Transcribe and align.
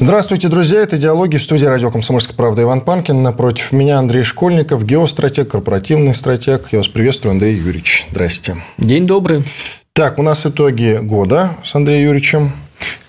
Здравствуйте, 0.00 0.46
друзья. 0.46 0.80
Это 0.82 0.96
«Диалоги» 0.96 1.38
в 1.38 1.42
студии 1.42 1.64
радио 1.64 1.90
«Комсомольская 1.90 2.36
правда» 2.36 2.62
Иван 2.62 2.82
Панкин. 2.82 3.20
Напротив 3.20 3.72
меня 3.72 3.98
Андрей 3.98 4.22
Школьников, 4.22 4.84
геостратег, 4.84 5.50
корпоративный 5.50 6.14
стратег. 6.14 6.68
Я 6.70 6.78
вас 6.78 6.86
приветствую, 6.86 7.32
Андрей 7.32 7.56
Юрьевич. 7.56 8.06
Здрасте. 8.12 8.56
День 8.78 9.08
добрый. 9.08 9.42
Так, 9.94 10.20
у 10.20 10.22
нас 10.22 10.46
итоги 10.46 11.00
года 11.02 11.50
с 11.64 11.74
Андреем 11.74 12.04
Юрьевичем. 12.04 12.52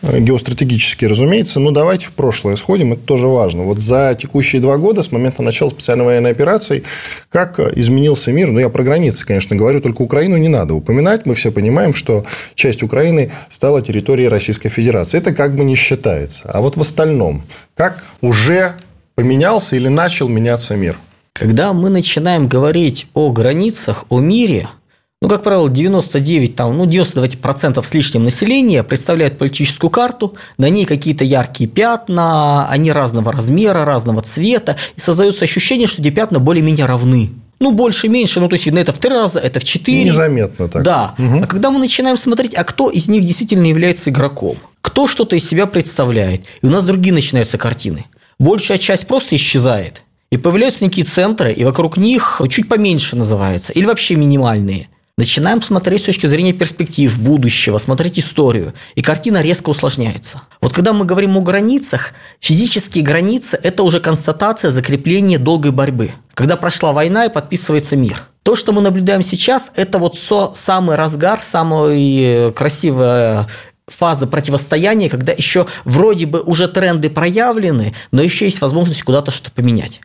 Геостратегические, 0.01 1.09
разумеется. 1.09 1.59
Но 1.59 1.71
давайте 1.71 2.07
в 2.07 2.13
прошлое 2.13 2.55
сходим, 2.55 2.93
это 2.93 3.01
тоже 3.01 3.27
важно. 3.27 3.63
Вот 3.63 3.79
за 3.79 4.15
текущие 4.19 4.61
два 4.61 4.77
года, 4.77 5.03
с 5.03 5.11
момента 5.11 5.41
начала 5.41 5.69
специальной 5.69 6.05
военной 6.05 6.31
операции, 6.31 6.83
как 7.29 7.59
изменился 7.59 8.31
мир, 8.31 8.51
ну, 8.51 8.59
я 8.59 8.69
про 8.69 8.83
границы, 8.83 9.25
конечно, 9.25 9.55
говорю, 9.55 9.81
только 9.81 10.01
Украину 10.01 10.37
не 10.37 10.47
надо 10.47 10.73
упоминать, 10.73 11.25
мы 11.25 11.35
все 11.35 11.51
понимаем, 11.51 11.93
что 11.93 12.25
часть 12.55 12.81
Украины 12.83 13.31
стала 13.49 13.81
территорией 13.81 14.29
Российской 14.29 14.69
Федерации. 14.69 15.17
Это 15.17 15.33
как 15.33 15.55
бы 15.55 15.63
не 15.63 15.75
считается. 15.75 16.49
А 16.51 16.61
вот 16.61 16.77
в 16.77 16.81
остальном, 16.81 17.43
как 17.75 18.03
уже 18.21 18.73
поменялся 19.15 19.75
или 19.75 19.87
начал 19.87 20.27
меняться 20.27 20.75
мир? 20.75 20.97
Когда 21.33 21.73
мы 21.73 21.89
начинаем 21.89 22.47
говорить 22.47 23.07
о 23.13 23.31
границах, 23.31 24.05
о 24.09 24.19
мире– 24.19 24.67
ну, 25.21 25.27
как 25.27 25.43
правило, 25.43 25.69
99, 25.69 26.55
там, 26.55 26.77
ну, 26.77 26.85
99% 26.85 27.83
с 27.83 27.93
лишним 27.93 28.23
населения 28.23 28.83
представляют 28.83 29.37
политическую 29.37 29.89
карту, 29.89 30.35
на 30.57 30.69
ней 30.69 30.85
какие-то 30.85 31.25
яркие 31.25 31.69
пятна, 31.69 32.69
они 32.69 32.89
разного 32.93 33.33
размера, 33.33 33.83
разного 33.83 34.21
цвета, 34.21 34.77
и 34.95 34.99
создается 35.01 35.43
ощущение, 35.43 35.87
что 35.87 36.01
эти 36.01 36.09
пятна 36.09 36.39
более-менее 36.39 36.85
равны. 36.85 37.31
Ну, 37.59 37.73
больше, 37.73 38.07
меньше, 38.07 38.39
ну, 38.39 38.47
то 38.47 38.55
есть, 38.55 38.67
это 38.67 38.93
в 38.93 38.97
три 38.97 39.09
раза, 39.09 39.39
это 39.39 39.59
в 39.59 39.65
четыре. 39.65 40.11
Незаметно 40.11 40.69
так. 40.69 40.83
Да. 40.83 41.15
Угу. 41.17 41.41
А 41.43 41.47
когда 41.47 41.69
мы 41.71 41.79
начинаем 41.79 42.15
смотреть, 42.15 42.55
а 42.55 42.63
кто 42.63 42.89
из 42.89 43.09
них 43.09 43.25
действительно 43.25 43.65
является 43.65 44.11
игроком, 44.11 44.55
кто 44.79 45.05
что-то 45.05 45.35
из 45.35 45.45
себя 45.45 45.65
представляет, 45.65 46.43
и 46.61 46.65
у 46.65 46.69
нас 46.69 46.85
другие 46.85 47.13
начинаются 47.13 47.57
картины. 47.57 48.05
Большая 48.39 48.77
часть 48.77 49.05
просто 49.05 49.35
исчезает, 49.35 50.03
и 50.31 50.37
появляются 50.37 50.85
некие 50.85 51.03
центры, 51.03 51.51
и 51.51 51.65
вокруг 51.65 51.97
них 51.97 52.41
чуть 52.49 52.69
поменьше 52.69 53.17
называется, 53.17 53.73
или 53.73 53.83
вообще 53.83 54.15
минимальные– 54.15 54.87
Начинаем 55.19 55.61
смотреть 55.61 56.03
с 56.03 56.05
точки 56.05 56.27
зрения 56.27 56.53
перспектив 56.53 57.19
будущего, 57.19 57.77
смотреть 57.77 58.17
историю, 58.19 58.73
и 58.95 59.01
картина 59.01 59.41
резко 59.41 59.69
усложняется. 59.69 60.43
Вот 60.61 60.71
когда 60.71 60.93
мы 60.93 61.03
говорим 61.03 61.35
о 61.35 61.41
границах, 61.41 62.13
физические 62.39 63.03
границы– 63.03 63.59
это 63.63 63.83
уже 63.83 63.99
констатация 63.99 64.71
закрепления 64.71 65.37
долгой 65.37 65.71
борьбы. 65.71 66.13
Когда 66.35 66.55
прошла 66.55 66.93
война 66.93 67.25
и 67.25 67.29
подписывается 67.29 67.97
мир. 67.97 68.29
То, 68.43 68.55
что 68.55 68.71
мы 68.71 68.79
наблюдаем 68.79 69.21
сейчас, 69.21 69.73
это 69.75 69.97
вот 69.97 70.17
со, 70.17 70.53
самый 70.55 70.95
разгар, 70.95 71.41
самая 71.41 72.51
красивая 72.51 73.45
фаза 73.87 74.25
противостояния, 74.25 75.09
когда 75.09 75.33
еще 75.33 75.67
вроде 75.83 76.27
бы 76.27 76.39
уже 76.39 76.69
тренды 76.69 77.09
проявлены, 77.09 77.93
но 78.11 78.21
еще 78.21 78.45
есть 78.45 78.61
возможность 78.61 79.03
куда-то 79.03 79.31
что-то 79.31 79.51
поменять. 79.51 79.99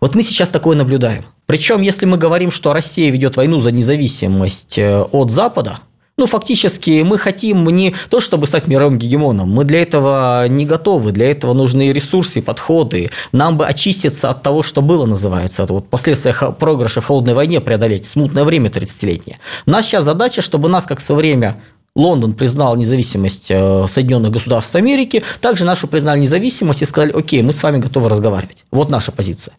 Вот 0.00 0.14
мы 0.14 0.22
сейчас 0.22 0.48
такое 0.48 0.76
наблюдаем. 0.76 1.24
Причем, 1.46 1.80
если 1.80 2.06
мы 2.06 2.16
говорим, 2.16 2.50
что 2.50 2.72
Россия 2.72 3.10
ведет 3.10 3.36
войну 3.36 3.60
за 3.60 3.70
независимость 3.70 4.78
э, 4.78 5.00
от 5.00 5.30
Запада, 5.30 5.78
ну, 6.18 6.26
фактически 6.26 7.02
мы 7.02 7.18
хотим 7.18 7.68
не 7.68 7.94
то, 8.08 8.20
чтобы 8.20 8.46
стать 8.46 8.68
мировым 8.68 8.96
гегемоном, 8.98 9.50
мы 9.50 9.64
для 9.64 9.82
этого 9.82 10.48
не 10.48 10.64
готовы, 10.64 11.12
для 11.12 11.30
этого 11.30 11.52
нужны 11.52 11.92
ресурсы, 11.92 12.40
подходы. 12.40 13.10
Нам 13.32 13.58
бы 13.58 13.66
очиститься 13.66 14.30
от 14.30 14.42
того, 14.42 14.62
что 14.62 14.80
было, 14.80 15.04
называется, 15.04 15.62
от 15.62 15.70
вот 15.70 15.90
последствия 15.90 16.34
проигрыша 16.58 17.02
в 17.02 17.04
холодной 17.04 17.34
войне 17.34 17.60
преодолеть, 17.60 18.06
смутное 18.06 18.44
время 18.44 18.70
30-летнее. 18.70 19.38
Наша 19.66 19.88
сейчас 19.88 20.04
задача, 20.04 20.40
чтобы 20.40 20.70
нас, 20.70 20.86
как 20.86 21.00
в 21.00 21.02
свое 21.02 21.18
время 21.18 21.60
Лондон 21.94 22.32
признал 22.32 22.76
независимость 22.76 23.50
э, 23.50 23.86
Соединенных 23.86 24.30
Государств 24.30 24.74
Америки, 24.74 25.22
также 25.42 25.66
нашу 25.66 25.86
признали 25.86 26.20
независимость 26.20 26.80
и 26.80 26.86
сказали, 26.86 27.12
окей, 27.12 27.42
мы 27.42 27.52
с 27.52 27.62
вами 27.62 27.78
готовы 27.78 28.08
разговаривать. 28.08 28.64
Вот 28.70 28.88
наша 28.88 29.12
позиция. 29.12 29.54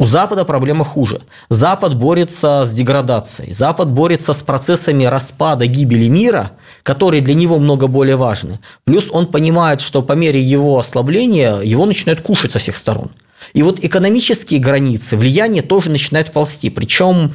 У 0.00 0.06
Запада 0.06 0.44
проблема 0.44 0.84
хуже. 0.84 1.20
Запад 1.48 1.96
борется 1.96 2.64
с 2.66 2.72
деградацией. 2.72 3.52
Запад 3.52 3.90
борется 3.90 4.32
с 4.32 4.42
процессами 4.42 5.04
распада, 5.04 5.66
гибели 5.66 6.08
мира, 6.08 6.52
которые 6.82 7.22
для 7.22 7.34
него 7.34 7.58
много 7.58 7.86
более 7.86 8.16
важны. 8.16 8.58
Плюс 8.84 9.08
он 9.12 9.26
понимает, 9.26 9.80
что 9.80 10.02
по 10.02 10.14
мере 10.14 10.40
его 10.40 10.78
ослабления 10.78 11.60
его 11.60 11.86
начинают 11.86 12.22
кушать 12.22 12.50
со 12.50 12.58
всех 12.58 12.76
сторон. 12.76 13.12
И 13.52 13.62
вот 13.62 13.84
экономические 13.84 14.58
границы, 14.58 15.16
влияние 15.16 15.62
тоже 15.62 15.90
начинает 15.90 16.32
ползти. 16.32 16.70
Причем 16.70 17.32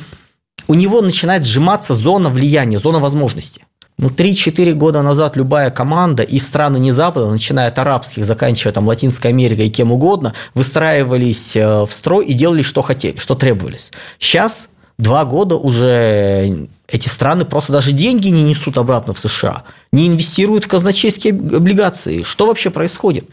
у 0.67 0.73
него 0.73 1.01
начинает 1.01 1.45
сжиматься 1.45 1.93
зона 1.93 2.29
влияния, 2.29 2.77
зона 2.77 2.99
возможностей. 2.99 3.63
Ну, 4.01 4.07
3-4 4.07 4.75
года 4.75 5.01
назад 5.01 5.35
любая 5.35 5.71
команда 5.71 6.23
из 6.23 6.47
страны 6.47 6.77
не 6.77 6.93
Запада, 6.93 7.29
начиная 7.29 7.67
от 7.67 7.77
арабских, 7.79 8.23
заканчивая 8.23 8.71
там 8.71 8.87
Латинской 8.87 9.29
Америкой 9.29 9.67
и 9.67 9.69
кем 9.69 9.91
угодно, 9.91 10.33
выстраивались 10.53 11.53
э, 11.57 11.81
в 11.83 11.91
строй 11.91 12.25
и 12.25 12.33
делали, 12.33 12.61
что 12.61 12.81
хотели, 12.81 13.17
что 13.17 13.35
требовались. 13.35 13.91
Сейчас 14.17 14.69
два 14.97 15.25
года 15.25 15.57
уже 15.57 16.69
эти 16.87 17.09
страны 17.09 17.43
просто 17.43 17.73
даже 17.73 17.91
деньги 17.91 18.29
не 18.29 18.43
несут 18.43 18.77
обратно 18.77 19.13
в 19.13 19.19
США, 19.19 19.63
не 19.91 20.07
инвестируют 20.07 20.63
в 20.63 20.69
казначейские 20.69 21.33
облигации. 21.33 22.23
Что 22.23 22.47
вообще 22.47 22.69
происходит? 22.69 23.25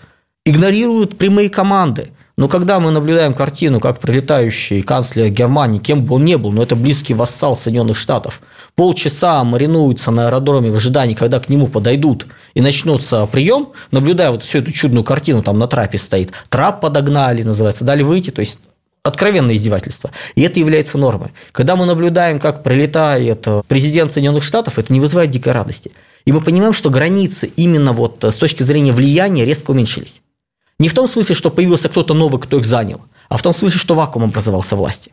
Игнорируют 0.44 1.16
прямые 1.16 1.48
команды. 1.48 2.08
Но 2.36 2.48
когда 2.48 2.80
мы 2.80 2.90
наблюдаем 2.90 3.34
картину, 3.34 3.78
как 3.78 4.00
прилетающий 4.00 4.82
канцлер 4.82 5.28
Германии, 5.28 5.78
кем 5.78 6.04
бы 6.04 6.16
он 6.16 6.24
ни 6.24 6.34
был, 6.34 6.50
но 6.50 6.64
это 6.64 6.74
близкий 6.74 7.14
вассал 7.14 7.56
Соединенных 7.56 7.96
Штатов, 7.96 8.42
полчаса 8.76 9.42
маринуется 9.42 10.10
на 10.10 10.28
аэродроме 10.28 10.70
в 10.70 10.76
ожидании, 10.76 11.14
когда 11.14 11.40
к 11.40 11.48
нему 11.48 11.66
подойдут 11.66 12.26
и 12.54 12.60
начнется 12.60 13.26
прием, 13.26 13.72
наблюдая 13.90 14.30
вот 14.30 14.44
всю 14.44 14.58
эту 14.58 14.70
чудную 14.70 15.02
картину, 15.02 15.42
там 15.42 15.58
на 15.58 15.66
трапе 15.66 15.98
стоит, 15.98 16.32
трап 16.50 16.80
подогнали, 16.80 17.42
называется, 17.42 17.84
дали 17.84 18.02
выйти, 18.02 18.30
то 18.30 18.40
есть 18.40 18.60
откровенное 19.02 19.54
издевательство. 19.54 20.10
И 20.34 20.42
это 20.42 20.60
является 20.60 20.98
нормой. 20.98 21.32
Когда 21.52 21.74
мы 21.76 21.86
наблюдаем, 21.86 22.38
как 22.38 22.62
прилетает 22.62 23.46
президент 23.66 24.12
Соединенных 24.12 24.44
Штатов, 24.44 24.78
это 24.78 24.92
не 24.92 25.00
вызывает 25.00 25.30
дикой 25.30 25.52
радости. 25.52 25.92
И 26.24 26.32
мы 26.32 26.40
понимаем, 26.40 26.72
что 26.72 26.90
границы 26.90 27.46
именно 27.56 27.92
вот 27.92 28.22
с 28.24 28.36
точки 28.36 28.62
зрения 28.62 28.92
влияния 28.92 29.44
резко 29.44 29.70
уменьшились. 29.70 30.22
Не 30.78 30.88
в 30.88 30.94
том 30.94 31.06
смысле, 31.06 31.34
что 31.34 31.50
появился 31.50 31.88
кто-то 31.88 32.14
новый, 32.14 32.40
кто 32.40 32.58
их 32.58 32.66
занял, 32.66 33.00
а 33.28 33.38
в 33.38 33.42
том 33.42 33.54
смысле, 33.54 33.78
что 33.78 33.94
вакуум 33.94 34.24
образовался 34.24 34.76
власти. 34.76 35.12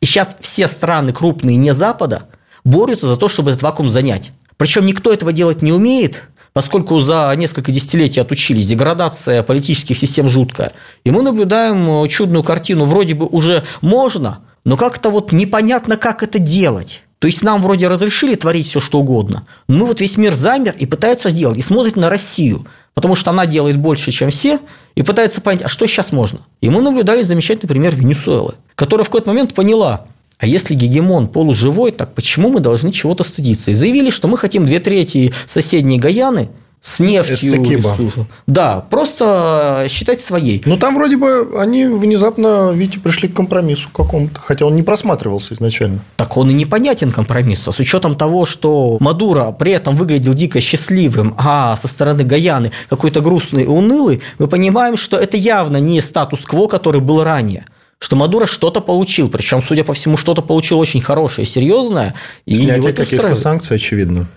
И 0.00 0.06
сейчас 0.06 0.36
все 0.40 0.68
страны 0.68 1.12
крупные 1.12 1.56
не 1.56 1.72
Запада 1.72 2.24
борются 2.68 3.08
за 3.08 3.16
то, 3.16 3.28
чтобы 3.28 3.50
этот 3.50 3.62
вакуум 3.62 3.88
занять. 3.88 4.32
Причем 4.56 4.86
никто 4.86 5.12
этого 5.12 5.32
делать 5.32 5.62
не 5.62 5.72
умеет, 5.72 6.24
поскольку 6.52 7.00
за 7.00 7.32
несколько 7.36 7.72
десятилетий 7.72 8.20
отучились, 8.20 8.66
деградация 8.66 9.42
политических 9.42 9.96
систем 9.96 10.28
жуткая. 10.28 10.72
И 11.04 11.10
мы 11.10 11.22
наблюдаем 11.22 12.04
э, 12.04 12.08
чудную 12.08 12.42
картину, 12.42 12.84
вроде 12.84 13.14
бы 13.14 13.26
уже 13.26 13.64
можно, 13.80 14.40
но 14.64 14.76
как-то 14.76 15.10
вот 15.10 15.32
непонятно, 15.32 15.96
как 15.96 16.22
это 16.22 16.38
делать. 16.38 17.04
То 17.18 17.26
есть 17.26 17.42
нам 17.42 17.62
вроде 17.62 17.88
разрешили 17.88 18.36
творить 18.36 18.66
все, 18.66 18.78
что 18.80 19.00
угодно, 19.00 19.46
но 19.68 19.86
вот 19.86 20.00
весь 20.00 20.16
мир 20.16 20.32
замер 20.32 20.74
и 20.78 20.86
пытается 20.86 21.30
сделать, 21.30 21.58
и 21.58 21.62
смотрит 21.62 21.96
на 21.96 22.10
Россию, 22.10 22.66
потому 22.94 23.16
что 23.16 23.30
она 23.30 23.46
делает 23.46 23.76
больше, 23.76 24.12
чем 24.12 24.30
все, 24.30 24.60
и 24.94 25.02
пытается 25.02 25.40
понять, 25.40 25.62
а 25.62 25.68
что 25.68 25.86
сейчас 25.86 26.12
можно. 26.12 26.40
И 26.60 26.68
мы 26.70 26.80
наблюдали 26.80 27.22
замечательный 27.22 27.68
пример 27.68 27.94
Венесуэлы, 27.94 28.54
которая 28.76 29.04
в 29.04 29.08
какой-то 29.08 29.30
момент 29.30 29.52
поняла, 29.52 30.06
а 30.38 30.46
если 30.46 30.74
гегемон 30.74 31.28
полуживой, 31.28 31.90
так 31.90 32.14
почему 32.14 32.48
мы 32.48 32.60
должны 32.60 32.92
чего-то 32.92 33.24
стыдиться? 33.24 33.72
И 33.72 33.74
заявили, 33.74 34.10
что 34.10 34.28
мы 34.28 34.38
хотим 34.38 34.64
две 34.64 34.78
трети 34.78 35.32
соседней 35.46 35.98
Гаяны 35.98 36.48
с 36.80 37.00
нефтью. 37.00 38.26
Да, 38.46 38.84
просто 38.88 39.86
считать 39.88 40.20
своей. 40.20 40.62
Ну, 40.64 40.76
там 40.76 40.94
вроде 40.94 41.16
бы 41.16 41.56
они 41.58 41.86
внезапно, 41.86 42.70
видите, 42.72 43.00
пришли 43.00 43.28
к 43.28 43.34
компромиссу 43.34 43.88
какому-то, 43.90 44.40
хотя 44.40 44.64
он 44.64 44.76
не 44.76 44.84
просматривался 44.84 45.54
изначально. 45.54 46.00
Так 46.16 46.36
он 46.36 46.50
и 46.50 46.54
непонятен 46.54 47.10
компромисс. 47.10 47.66
А 47.66 47.72
с 47.72 47.80
учетом 47.80 48.14
того, 48.14 48.46
что 48.46 48.96
Мадуро 49.00 49.50
при 49.50 49.72
этом 49.72 49.96
выглядел 49.96 50.34
дико 50.34 50.60
счастливым, 50.60 51.34
а 51.36 51.76
со 51.76 51.88
стороны 51.88 52.22
Гаяны 52.22 52.70
какой-то 52.88 53.20
грустный 53.20 53.64
и 53.64 53.66
унылый, 53.66 54.22
мы 54.38 54.46
понимаем, 54.46 54.96
что 54.96 55.16
это 55.16 55.36
явно 55.36 55.78
не 55.78 56.00
статус-кво, 56.00 56.68
который 56.68 57.00
был 57.00 57.24
ранее 57.24 57.64
что 57.98 58.16
Мадуро 58.16 58.46
что-то 58.46 58.80
получил, 58.80 59.28
причем, 59.28 59.62
судя 59.62 59.84
по 59.84 59.92
всему, 59.92 60.16
что-то 60.16 60.42
получил 60.42 60.78
очень 60.78 61.00
хорошее, 61.00 61.46
серьезное. 61.46 62.14
Снятие 62.46 62.92
каких-то 62.92 63.34
санкций, 63.34 63.76
очевидно. 63.76 64.28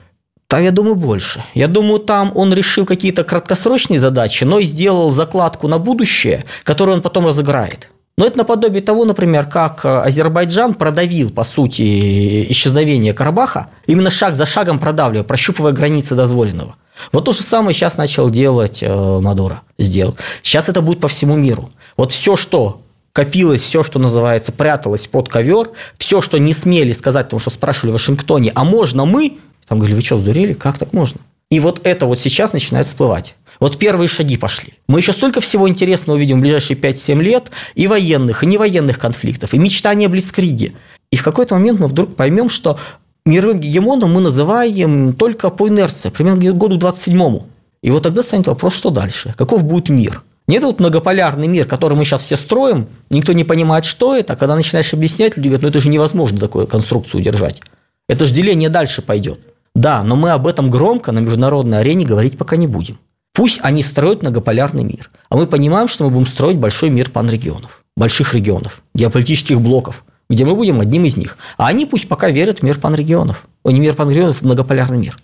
Там, 0.47 0.63
я 0.63 0.71
думаю, 0.71 0.95
больше. 0.95 1.41
Я 1.53 1.67
думаю, 1.67 1.99
там 1.99 2.33
он 2.35 2.53
решил 2.53 2.85
какие-то 2.85 3.23
краткосрочные 3.23 3.99
задачи, 3.99 4.43
но 4.43 4.59
и 4.59 4.65
сделал 4.65 5.09
закладку 5.09 5.69
на 5.69 5.77
будущее, 5.77 6.43
которую 6.63 6.97
он 6.97 7.01
потом 7.01 7.25
разыграет. 7.25 7.89
Но 8.17 8.25
это 8.25 8.39
наподобие 8.39 8.81
того, 8.81 9.05
например, 9.05 9.47
как 9.47 9.85
э, 9.85 9.87
Азербайджан 9.87 10.73
продавил, 10.73 11.29
по 11.29 11.45
сути, 11.45 12.51
исчезновение 12.51 13.13
Карабаха, 13.13 13.69
именно 13.87 14.09
шаг 14.09 14.35
за 14.35 14.45
шагом 14.45 14.77
продавливая, 14.79 15.23
прощупывая 15.23 15.71
границы 15.71 16.15
дозволенного. 16.15 16.75
Вот 17.13 17.25
то 17.25 17.31
же 17.31 17.41
самое 17.41 17.73
сейчас 17.73 17.97
начал 17.97 18.29
делать 18.29 18.83
э, 18.83 19.19
Мадуро, 19.21 19.61
сделал. 19.79 20.17
Сейчас 20.43 20.67
это 20.67 20.81
будет 20.81 20.99
по 20.99 21.07
всему 21.07 21.35
миру. 21.35 21.69
Вот 21.95 22.11
все, 22.11 22.35
что 22.35 22.81
копилось, 23.13 23.61
все, 23.61 23.83
что 23.83 23.99
называется, 23.99 24.51
пряталось 24.51 25.07
под 25.07 25.29
ковер, 25.29 25.71
все, 25.97 26.21
что 26.21 26.37
не 26.37 26.53
смели 26.53 26.93
сказать, 26.93 27.27
потому 27.27 27.39
что 27.39 27.49
спрашивали 27.49 27.91
в 27.91 27.93
Вашингтоне, 27.93 28.51
а 28.55 28.63
можно 28.63 29.05
мы? 29.05 29.37
Там 29.67 29.79
говорили, 29.79 29.95
вы 29.95 30.01
что, 30.03 30.17
сдурели? 30.17 30.53
Как 30.53 30.77
так 30.77 30.93
можно? 30.93 31.21
И 31.49 31.59
вот 31.59 31.81
это 31.83 32.05
вот 32.05 32.19
сейчас 32.19 32.53
начинает 32.53 32.87
всплывать. 32.87 33.35
Вот 33.59 33.77
первые 33.77 34.07
шаги 34.07 34.37
пошли. 34.37 34.73
Мы 34.87 34.99
еще 34.99 35.13
столько 35.13 35.41
всего 35.41 35.69
интересного 35.69 36.17
увидим 36.17 36.39
в 36.39 36.41
ближайшие 36.41 36.77
5-7 36.77 37.21
лет, 37.21 37.51
и 37.75 37.87
военных, 37.87 38.43
и 38.43 38.47
невоенных 38.47 38.97
конфликтов, 38.97 39.53
и 39.53 39.59
мечтания 39.59 40.07
о 40.07 40.09
Блицкриге. 40.09 40.73
И 41.11 41.17
в 41.17 41.23
какой-то 41.23 41.55
момент 41.55 41.79
мы 41.79 41.87
вдруг 41.87 42.15
поймем, 42.15 42.49
что 42.49 42.79
мировым 43.25 43.59
гегемоном 43.59 44.13
мы 44.13 44.21
называем 44.21 45.13
только 45.13 45.49
по 45.49 45.67
инерции, 45.67 46.09
примерно 46.09 46.41
к 46.41 46.57
году 46.57 46.77
27-му. 46.77 47.47
И 47.83 47.91
вот 47.91 48.03
тогда 48.03 48.23
станет 48.23 48.47
вопрос, 48.47 48.75
что 48.75 48.89
дальше? 48.89 49.33
Каков 49.37 49.63
будет 49.63 49.89
мир? 49.89 50.23
Не 50.51 50.57
этот 50.57 50.81
многополярный 50.81 51.47
мир, 51.47 51.65
который 51.65 51.93
мы 51.93 52.03
сейчас 52.03 52.23
все 52.23 52.35
строим, 52.35 52.89
никто 53.09 53.31
не 53.31 53.45
понимает, 53.45 53.85
что 53.85 54.17
это, 54.17 54.33
а 54.33 54.35
когда 54.35 54.57
начинаешь 54.57 54.93
объяснять, 54.93 55.37
люди 55.37 55.47
говорят, 55.47 55.61
ну 55.61 55.69
это 55.69 55.79
же 55.79 55.87
невозможно 55.87 56.39
такую 56.39 56.67
конструкцию 56.67 57.21
удержать. 57.21 57.61
Это 58.09 58.25
же 58.25 58.33
деление 58.33 58.67
дальше 58.67 59.01
пойдет. 59.01 59.39
Да, 59.75 60.03
но 60.03 60.17
мы 60.17 60.31
об 60.31 60.45
этом 60.45 60.69
громко 60.69 61.13
на 61.13 61.19
международной 61.19 61.79
арене 61.79 62.05
говорить 62.05 62.37
пока 62.37 62.57
не 62.57 62.67
будем. 62.67 62.99
Пусть 63.33 63.61
они 63.63 63.81
строят 63.81 64.23
многополярный 64.23 64.83
мир, 64.83 65.09
а 65.29 65.37
мы 65.37 65.47
понимаем, 65.47 65.87
что 65.87 66.03
мы 66.03 66.09
будем 66.09 66.25
строить 66.25 66.57
большой 66.57 66.89
мир 66.89 67.11
панрегионов, 67.11 67.85
больших 67.95 68.33
регионов, 68.33 68.83
геополитических 68.93 69.61
блоков, 69.61 70.03
где 70.29 70.43
мы 70.43 70.55
будем 70.55 70.81
одним 70.81 71.05
из 71.05 71.15
них. 71.15 71.37
А 71.55 71.67
они 71.67 71.85
пусть 71.85 72.09
пока 72.09 72.29
верят 72.29 72.59
в 72.59 72.63
мир 72.63 72.77
панрегионов, 72.77 73.47
не 73.63 73.79
мир 73.79 73.95
панрегионов, 73.95 74.39
в 74.39 74.41
многополярный 74.41 74.97
мир. 74.97 75.17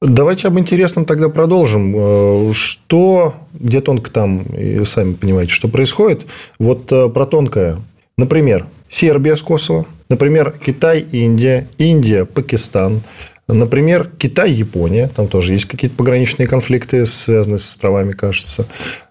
Давайте 0.00 0.46
об 0.46 0.58
интересном 0.58 1.04
тогда 1.04 1.28
продолжим. 1.28 1.94
Э, 1.96 2.52
что, 2.52 3.34
где 3.52 3.80
тонко 3.80 4.10
там, 4.10 4.42
и 4.42 4.84
сами 4.84 5.14
понимаете, 5.14 5.52
что 5.52 5.68
происходит. 5.68 6.26
Вот 6.58 6.92
э, 6.92 7.08
про 7.08 7.26
тонкое. 7.26 7.78
Например, 8.16 8.66
Сербия 8.88 9.36
с 9.36 9.42
Косово, 9.42 9.86
например, 10.08 10.54
Китай, 10.64 11.00
Индия, 11.12 11.68
Индия, 11.78 12.24
Пакистан, 12.24 13.02
Например, 13.50 14.10
Китай, 14.18 14.52
Япония, 14.52 15.08
там 15.08 15.26
тоже 15.26 15.54
есть 15.54 15.64
какие-то 15.64 15.96
пограничные 15.96 16.46
конфликты, 16.46 17.06
связанные 17.06 17.58
с 17.58 17.70
островами, 17.70 18.10
кажется. 18.12 18.66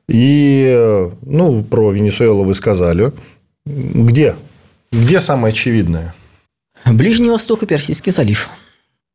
И, 0.08 1.10
ну, 1.24 1.64
про 1.64 1.92
Венесуэлу 1.92 2.44
вы 2.44 2.54
сказали. 2.54 3.14
Где? 3.66 4.36
Где 4.92 5.22
самое 5.22 5.54
очевидное? 5.54 6.14
Ближний 6.86 7.32
Восток 7.32 7.64
и 7.64 7.66
Персидский 7.66 8.12
залив. 8.12 8.48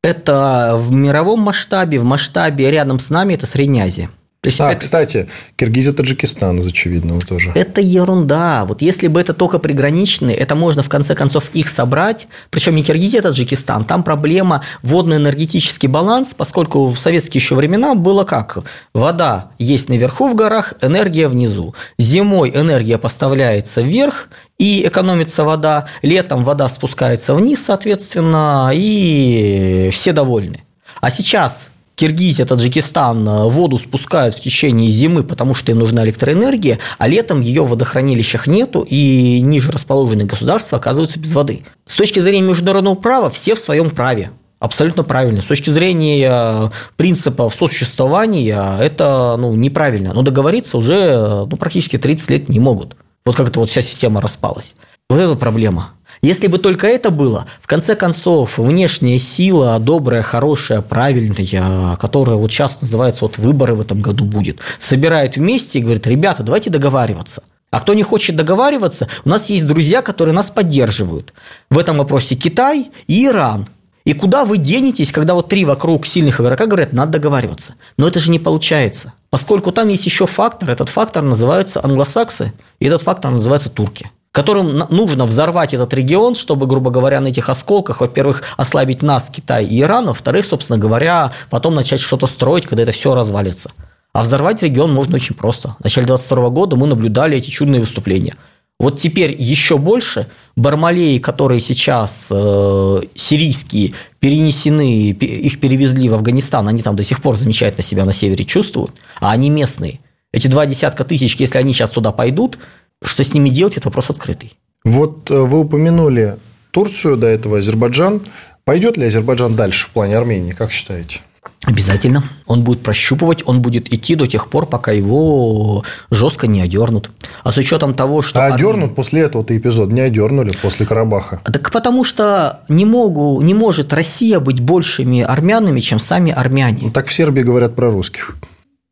Это 0.02 0.72
в 0.76 0.90
мировом 0.90 1.40
масштабе, 1.40 2.00
в 2.00 2.04
масштабе 2.04 2.70
рядом 2.70 2.98
с 2.98 3.08
нами 3.08 3.34
это 3.34 3.46
Средняя 3.46 3.86
Азия. 3.86 4.10
То 4.42 4.48
есть 4.48 4.60
а, 4.60 4.72
это... 4.72 4.80
кстати, 4.80 5.28
Киргизия, 5.54 5.92
Таджикистан 5.92 6.58
из 6.58 6.66
очевидного 6.66 7.20
тоже. 7.20 7.52
Это 7.54 7.80
ерунда. 7.80 8.64
Вот 8.64 8.82
если 8.82 9.06
бы 9.06 9.20
это 9.20 9.34
только 9.34 9.60
приграничные, 9.60 10.36
это 10.36 10.56
можно 10.56 10.82
в 10.82 10.88
конце 10.88 11.14
концов 11.14 11.50
их 11.52 11.68
собрать. 11.68 12.26
Причем 12.50 12.74
не 12.74 12.82
Киргизия, 12.82 13.20
а 13.20 13.22
Таджикистан. 13.22 13.84
Там 13.84 14.02
проблема 14.02 14.64
водно-энергетический 14.82 15.88
баланс, 15.88 16.34
поскольку 16.36 16.88
в 16.88 16.98
советские 16.98 17.40
еще 17.40 17.54
времена 17.54 17.94
было 17.94 18.24
как? 18.24 18.58
Вода 18.92 19.52
есть 19.60 19.88
наверху 19.88 20.26
в 20.26 20.34
горах, 20.34 20.74
энергия 20.82 21.28
внизу. 21.28 21.76
Зимой 21.96 22.50
энергия 22.50 22.98
поставляется 22.98 23.80
вверх, 23.80 24.28
и 24.58 24.86
экономится 24.86 25.44
вода. 25.44 25.86
Летом 26.02 26.42
вода 26.42 26.68
спускается 26.68 27.34
вниз, 27.34 27.64
соответственно, 27.64 28.70
и 28.74 29.88
все 29.92 30.10
довольны. 30.12 30.64
А 31.00 31.10
сейчас 31.10 31.71
Киргизия, 32.02 32.44
Таджикистан 32.44 33.28
э, 33.28 33.44
воду 33.44 33.78
спускают 33.78 34.34
в 34.34 34.40
течение 34.40 34.90
зимы, 34.90 35.22
потому 35.22 35.54
что 35.54 35.70
им 35.70 35.78
нужна 35.78 36.04
электроэнергия, 36.04 36.80
а 36.98 37.06
летом 37.06 37.40
ее 37.40 37.62
в 37.62 37.68
водохранилищах 37.68 38.48
нету, 38.48 38.84
и 38.84 39.38
ниже 39.40 39.70
расположенные 39.70 40.26
государства 40.26 40.78
оказываются 40.78 41.20
без 41.20 41.32
воды. 41.32 41.64
С 41.86 41.94
точки 41.94 42.18
зрения 42.18 42.48
международного 42.48 42.96
права 42.96 43.30
все 43.30 43.54
в 43.54 43.60
своем 43.60 43.88
праве. 43.90 44.32
Абсолютно 44.58 45.04
правильно. 45.04 45.42
С 45.42 45.46
точки 45.46 45.70
зрения 45.70 46.28
э, 46.28 46.70
принципов 46.96 47.54
сосуществования 47.54 48.60
это 48.80 49.36
ну, 49.38 49.54
неправильно. 49.54 50.12
Но 50.12 50.22
договориться 50.22 50.78
уже 50.78 50.96
э, 50.96 51.44
ну, 51.48 51.56
практически 51.56 51.98
30 51.98 52.30
лет 52.30 52.48
не 52.48 52.58
могут. 52.58 52.96
Вот 53.24 53.36
как-то 53.36 53.60
вот 53.60 53.70
вся 53.70 53.80
система 53.80 54.20
распалась. 54.20 54.74
Вот 55.08 55.20
это 55.20 55.36
проблема. 55.36 55.90
Если 56.24 56.46
бы 56.46 56.58
только 56.58 56.86
это 56.86 57.10
было, 57.10 57.46
в 57.60 57.66
конце 57.66 57.96
концов, 57.96 58.58
внешняя 58.58 59.18
сила, 59.18 59.80
добрая, 59.80 60.22
хорошая, 60.22 60.80
правильная, 60.80 61.96
которая 61.96 62.36
вот 62.36 62.52
сейчас 62.52 62.80
называется, 62.80 63.24
вот 63.24 63.38
выборы 63.38 63.74
в 63.74 63.80
этом 63.80 64.00
году 64.00 64.24
будет, 64.24 64.60
собирает 64.78 65.36
вместе 65.36 65.80
и 65.80 65.82
говорит, 65.82 66.06
ребята, 66.06 66.44
давайте 66.44 66.70
договариваться. 66.70 67.42
А 67.72 67.80
кто 67.80 67.94
не 67.94 68.04
хочет 68.04 68.36
договариваться, 68.36 69.08
у 69.24 69.30
нас 69.30 69.50
есть 69.50 69.66
друзья, 69.66 70.00
которые 70.00 70.32
нас 70.32 70.52
поддерживают. 70.52 71.34
В 71.70 71.78
этом 71.78 71.98
вопросе 71.98 72.36
Китай 72.36 72.92
и 73.08 73.26
Иран. 73.26 73.66
И 74.04 74.12
куда 74.12 74.44
вы 74.44 74.58
денетесь, 74.58 75.10
когда 75.10 75.34
вот 75.34 75.48
три 75.48 75.64
вокруг 75.64 76.06
сильных 76.06 76.40
игрока 76.40 76.66
говорят, 76.66 76.92
надо 76.92 77.12
договариваться? 77.12 77.74
Но 77.96 78.06
это 78.06 78.20
же 78.20 78.30
не 78.30 78.38
получается. 78.38 79.14
Поскольку 79.30 79.72
там 79.72 79.88
есть 79.88 80.06
еще 80.06 80.26
фактор, 80.26 80.70
этот 80.70 80.88
фактор 80.88 81.24
называется 81.24 81.80
англосаксы, 81.82 82.52
и 82.78 82.86
этот 82.86 83.02
фактор 83.02 83.32
называется 83.32 83.70
турки 83.70 84.08
которым 84.32 84.84
нужно 84.88 85.26
взорвать 85.26 85.74
этот 85.74 85.92
регион, 85.94 86.34
чтобы, 86.34 86.66
грубо 86.66 86.90
говоря, 86.90 87.20
на 87.20 87.28
этих 87.28 87.48
осколках, 87.50 88.00
во-первых, 88.00 88.42
ослабить 88.56 89.02
нас, 89.02 89.30
Китай 89.30 89.66
и 89.66 89.80
Иран, 89.82 90.06
во-вторых, 90.06 90.46
собственно 90.46 90.78
говоря, 90.78 91.32
потом 91.50 91.74
начать 91.74 92.00
что-то 92.00 92.26
строить, 92.26 92.66
когда 92.66 92.82
это 92.82 92.92
все 92.92 93.14
развалится. 93.14 93.70
А 94.14 94.22
взорвать 94.22 94.62
регион 94.62 94.92
можно 94.92 95.16
очень 95.16 95.36
просто. 95.36 95.76
В 95.78 95.84
начале 95.84 96.06
22 96.06 96.48
года 96.48 96.76
мы 96.76 96.86
наблюдали 96.86 97.36
эти 97.36 97.50
чудные 97.50 97.80
выступления. 97.80 98.34
Вот 98.78 98.98
теперь 98.98 99.36
еще 99.38 99.78
больше 99.78 100.26
Бармалеи, 100.56 101.18
которые 101.18 101.60
сейчас 101.60 102.26
э, 102.30 103.00
сирийские, 103.14 103.92
перенесены, 104.18 105.10
их 105.10 105.60
перевезли 105.60 106.08
в 106.08 106.14
Афганистан, 106.14 106.66
они 106.68 106.82
там 106.82 106.96
до 106.96 107.04
сих 107.04 107.22
пор 107.22 107.36
замечательно 107.36 107.82
себя 107.82 108.04
на 108.04 108.12
севере 108.12 108.44
чувствуют, 108.44 108.92
а 109.20 109.30
они 109.30 109.50
местные. 109.50 110.00
Эти 110.32 110.48
два 110.48 110.66
десятка 110.66 111.04
тысяч, 111.04 111.36
если 111.36 111.58
они 111.58 111.74
сейчас 111.74 111.90
туда 111.90 112.10
пойдут, 112.10 112.58
что 113.04 113.24
с 113.24 113.34
ними 113.34 113.48
делать, 113.48 113.76
это 113.76 113.88
вопрос 113.88 114.10
открытый. 114.10 114.56
Вот 114.84 115.30
э, 115.30 115.34
вы 115.34 115.60
упомянули 115.60 116.36
Турцию, 116.70 117.16
до 117.16 117.26
этого 117.26 117.58
Азербайджан. 117.58 118.22
Пойдет 118.64 118.96
ли 118.96 119.06
Азербайджан 119.06 119.54
дальше 119.54 119.86
в 119.86 119.90
плане 119.90 120.16
Армении, 120.16 120.52
как 120.52 120.72
считаете? 120.72 121.20
Обязательно. 121.64 122.24
Он 122.46 122.64
будет 122.64 122.82
прощупывать, 122.82 123.42
он 123.46 123.62
будет 123.62 123.92
идти 123.92 124.16
до 124.16 124.26
тех 124.26 124.48
пор, 124.48 124.66
пока 124.66 124.90
его 124.90 125.84
жестко 126.10 126.48
не 126.48 126.60
одернут. 126.60 127.10
А 127.44 127.52
с 127.52 127.56
учетом 127.56 127.94
того, 127.94 128.20
что... 128.20 128.40
А 128.40 128.46
одернут 128.46 128.74
Армения... 128.74 128.94
после 128.94 129.22
этого-то 129.22 129.56
эпизод, 129.56 129.92
не 129.92 130.00
одернули 130.00 130.52
после 130.60 130.86
Карабаха. 130.86 131.40
Так 131.44 131.70
потому 131.70 132.02
что 132.02 132.60
не, 132.68 132.84
могу, 132.84 133.40
не 133.42 133.54
может 133.54 133.92
Россия 133.92 134.40
быть 134.40 134.60
большими 134.60 135.22
армянами, 135.22 135.80
чем 135.80 136.00
сами 136.00 136.32
армяне. 136.32 136.78
Ну, 136.82 136.90
так 136.90 137.06
в 137.06 137.12
Сербии 137.12 137.42
говорят 137.42 137.76
про 137.76 137.90
русских 137.90 138.36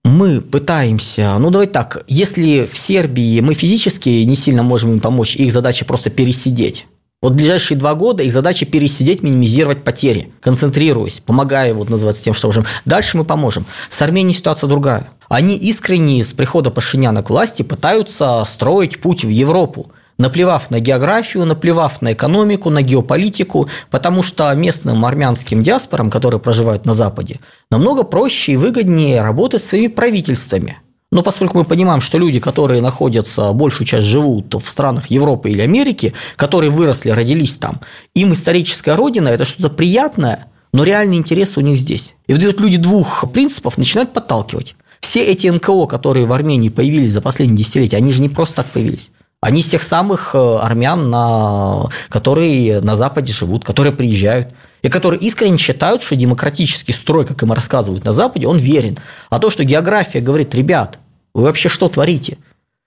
мы 0.05 0.41
пытаемся, 0.41 1.37
ну 1.39 1.51
давайте 1.51 1.73
так, 1.73 2.05
если 2.07 2.69
в 2.71 2.77
Сербии 2.77 3.41
мы 3.41 3.55
физически 3.55 4.09
не 4.09 4.37
сильно 4.37 4.63
можем 4.63 4.93
им 4.93 5.01
помочь, 5.01 5.37
их 5.37 5.53
задача 5.53 5.85
просто 5.85 6.11
пересидеть. 6.11 6.87
Вот 7.23 7.35
ближайшие 7.35 7.77
два 7.77 7.95
года 7.95 8.23
их 8.23 8.33
задача 8.33 8.65
пересидеть, 8.65 9.23
минимизировать 9.23 9.85
потери, 9.85 10.33
концентрируясь, 10.41 11.21
помогая, 11.21 11.75
вот 11.75 11.91
называется 11.91 12.23
тем, 12.23 12.33
что 12.33 12.49
можем. 12.49 12.65
Дальше 12.87 13.19
мы 13.19 13.25
поможем. 13.25 13.67
С 13.91 14.01
Арменией 14.01 14.35
ситуация 14.35 14.69
другая. 14.69 15.07
Они 15.29 15.55
искренне 15.55 16.25
с 16.25 16.33
прихода 16.33 16.71
Пашиняна 16.71 17.23
к 17.23 17.29
власти 17.29 17.63
пытаются 17.63 18.43
строить 18.47 19.01
путь 19.01 19.25
в 19.25 19.29
Европу 19.29 19.93
наплевав 20.21 20.71
на 20.71 20.81
географию, 20.81 21.47
наплевав 21.47 22.03
на 22.03 22.13
экономику, 22.13 22.71
на 22.71 22.83
геополитику, 22.83 23.69
потому 23.91 24.23
что 24.23 24.53
местным 24.55 25.05
армянским 25.05 25.63
диаспорам, 25.63 26.11
которые 26.11 26.41
проживают 26.41 26.85
на 26.85 26.95
Западе, 26.95 27.41
намного 27.71 28.05
проще 28.05 28.53
и 28.53 28.57
выгоднее 28.57 29.23
работать 29.23 29.63
с 29.63 29.69
своими 29.69 29.89
правительствами. 29.89 30.77
Но 31.11 31.23
поскольку 31.23 31.59
мы 31.59 31.65
понимаем, 31.65 32.03
что 32.03 32.19
люди, 32.19 32.39
которые 32.39 32.83
находятся, 32.83 33.53
большую 33.53 33.87
часть 33.87 34.07
живут 34.07 34.55
в 34.55 34.69
странах 34.69 35.11
Европы 35.11 35.51
или 35.51 35.63
Америки, 35.63 36.13
которые 36.37 36.71
выросли, 36.71 37.11
родились 37.11 37.57
там, 37.57 37.81
им 38.15 38.33
историческая 38.33 38.95
родина– 38.95 39.29
это 39.31 39.45
что-то 39.45 39.71
приятное, 39.71 40.47
но 40.73 40.85
реальные 40.85 41.19
интересы 41.19 41.61
у 41.61 41.63
них 41.63 41.79
здесь. 41.79 42.15
И 42.29 42.35
вот 42.35 42.61
люди 42.61 42.77
двух 42.77 43.25
принципов 43.33 43.79
начинают 43.79 44.13
подталкивать. 44.13 44.77
Все 45.01 45.25
эти 45.25 45.49
НКО, 45.49 45.87
которые 45.87 46.27
в 46.27 46.33
Армении 46.33 46.69
появились 46.69 47.11
за 47.11 47.23
последние 47.23 47.57
десятилетия, 47.57 47.97
они 47.97 48.13
же 48.13 48.21
не 48.21 48.29
просто 48.29 48.57
так 48.57 48.67
появились. 48.67 49.11
Они 49.41 49.63
из 49.63 49.69
тех 49.69 49.83
самых 49.83 50.35
э, 50.35 50.59
армян, 50.61 51.09
на, 51.09 51.89
которые 52.11 52.81
на 52.81 52.95
Западе 52.95 53.33
живут, 53.33 53.65
которые 53.65 53.93
приезжают. 53.93 54.53
и 54.83 54.89
которые 54.89 55.21
искренне 55.21 55.57
считают, 55.57 56.03
что 56.03 56.17
демократический 56.17 56.93
строй, 56.93 57.27
как 57.27 57.43
им 57.43 57.53
рассказывают 57.53 58.05
на 58.05 58.13
Западе, 58.13 58.47
он 58.47 58.59
верен. 58.59 58.99
А 59.31 59.39
то, 59.39 59.51
что 59.51 59.65
география 59.65 60.21
говорит, 60.21 60.55
ребят, 60.55 60.99
вы 61.35 61.45
вообще 61.45 61.69
что 61.69 61.89
творите? 61.89 62.39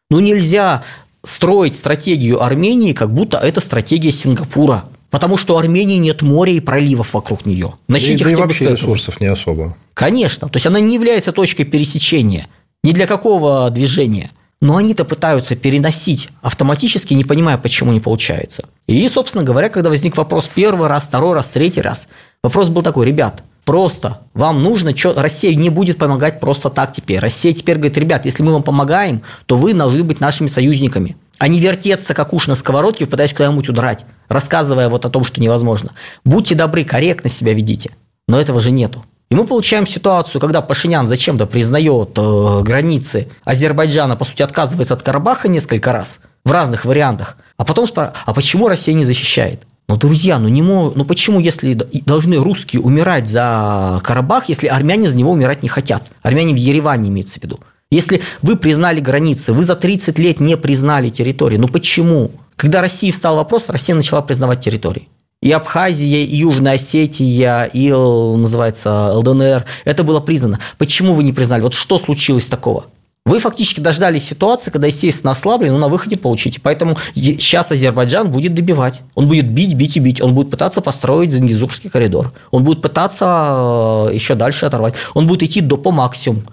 Ну 0.10 0.19
нельзя 0.19 0.83
строить 1.24 1.75
стратегию 1.75 2.43
Армении, 2.43 2.93
как 2.93 3.13
будто 3.13 3.38
это 3.38 3.62
стратегия 3.62 4.12
Сингапура. 4.12 4.86
Потому 5.10 5.38
что 5.38 5.55
у 5.55 5.57
Армении 5.57 5.98
нет 5.98 6.24
моря 6.24 6.53
и 6.53 6.60
проливов 6.60 7.13
вокруг 7.13 7.45
нее. 7.45 7.74
Начните 7.88 8.24
да, 8.24 8.31
и 8.31 8.36
вообще 8.36 8.72
ресурсов 8.72 9.22
не 9.22 9.27
особо. 9.27 9.77
Конечно. 9.93 10.50
То 10.50 10.57
есть 10.57 10.65
она 10.65 10.79
не 10.79 10.95
является 10.95 11.31
точкой 11.31 11.65
пересечения. 11.65 12.48
Ни 12.83 12.93
для 12.93 13.05
какого 13.05 13.69
движения. 13.69 14.31
Но 14.63 14.77
они-то 14.77 15.03
пытаются 15.03 15.58
переносить 15.58 16.29
автоматически, 16.41 17.13
не 17.13 17.25
понимая, 17.25 17.58
почему 17.58 17.91
не 17.91 18.00
получается. 18.00 18.63
И, 18.88 19.05
собственно 19.10 19.43
говоря, 19.43 19.67
когда 19.67 19.89
возник 19.89 20.15
вопрос 20.15 20.50
первый 20.55 20.88
раз, 20.88 21.03
второй 21.03 21.34
раз, 21.36 21.50
третий 21.50 21.82
раз, 21.82 22.08
вопрос 22.41 22.70
был 22.70 22.82
такой, 22.82 23.05
ребят, 23.05 23.43
просто 23.65 24.22
вам 24.34 24.63
нужно, 24.63 24.96
что 24.96 25.22
Россия 25.22 25.53
не 25.53 25.70
будет 25.70 25.98
помогать 25.98 26.39
просто 26.39 26.70
так 26.70 26.93
теперь. 26.93 27.20
Россия 27.20 27.51
теперь 27.51 27.75
говорит, 27.75 27.98
ребят, 27.98 28.25
если 28.25 28.41
мы 28.41 28.53
вам 28.53 28.63
помогаем, 28.63 29.22
то 29.48 29.58
вы 29.58 29.74
должны 29.74 30.01
быть 30.05 30.22
нашими 30.22 30.48
союзниками 30.48 31.17
а 31.39 31.50
не 31.50 31.60
вертеться, 31.60 32.13
как 32.13 32.32
уж 32.32 32.48
на 32.48 32.55
сковородке, 32.55 33.05
пытаясь 33.05 33.34
куда-нибудь 33.34 33.67
удрать, 33.67 34.05
рассказывая 34.29 34.88
вот 34.88 35.03
о 35.03 35.10
том, 35.10 35.25
что 35.25 35.41
невозможно. 35.41 35.91
Будьте 36.24 36.55
добры, 36.55 36.86
корректно 36.86 37.29
себя 37.29 37.53
ведите. 37.53 37.91
Но 38.29 38.39
этого 38.39 38.62
же 38.62 38.72
нету. 38.72 39.03
И 39.33 39.35
мы 39.35 39.47
получаем 39.47 39.87
ситуацию, 39.87 40.39
когда 40.39 40.61
Пашинян 40.61 41.07
зачем-то 41.07 41.47
признает 41.47 42.15
э, 42.19 42.61
границы 42.61 43.29
Азербайджана, 43.43 44.15
по 44.15 44.25
сути, 44.25 44.43
отказывается 44.43 44.93
от 44.93 45.01
Карабаха 45.01 45.47
несколько 45.47 45.91
раз 45.91 46.19
в 46.45 46.51
разных 46.51 46.85
вариантах, 46.85 47.37
а 47.57 47.65
потом 47.65 47.87
спрашивает, 47.87 48.19
а 48.27 48.33
почему 48.35 48.67
Россия 48.67 48.93
не 48.93 49.05
защищает? 49.05 49.63
Ну, 49.87 49.95
друзья, 49.95 50.37
ну, 50.37 50.49
не 50.49 50.61
мог, 50.61 50.95
ну 50.95 51.03
почему, 51.03 51.39
если 51.39 51.73
должны 51.73 52.35
русские 52.35 52.83
умирать 52.83 53.27
за 53.27 53.99
Карабах, 54.03 54.49
если 54.49 54.67
армяне 54.67 55.09
за 55.09 55.17
него 55.17 55.31
умирать 55.31 55.63
не 55.63 55.69
хотят? 55.69 56.03
Армяне 56.21 56.53
в 56.53 56.57
Ереване 56.57 57.09
имеется 57.09 57.39
в 57.39 57.43
виду. 57.43 57.59
Если 57.89 58.21
вы 58.43 58.55
признали 58.55 58.99
границы, 58.99 59.51
вы 59.51 59.63
за 59.63 59.75
30 59.75 60.19
лет 60.19 60.41
не 60.41 60.57
признали 60.57 61.09
территории, 61.09 61.57
ну 61.57 61.69
почему? 61.69 62.29
Когда 62.55 62.81
России 62.81 63.09
встал 63.09 63.37
вопрос, 63.37 63.69
Россия 63.69 63.95
начала 63.95 64.21
признавать 64.21 64.59
территории 64.59 65.09
и 65.43 65.51
Абхазия, 65.51 66.23
и 66.23 66.35
Южная 66.38 66.75
Осетия, 66.75 67.65
и, 67.65 67.91
называется, 67.91 69.12
ЛДНР. 69.17 69.65
Это 69.83 70.03
было 70.05 70.21
признано. 70.21 70.59
Почему 70.77 71.12
вы 71.13 71.23
не 71.23 71.33
признали? 71.33 71.62
Вот 71.62 71.73
что 71.73 71.97
случилось 71.97 72.47
такого? 72.47 72.85
Вы 73.25 73.39
фактически 73.39 73.81
дождались 73.81 74.25
ситуации, 74.25 74.71
когда, 74.71 74.88
естественно, 74.88 75.31
ослабли, 75.31 75.67
но 75.69 75.77
на 75.77 75.89
выходе 75.89 76.17
получите. 76.17 76.62
Поэтому 76.62 76.97
сейчас 77.13 77.71
Азербайджан 77.71 78.31
будет 78.31 78.53
добивать. 78.53 79.01
Он 79.15 79.27
будет 79.27 79.50
бить, 79.50 79.73
бить 79.73 79.97
и 79.97 80.00
бить. 80.00 80.21
Он 80.21 80.33
будет 80.33 80.50
пытаться 80.50 80.79
построить 80.81 81.31
Зангизурский 81.33 81.89
коридор. 81.89 82.31
Он 82.51 82.63
будет 82.63 82.81
пытаться 82.81 84.07
э, 84.09 84.13
еще 84.13 84.35
дальше 84.35 84.65
оторвать. 84.65 84.93
Он 85.13 85.27
будет 85.27 85.43
идти 85.43 85.59
до 85.59 85.77
по 85.77 85.91
максимуму. 85.91 86.43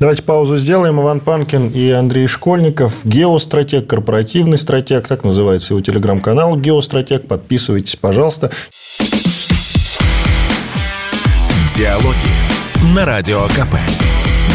Давайте 0.00 0.22
паузу 0.22 0.56
сделаем. 0.56 1.00
Иван 1.00 1.20
Панкин 1.20 1.68
и 1.68 1.90
Андрей 1.90 2.26
Школьников. 2.26 3.04
Геостратег, 3.04 3.86
корпоративный 3.86 4.58
стратег. 4.58 5.08
Так 5.08 5.24
называется 5.24 5.72
его 5.72 5.80
телеграм-канал 5.80 6.56
Геостратег. 6.56 7.26
Подписывайтесь, 7.26 7.96
пожалуйста. 7.96 8.50
Диалоги 11.76 12.94
на 12.94 13.04
Радио 13.04 13.46
КП. 13.48 13.76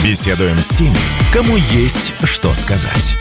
Беседуем 0.03 0.57
с 0.57 0.69
теми, 0.69 0.95
кому 1.33 1.57
есть 1.71 2.13
что 2.23 2.53
сказать. 2.53 3.15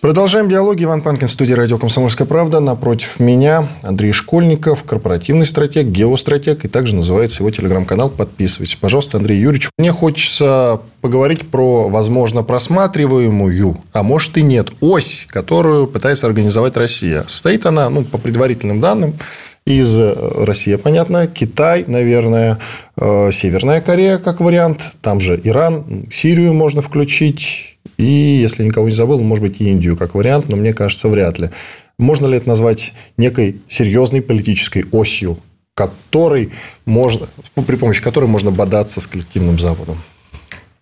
Продолжаем 0.00 0.48
диалоги. 0.48 0.84
Иван 0.84 1.02
Панкин, 1.02 1.28
студия 1.28 1.54
«Радио 1.54 1.76
Комсомольская 1.76 2.26
правда». 2.26 2.58
Напротив 2.58 3.20
меня 3.20 3.68
Андрей 3.82 4.12
Школьников, 4.12 4.84
корпоративный 4.84 5.44
стратег, 5.44 5.88
геостратег. 5.88 6.64
И 6.64 6.68
также 6.68 6.96
называется 6.96 7.40
его 7.40 7.50
телеграм-канал. 7.50 8.08
Подписывайтесь, 8.08 8.76
пожалуйста, 8.76 9.18
Андрей 9.18 9.38
Юрьевич. 9.38 9.68
Мне 9.76 9.92
хочется 9.92 10.80
поговорить 11.02 11.50
про, 11.50 11.90
возможно, 11.90 12.42
просматриваемую, 12.42 13.76
а 13.92 14.02
может 14.02 14.38
и 14.38 14.42
нет, 14.42 14.70
ось, 14.80 15.26
которую 15.28 15.86
пытается 15.86 16.26
организовать 16.26 16.78
Россия. 16.78 17.24
Состоит 17.28 17.66
она, 17.66 17.90
ну, 17.90 18.02
по 18.02 18.16
предварительным 18.16 18.80
данным, 18.80 19.18
из 19.66 19.98
э, 19.98 20.14
России, 20.44 20.74
понятно, 20.76 21.26
Китай, 21.26 21.84
наверное, 21.86 22.58
э, 22.96 23.30
Северная 23.32 23.80
Корея 23.80 24.18
как 24.18 24.40
вариант, 24.40 24.92
там 25.02 25.20
же 25.20 25.40
Иран, 25.42 26.06
Сирию 26.10 26.54
можно 26.54 26.82
включить, 26.82 27.78
и, 27.96 28.04
если 28.04 28.64
никого 28.64 28.88
не 28.88 28.94
забыл, 28.94 29.20
может 29.20 29.44
быть, 29.44 29.60
Индию 29.60 29.96
как 29.96 30.14
вариант, 30.14 30.48
но 30.48 30.56
мне 30.56 30.72
кажется, 30.72 31.08
вряд 31.08 31.38
ли. 31.38 31.50
Можно 31.98 32.26
ли 32.26 32.38
это 32.38 32.48
назвать 32.48 32.92
некой 33.16 33.60
серьезной 33.68 34.22
политической 34.22 34.86
осью, 34.90 35.38
которой 35.74 36.50
можно, 36.86 37.26
при 37.66 37.76
помощи 37.76 38.02
которой 38.02 38.26
можно 38.26 38.50
бодаться 38.50 39.00
с 39.00 39.06
коллективным 39.06 39.58
Западом? 39.58 39.98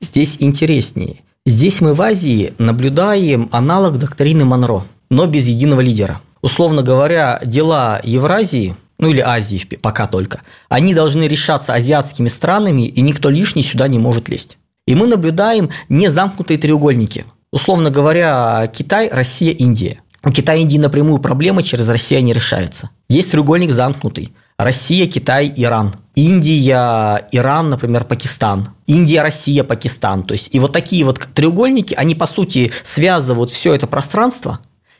Здесь 0.00 0.36
интереснее. 0.38 1.16
Здесь 1.44 1.80
мы 1.80 1.94
в 1.94 2.02
Азии 2.02 2.52
наблюдаем 2.58 3.48
аналог 3.52 3.98
доктрины 3.98 4.44
Монро, 4.44 4.84
но 5.10 5.26
без 5.26 5.46
единого 5.48 5.80
лидера. 5.80 6.20
Условно 6.42 6.82
говоря, 6.82 7.40
дела 7.44 8.00
Евразии, 8.02 8.76
ну 8.98 9.10
или 9.10 9.20
Азии 9.20 9.64
пока 9.80 10.06
только, 10.06 10.42
они 10.68 10.94
должны 10.94 11.24
решаться 11.24 11.72
азиатскими 11.72 12.28
странами, 12.28 12.86
и 12.86 13.00
никто 13.00 13.30
лишний 13.30 13.62
сюда 13.62 13.88
не 13.88 13.98
может 13.98 14.28
лезть. 14.28 14.58
И 14.86 14.94
мы 14.94 15.06
наблюдаем 15.06 15.70
незамкнутые 15.88 16.58
треугольники. 16.58 17.26
Условно 17.52 17.90
говоря, 17.90 18.70
Китай, 18.74 19.08
Россия, 19.10 19.52
Индия. 19.52 20.00
У 20.24 20.30
Китая 20.30 20.58
и 20.58 20.62
Индии 20.62 20.78
напрямую 20.78 21.18
проблемы 21.18 21.62
через 21.62 21.88
Россию 21.88 22.24
не 22.24 22.32
решаются. 22.32 22.90
Есть 23.08 23.30
треугольник 23.30 23.70
замкнутый. 23.70 24.32
Россия, 24.58 25.06
Китай, 25.06 25.52
Иран. 25.56 25.94
Индия, 26.16 27.26
Иран, 27.30 27.70
например, 27.70 28.04
Пакистан. 28.04 28.68
Индия, 28.86 29.22
Россия, 29.22 29.62
Пакистан. 29.62 30.24
То 30.24 30.32
есть, 30.32 30.48
и 30.52 30.58
вот 30.58 30.72
такие 30.72 31.04
вот 31.04 31.20
треугольники, 31.32 31.94
они, 31.94 32.14
по 32.14 32.26
сути, 32.26 32.72
связывают 32.82 33.50
все 33.50 33.74
это 33.74 33.86
пространство, 33.86 34.58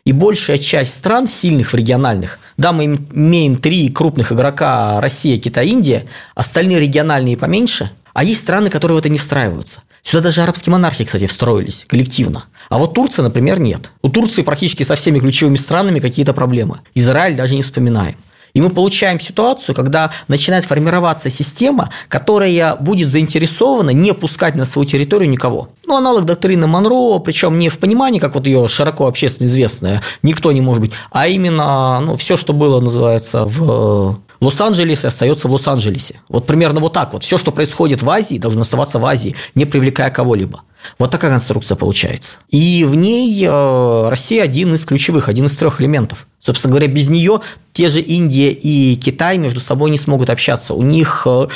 и 0.09 0.12
большая 0.12 0.57
часть 0.57 0.95
стран 0.95 1.27
сильных 1.27 1.75
в 1.75 1.77
региональных, 1.77 2.38
да, 2.57 2.73
мы 2.73 2.87
имеем 2.87 3.59
три 3.59 3.91
крупных 3.91 4.33
игрока– 4.33 4.99
Россия, 5.03 5.38
Китай, 5.38 5.69
Индия, 5.69 6.07
остальные 6.35 6.81
региональные 6.81 7.37
поменьше, 7.37 7.91
а 8.15 8.25
есть 8.25 8.41
страны, 8.41 8.71
которые 8.71 8.97
в 8.97 9.00
это 9.00 9.11
не 9.11 9.19
встраиваются. 9.19 9.83
Сюда 10.03 10.23
даже 10.23 10.41
арабские 10.41 10.73
монархии, 10.73 11.05
кстати, 11.05 11.27
встроились 11.27 11.85
коллективно. 11.87 12.45
А 12.71 12.79
вот 12.79 12.95
Турция, 12.95 13.23
например, 13.23 13.61
нет. 13.61 13.91
У 14.00 14.09
Турции 14.09 14.41
практически 14.41 14.83
со 14.83 14.95
всеми 14.95 15.19
ключевыми 15.19 15.57
странами 15.57 15.99
какие-то 15.99 16.33
проблемы. 16.33 16.79
Израиль 16.95 17.37
даже 17.37 17.55
не 17.55 17.61
вспоминаем. 17.61 18.17
И 18.59 18.61
мы 18.61 18.71
получаем 18.71 19.21
ситуацию, 19.21 19.73
когда 19.73 20.11
начинает 20.27 20.65
формироваться 20.65 21.31
система, 21.31 21.91
которая 22.09 22.75
будет 22.75 23.09
заинтересована 23.09 23.91
не 23.91 24.12
пускать 24.12 24.57
на 24.57 24.65
свою 24.65 24.85
территорию 24.85 25.31
никого. 25.31 25.69
Ну, 25.87 25.97
аналог 25.97 26.25
доктрины 26.25 26.67
Монро, 26.67 27.21
причем 27.21 27.57
не 27.57 27.69
в 27.69 27.79
понимании, 27.79 28.19
как 28.19 28.35
вот 28.35 28.49
ее 28.49 28.67
широко 28.67 29.07
общественно 29.07 29.47
известная, 29.47 30.03
никто 30.25 30.50
не 30.50 30.61
может 30.61 30.81
быть, 30.81 30.93
а 31.12 31.29
именно 31.29 32.00
ну, 32.00 32.17
все, 32.17 32.37
что 32.37 32.53
было, 32.53 32.81
называется, 32.81 33.45
в 33.45 34.19
Лос-Анджелесе 34.40 35.09
остается 35.09 35.49
в 35.49 35.52
Лос-Анджелесе. 35.52 36.21
Вот 36.28 36.47
примерно 36.47 36.80
вот 36.80 36.92
так 36.92 37.12
вот. 37.12 37.25
Все, 37.25 37.38
что 37.38 37.50
происходит 37.50 38.02
в 38.02 38.11
Азии, 38.11 38.38
должно 38.38 38.62
оставаться 38.62 38.99
в 38.99 39.04
Азии, 39.04 39.35
не 39.54 39.64
привлекая 39.64 40.11
кого-либо. 40.11 40.62
Вот 40.99 41.11
такая 41.11 41.30
конструкция 41.30 41.76
получается. 41.76 42.37
И 42.49 42.85
в 42.85 42.95
ней 42.95 43.45
э, 43.45 44.09
Россия 44.09 44.45
один 44.45 44.75
из 44.75 44.85
ключевых, 44.85 45.28
один 45.28 45.47
из 45.47 45.57
трех 45.57 45.80
элементов. 45.80 46.28
Собственно 46.38 46.71
говоря, 46.71 46.87
без 46.87 47.09
нее 47.09 47.40
те 47.73 47.88
же 47.88 48.00
Индия 48.00 48.50
и 48.50 48.95
Китай 48.97 49.38
между 49.38 49.61
собой 49.61 49.90
не 49.90 49.99
смогут 49.99 50.30
общаться. 50.30 50.75
У 50.75 50.83
них 50.83 51.23
э, 51.26 51.49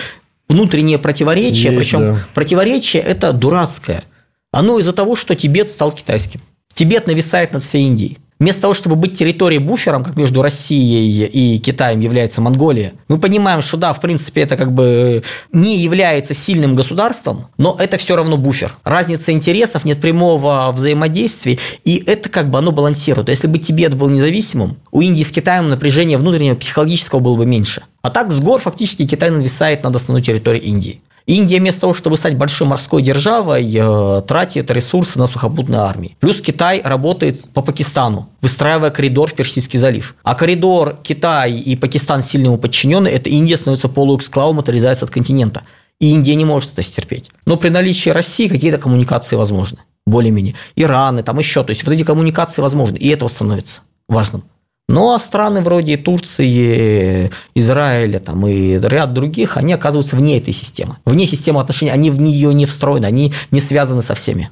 внутреннее 0.49 0.99
противоречие, 0.99 1.73
Есть, 1.73 1.77
причем 1.77 2.15
да. 2.15 2.27
противоречие 2.35 3.03
это 3.03 3.33
дурацкое. 3.33 4.03
Оно 4.51 4.79
из-за 4.81 4.93
того, 4.93 5.15
что 5.15 5.35
Тибет 5.35 5.71
стал 5.71 5.93
китайским. 5.93 6.41
Тибет 6.75 7.07
нависает 7.07 7.53
над 7.53 7.63
всей 7.63 7.87
Индией. 7.87 8.19
Вместо 8.43 8.63
того, 8.63 8.75
чтобы 8.75 8.97
быть 8.97 9.17
территорией 9.17 9.61
буфером, 9.61 10.03
как 10.03 10.17
между 10.17 10.43
Россией 10.43 11.27
и 11.27 11.61
Китаем 11.61 12.01
является 12.01 12.41
Монголия, 12.41 12.93
мы 13.07 13.19
понимаем, 13.21 13.63
что 13.63 13.77
да, 13.77 13.93
в 13.93 14.01
принципе, 14.01 14.41
это 14.41 14.57
как 14.57 14.73
бы 14.73 15.23
не 15.53 15.79
является 15.79 16.35
сильным 16.35 16.75
государством, 16.75 17.47
но 17.57 17.77
это 17.79 17.99
все 17.99 18.17
равно 18.17 18.37
буфер. 18.37 18.75
Разница 18.83 19.31
интересов, 19.31 19.85
нет 19.85 20.01
прямого 20.01 20.73
взаимодействия, 20.75 21.61
и 21.85 22.03
это 22.05 22.29
как 22.29 22.51
бы 22.51 22.59
оно 22.59 22.73
балансирует. 22.73 23.29
Если 23.29 23.47
бы 23.47 23.59
Тибет 23.59 23.95
был 23.95 24.09
независимым, 24.09 24.77
у 24.91 25.01
Индии 25.01 25.23
с 25.23 25.31
Китаем 25.31 25.69
напряжение 25.69 26.19
внутреннего 26.19 26.57
психологического 26.57 27.21
было 27.21 27.37
бы 27.37 27.47
меньше. 27.47 27.85
А 28.03 28.11
так 28.11 28.33
с 28.33 28.41
гор 28.41 28.61
фактически 28.61 29.07
Китай 29.07 29.31
нависает 29.31 29.85
над 29.85 29.95
основной 29.95 30.21
территорией 30.21 30.65
Индии. 30.65 31.01
Индия 31.27 31.59
вместо 31.59 31.83
того, 31.83 31.95
чтобы 31.95 32.17
стать 32.17 32.37
большой 32.37 32.67
морской 32.67 33.03
державой, 33.03 33.71
э, 33.73 34.23
тратит 34.23 34.71
ресурсы 34.71 35.19
на 35.19 35.27
сухопутные 35.27 35.81
армии. 35.81 36.17
Плюс 36.21 36.41
Китай 36.41 36.81
работает 36.83 37.49
по 37.55 37.63
Пакистану, 37.63 38.29
выстраивая 38.41 38.91
коридор 38.91 39.31
в 39.31 39.35
Персидский 39.35 39.79
залив. 39.79 40.15
А 40.23 40.35
коридор 40.35 40.97
Китай 41.03 41.53
и 41.53 41.77
Пакистан 41.77 42.23
сильному 42.23 42.59
подчинены, 42.59 43.09
это 43.09 43.29
Индия 43.29 43.57
становится 43.57 43.89
полуэксклавом, 43.89 44.59
отрезается 44.59 45.05
от 45.05 45.11
континента. 45.11 45.63
И 46.01 46.11
Индия 46.13 46.35
не 46.35 46.45
может 46.45 46.73
это 46.73 46.83
стерпеть. 46.83 47.31
Но 47.47 47.57
при 47.57 47.69
наличии 47.69 48.11
России 48.11 48.49
какие-то 48.49 48.79
коммуникации 48.79 49.37
возможны. 49.37 49.79
Более-менее. 50.05 50.57
Ираны, 50.75 51.23
там 51.23 51.39
еще. 51.39 51.63
То 51.63 51.71
есть 51.71 51.85
вот 51.85 51.93
эти 51.93 52.03
коммуникации 52.03 52.61
возможны. 52.61 52.97
И 52.97 53.09
это 53.09 53.29
становится 53.29 53.83
важным. 54.09 54.43
Ну, 54.89 55.15
а 55.15 55.19
страны 55.19 55.63
вроде 55.63 55.97
Турции, 55.97 57.31
Израиля 57.55 58.19
там, 58.19 58.47
и 58.47 58.79
ряд 58.79 59.15
других, 59.15 59.57
они 59.57 59.73
оказываются 59.73 60.17
вне 60.17 60.39
этой 60.39 60.53
системы. 60.53 60.97
Вне 61.05 61.27
системы 61.27 61.61
отношений, 61.61 61.93
они 61.93 62.11
в 62.11 62.21
нее 62.21 62.53
не 62.53 62.67
встроены, 62.67 63.07
они 63.07 63.33
не 63.51 63.61
связаны 63.61 64.03
со 64.03 64.15
всеми. 64.15 64.51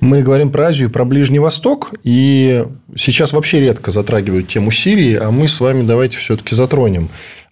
Мы 0.00 0.22
говорим 0.22 0.50
про 0.50 0.68
Азию, 0.68 0.90
про 0.90 1.04
Ближний 1.04 1.38
Восток, 1.38 1.92
и 2.04 2.64
сейчас 2.96 3.32
вообще 3.32 3.60
редко 3.60 3.90
затрагивают 3.90 4.48
тему 4.48 4.70
Сирии, 4.70 5.14
а 5.14 5.30
мы 5.30 5.48
с 5.48 5.60
вами 5.60 5.86
давайте 5.86 6.18
все-таки 6.18 6.54
затронем. 6.54 7.08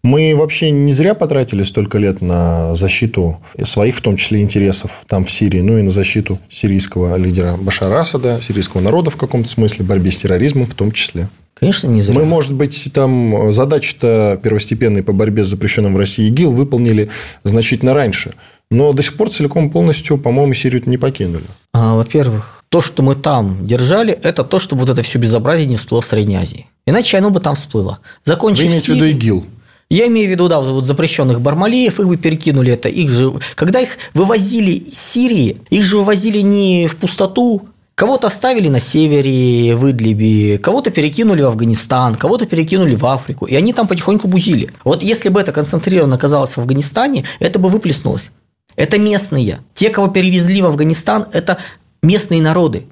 Мы 0.07 0.37
вообще 0.37 0.71
не 0.71 0.93
зря 0.93 1.15
потратили 1.15 1.65
столько 1.65 1.99
лет 1.99 2.21
на 2.21 2.77
защиту 2.77 3.41
своих, 3.65 3.97
в 3.97 4.01
том 4.01 4.17
числе, 4.17 4.41
интересов 4.41 5.03
там 5.09 5.25
в 5.25 5.33
Сирии, 5.33 5.59
ну 5.59 5.79
и 5.79 5.83
на 5.83 5.91
защиту 5.91 6.39
сирийского 6.49 7.17
лидера 7.17 7.57
Башара 7.57 8.01
Асада, 8.01 8.41
сирийского 8.41 8.83
народа 8.83 9.11
в 9.11 9.17
каком-то 9.17 9.49
смысле, 9.49 9.85
борьбе 9.85 10.13
с 10.13 10.19
терроризмом 10.19 10.65
в 10.65 10.75
том 10.75 10.93
числе. 10.93 11.29
Конечно, 11.55 11.89
не 11.89 12.03
зря. 12.03 12.21
Мы, 12.21 12.25
может 12.25 12.53
быть, 12.53 12.89
там 12.95 13.51
задачи-то 13.51 14.39
первостепенные 14.41 15.03
по 15.03 15.13
борьбе 15.13 15.43
с 15.43 15.49
запрещенным 15.49 15.95
в 15.95 15.97
России 15.97 16.29
ИГИЛ 16.29 16.53
выполнили 16.53 17.09
значительно 17.43 17.93
раньше. 17.93 18.33
Но 18.71 18.93
до 18.93 19.03
сих 19.03 19.17
пор 19.17 19.31
целиком 19.31 19.71
полностью, 19.71 20.19
по-моему, 20.19 20.55
Сирию 20.55 20.83
не 20.87 20.99
покинули. 20.99 21.47
А, 21.75 21.97
во-первых, 21.97 22.63
то, 22.69 22.81
что 22.81 23.03
мы 23.03 23.17
там 23.17 23.67
держали, 23.67 24.13
это 24.13 24.45
то, 24.45 24.61
чтобы 24.61 24.83
вот 24.83 24.91
это 24.91 25.03
все 25.03 25.19
безобразие 25.19 25.67
не 25.67 25.77
всплыло 25.77 26.01
в 26.01 26.07
Средней 26.07 26.37
Азии. 26.37 26.67
Иначе 26.87 27.19
оно 27.19 27.31
бы 27.31 27.41
там 27.41 27.57
всплыло. 27.57 27.99
Закончив 28.23 28.63
Вы 28.63 28.69
имеете 28.69 28.93
в 28.93 28.95
виду 28.95 29.07
ИГИЛ? 29.07 29.47
Я 29.89 30.09
имею 30.09 30.29
в 30.29 30.31
виду, 30.31 30.49
да, 30.49 30.61
вот 30.61 30.85
запрещенных 30.85 31.41
бармалеев, 31.41 32.01
их 32.01 32.07
бы 32.07 32.17
перекинули 32.17 32.73
это. 32.73 32.89
Их 32.89 33.09
же, 33.09 33.33
когда 33.55 33.81
их 33.81 33.99
вывозили 34.15 34.73
из 34.73 34.99
Сирии, 34.99 35.59
их 35.71 35.85
же 35.85 35.99
вывозили 35.99 36.41
не 36.41 36.89
в 36.89 36.97
пустоту, 36.97 37.69
Кого-то 37.97 38.27
оставили 38.27 38.69
на 38.69 38.79
севере, 38.79 39.75
в 39.75 39.91
Идлибе, 39.91 40.59
кого-то 40.59 40.91
перекинули 40.91 41.41
в 41.41 41.47
Афганистан, 41.47 42.15
кого-то 42.15 42.45
перекинули 42.45 42.95
в 42.95 43.07
Африку, 43.07 43.47
и 43.47 43.55
они 43.55 43.73
там 43.73 43.89
потихоньку 43.89 44.29
бузили. 44.29 44.71
Вот 44.85 45.03
если 45.03 45.31
бы 45.31 45.41
это 45.41 45.51
концентрированно 45.51 46.17
оказалось 46.17 46.59
в 46.59 46.59
Афганистане, 46.59 47.25
это 47.41 47.59
бы 47.59 47.71
выплеснулось. 47.71 48.33
Это 48.77 48.99
местные. 48.99 49.61
Те, 49.73 49.89
кого 49.89 50.09
перевезли 50.09 50.61
в 50.61 50.67
Афганистан, 50.67 51.29
это 51.33 51.57
местные 52.03 52.43
народы. 52.43 52.85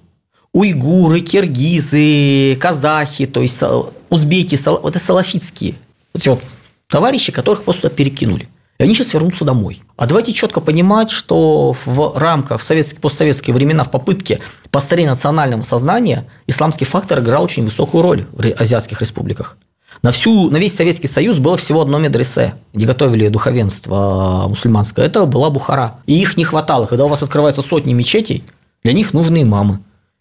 Уйгуры, 0.55 1.21
киргизы, 1.21 2.57
казахи, 2.59 3.27
то 3.27 3.43
есть 3.43 3.61
узбеки, 4.09 4.59
вот 4.65 4.97
это 4.97 4.99
салафитские. 4.99 5.75
Вот 6.15 6.41
товарищи, 6.89 7.33
которых 7.33 7.65
просто 7.65 7.91
перекинули. 7.91 8.49
И 8.79 8.83
они 8.83 8.95
сейчас 8.95 9.15
вернутся 9.15 9.45
домой. 9.45 9.83
А 9.97 10.07
давайте 10.07 10.33
четко 10.33 10.61
понимать, 10.61 11.11
что 11.11 11.77
в 11.85 12.19
рамках 12.19 12.61
в 12.61 12.65
советские, 12.65 13.01
постсоветские 13.01 13.55
времена 13.55 13.85
в 13.85 13.91
попытке 13.91 14.41
построения 14.71 15.11
национального 15.11 15.63
сознания 15.63 16.27
исламский 16.49 16.85
фактор 16.85 17.21
играл 17.21 17.45
очень 17.45 17.65
высокую 17.65 18.03
роль 18.03 18.27
в 18.33 18.45
азиатских 18.61 19.01
республиках. 19.01 19.57
На, 20.03 20.11
всю, 20.11 20.51
на 20.51 20.57
весь 20.57 20.75
Советский 20.75 21.07
Союз 21.07 21.39
было 21.39 21.57
всего 21.57 21.81
одно 21.81 21.99
медресе, 21.99 22.55
где 22.73 22.85
готовили 22.85 23.29
духовенство 23.29 24.45
мусульманское. 24.49 25.07
Это 25.07 25.25
была 25.25 25.51
Бухара. 25.51 26.01
И 26.07 26.21
их 26.21 26.37
не 26.37 26.45
хватало. 26.45 26.87
Когда 26.87 27.05
у 27.05 27.09
вас 27.09 27.23
открываются 27.23 27.63
сотни 27.63 27.95
мечетей, 27.95 28.45
для 28.83 28.93
них 28.93 29.15
нужны 29.15 29.43
имамы. 29.43 29.81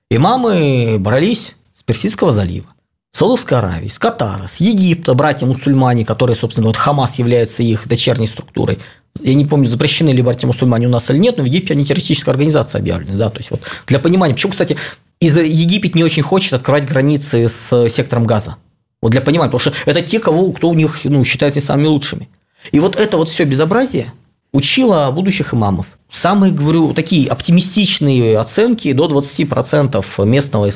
Имамы 0.09 0.97
брались 0.99 1.55
с 1.73 1.83
Персидского 1.83 2.31
залива. 2.31 2.67
Саудовской 3.15 3.59
Аравии, 3.59 3.89
с 3.89 3.99
Катара, 3.99 4.47
с 4.47 4.59
Египта, 4.59 5.13
братья-мусульмане, 5.13 6.03
которые, 6.03 6.35
собственно, 6.35 6.65
вот 6.65 6.77
Хамас 6.77 7.19
является 7.19 7.61
их 7.61 7.87
дочерней 7.87 8.27
структурой. 8.27 8.79
Я 9.21 9.35
не 9.35 9.45
помню, 9.45 9.67
запрещены 9.67 10.09
ли 10.09 10.23
братья-мусульмане 10.23 10.87
у 10.87 10.89
нас 10.89 11.11
или 11.11 11.19
нет, 11.19 11.37
но 11.37 11.43
в 11.43 11.45
Египте 11.45 11.75
они 11.75 11.85
террористическая 11.85 12.33
организация 12.33 12.79
объявлены. 12.79 13.15
Да? 13.15 13.29
То 13.29 13.37
есть, 13.37 13.51
вот 13.51 13.61
для 13.85 13.99
понимания, 13.99 14.33
почему, 14.33 14.51
кстати, 14.51 14.77
из 15.19 15.37
Египет 15.37 15.93
не 15.93 16.03
очень 16.03 16.23
хочет 16.23 16.53
открывать 16.53 16.89
границы 16.89 17.47
с 17.47 17.87
сектором 17.87 18.25
газа. 18.25 18.57
Вот 18.99 19.11
для 19.11 19.21
понимания, 19.21 19.51
потому 19.51 19.59
что 19.59 19.73
это 19.85 20.01
те, 20.01 20.19
кого, 20.19 20.51
кто 20.51 20.69
у 20.69 20.73
них 20.73 21.01
ну, 21.03 21.23
считается 21.23 21.61
самыми 21.61 21.85
лучшими. 21.85 22.29
И 22.71 22.79
вот 22.79 22.95
это 22.95 23.17
вот 23.17 23.29
все 23.29 23.43
безобразие 23.43 24.11
учила 24.51 25.11
будущих 25.11 25.53
имамов. 25.53 25.85
Самые, 26.13 26.53
говорю, 26.53 26.93
такие 26.93 27.27
оптимистичные 27.27 28.37
оценки 28.37 28.91
до 28.93 29.07
20% 29.07 30.25
местного 30.25 30.69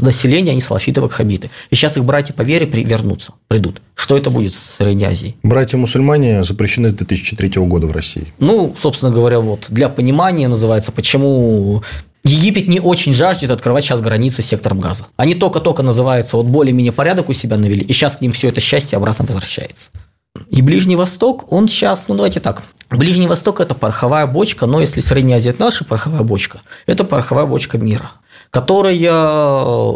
населения, 0.00 0.52
они 0.52 0.62
салафиты 0.62 1.02
ваххабиты. 1.02 1.50
И 1.68 1.76
сейчас 1.76 1.98
их 1.98 2.04
братья 2.04 2.32
по 2.32 2.40
вере 2.40 2.66
вернутся, 2.66 3.32
придут. 3.48 3.82
Что 3.94 4.16
это 4.16 4.30
будет 4.30 4.54
с 4.54 4.76
Средней 4.78 5.04
Азией? 5.04 5.36
Братья-мусульмане 5.42 6.42
запрещены 6.42 6.90
с 6.90 6.94
2003 6.94 7.50
года 7.66 7.86
в 7.86 7.92
России. 7.92 8.32
Ну, 8.38 8.74
собственно 8.78 9.12
говоря, 9.12 9.40
вот 9.40 9.66
для 9.68 9.90
понимания 9.90 10.48
называется, 10.48 10.90
почему 10.90 11.82
Египет 12.24 12.66
не 12.66 12.80
очень 12.80 13.12
жаждет 13.12 13.50
открывать 13.50 13.84
сейчас 13.84 14.00
границы 14.00 14.42
с 14.42 14.46
сектором 14.46 14.80
газа. 14.80 15.06
Они 15.16 15.34
только-только, 15.34 15.82
называется, 15.82 16.36
вот 16.36 16.46
более-менее 16.46 16.92
порядок 16.92 17.28
у 17.28 17.34
себя 17.34 17.58
навели, 17.58 17.82
и 17.82 17.92
сейчас 17.92 18.16
к 18.16 18.22
ним 18.22 18.32
все 18.32 18.48
это 18.48 18.60
счастье 18.60 18.96
обратно 18.96 19.24
возвращается. 19.26 19.90
И 20.50 20.62
Ближний 20.62 20.96
Восток, 20.96 21.52
он 21.52 21.68
сейчас, 21.68 22.06
ну 22.08 22.14
давайте 22.14 22.40
так, 22.40 22.62
Ближний 22.90 23.26
Восток– 23.26 23.60
это 23.60 23.74
пороховая 23.74 24.26
бочка, 24.26 24.66
но 24.66 24.80
если 24.80 25.00
Средняя 25.00 25.38
Азия– 25.38 25.50
это 25.50 25.64
наша 25.64 25.84
пороховая 25.84 26.22
бочка, 26.22 26.60
это 26.86 27.04
пороховая 27.04 27.46
бочка 27.46 27.76
мира, 27.76 28.12
которая 28.50 28.94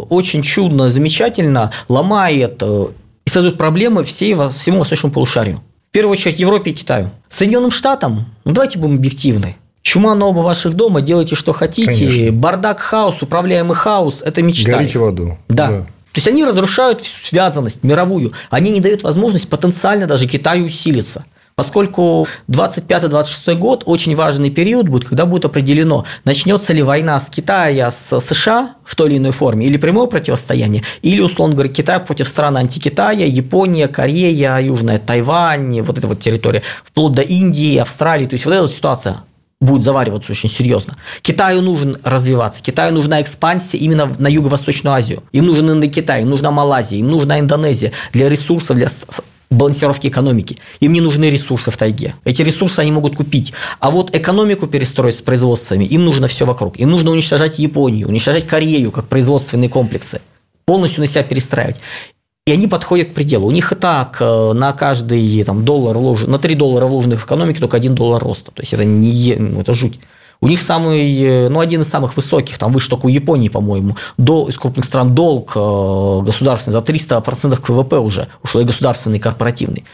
очень 0.09 0.41
чудно, 0.43 0.91
замечательно 0.91 1.71
ломает 1.87 2.61
э, 2.61 2.85
и 3.25 3.29
создает 3.29 3.57
проблемы 3.57 4.03
всей, 4.03 4.35
всему 4.49 4.79
восточному 4.79 5.13
полушарию. 5.13 5.61
В 5.89 5.91
первую 5.91 6.13
очередь 6.13 6.39
Европе 6.39 6.71
и 6.71 6.73
Китаю. 6.73 7.09
Соединенным 7.29 7.71
Штатам, 7.71 8.27
ну 8.45 8.51
давайте 8.51 8.77
будем 8.77 8.95
объективны, 8.95 9.57
Чума 9.83 10.15
на 10.15 10.27
оба 10.27 10.39
ваших 10.39 10.75
дома, 10.75 11.01
делайте, 11.01 11.35
что 11.35 11.51
хотите. 11.51 11.91
Конечно. 11.91 12.31
Бардак, 12.31 12.79
хаос, 12.79 13.21
управляемый 13.21 13.75
хаос– 13.75 14.21
это 14.25 14.41
мечта. 14.41 14.71
Горите 14.71 14.97
в 14.97 15.03
аду. 15.03 15.37
Да. 15.49 15.67
да. 15.67 15.87
То 16.13 16.19
есть 16.19 16.27
они 16.27 16.45
разрушают 16.45 17.01
всю 17.01 17.27
связанность 17.27 17.83
мировую. 17.83 18.33
Они 18.51 18.71
не 18.71 18.79
дают 18.79 19.01
возможность 19.01 19.49
потенциально 19.49 20.05
даже 20.05 20.27
Китаю 20.27 20.65
усилиться. 20.65 21.25
Поскольку 21.55 22.27
25-26 22.49 23.55
год 23.55 23.83
очень 23.85 24.15
важный 24.15 24.49
период 24.49 24.89
будет, 24.89 25.05
когда 25.07 25.25
будет 25.25 25.45
определено, 25.45 26.05
начнется 26.23 26.73
ли 26.73 26.81
война 26.81 27.19
с 27.19 27.29
Китая 27.29 27.91
с 27.91 28.19
США 28.19 28.75
в 28.83 28.95
той 28.95 29.09
или 29.09 29.17
иной 29.17 29.31
форме, 29.31 29.67
или 29.67 29.77
прямое 29.77 30.07
противостояние, 30.07 30.83
или, 31.03 31.21
условно 31.21 31.53
говоря, 31.53 31.69
Китай 31.69 31.99
против 31.99 32.27
стран 32.27 32.57
антикитая, 32.57 33.27
Япония, 33.27 33.87
Корея, 33.87 34.59
Южная 34.59 34.97
Тайвань, 34.97 35.81
вот 35.81 35.97
эта 35.97 36.07
вот 36.07 36.19
территория, 36.19 36.63
вплоть 36.83 37.13
до 37.13 37.21
Индии, 37.21 37.77
Австралии. 37.77 38.25
То 38.25 38.33
есть 38.33 38.45
вот 38.45 38.53
эта 38.53 38.67
ситуация 38.67 39.17
будет 39.63 39.83
завариваться 39.83 40.31
очень 40.31 40.49
серьезно. 40.49 40.95
Китаю 41.21 41.61
нужен 41.61 41.97
развиваться, 42.03 42.61
Китаю 42.61 42.93
нужна 42.93 43.21
экспансия 43.21 43.77
именно 43.77 44.11
на 44.17 44.27
Юго-Восточную 44.27 44.93
Азию. 44.93 45.23
Им 45.31 45.45
нужен 45.45 45.71
Индокитай, 45.71 46.21
им 46.21 46.29
нужна 46.29 46.51
Малайзия, 46.51 46.99
им 46.99 47.09
нужна 47.09 47.39
Индонезия 47.39 47.91
для 48.11 48.29
ресурсов, 48.29 48.75
для 48.75 48.89
балансировки 49.49 50.07
экономики. 50.07 50.57
Им 50.79 50.93
не 50.93 51.01
нужны 51.01 51.29
ресурсы 51.29 51.71
в 51.71 51.77
тайге. 51.77 52.15
Эти 52.25 52.41
ресурсы 52.41 52.79
они 52.79 52.91
могут 52.91 53.15
купить. 53.15 53.53
А 53.79 53.91
вот 53.91 54.15
экономику 54.15 54.67
перестроить 54.67 55.15
с 55.15 55.21
производствами, 55.21 55.85
им 55.85 56.05
нужно 56.05 56.27
все 56.27 56.45
вокруг. 56.45 56.79
Им 56.79 56.89
нужно 56.89 57.11
уничтожать 57.11 57.59
Японию, 57.59 58.07
уничтожать 58.07 58.47
Корею 58.47 58.91
как 58.91 59.07
производственные 59.07 59.69
комплексы 59.69 60.21
полностью 60.65 61.01
на 61.01 61.07
себя 61.07 61.23
перестраивать. 61.23 61.77
И 62.45 62.51
они 62.51 62.67
подходят 62.67 63.11
к 63.11 63.13
пределу. 63.13 63.47
У 63.47 63.51
них 63.51 63.71
и 63.71 63.75
так 63.75 64.17
э, 64.19 64.51
на 64.51 64.73
каждый 64.73 65.43
там, 65.45 65.63
доллар 65.63 65.97
вложен, 65.97 66.29
на 66.29 66.39
3 66.39 66.55
доллара 66.55 66.87
вложенных 66.87 67.21
в 67.21 67.25
экономике 67.25 67.61
только 67.61 67.77
1 67.77 67.95
доллар 67.95 68.21
роста. 68.21 68.51
То 68.51 68.61
есть 68.61 68.73
это 68.73 68.83
не 68.83 69.37
ну, 69.37 69.61
это 69.61 69.73
жуть. 69.73 69.99
У 70.41 70.49
них 70.49 70.59
самый, 70.59 71.23
э, 71.23 71.47
ну, 71.47 71.61
один 71.61 71.83
из 71.83 71.87
самых 71.87 72.17
высоких, 72.17 72.57
там 72.57 72.73
выше 72.73 72.89
только 72.89 73.05
у 73.05 73.09
Японии, 73.09 73.47
по-моему, 73.47 73.95
до, 74.17 74.49
из 74.49 74.57
крупных 74.57 74.83
стран 74.83 75.15
долг 75.15 75.53
э, 75.55 76.19
государственный 76.25 76.73
за 76.73 76.79
300% 76.79 77.61
к 77.61 77.69
ВВП 77.69 77.99
уже, 77.99 78.27
ушло 78.43 78.59
и 78.59 78.65
государственный, 78.65 79.19
и 79.19 79.21
корпоративный. 79.21 79.85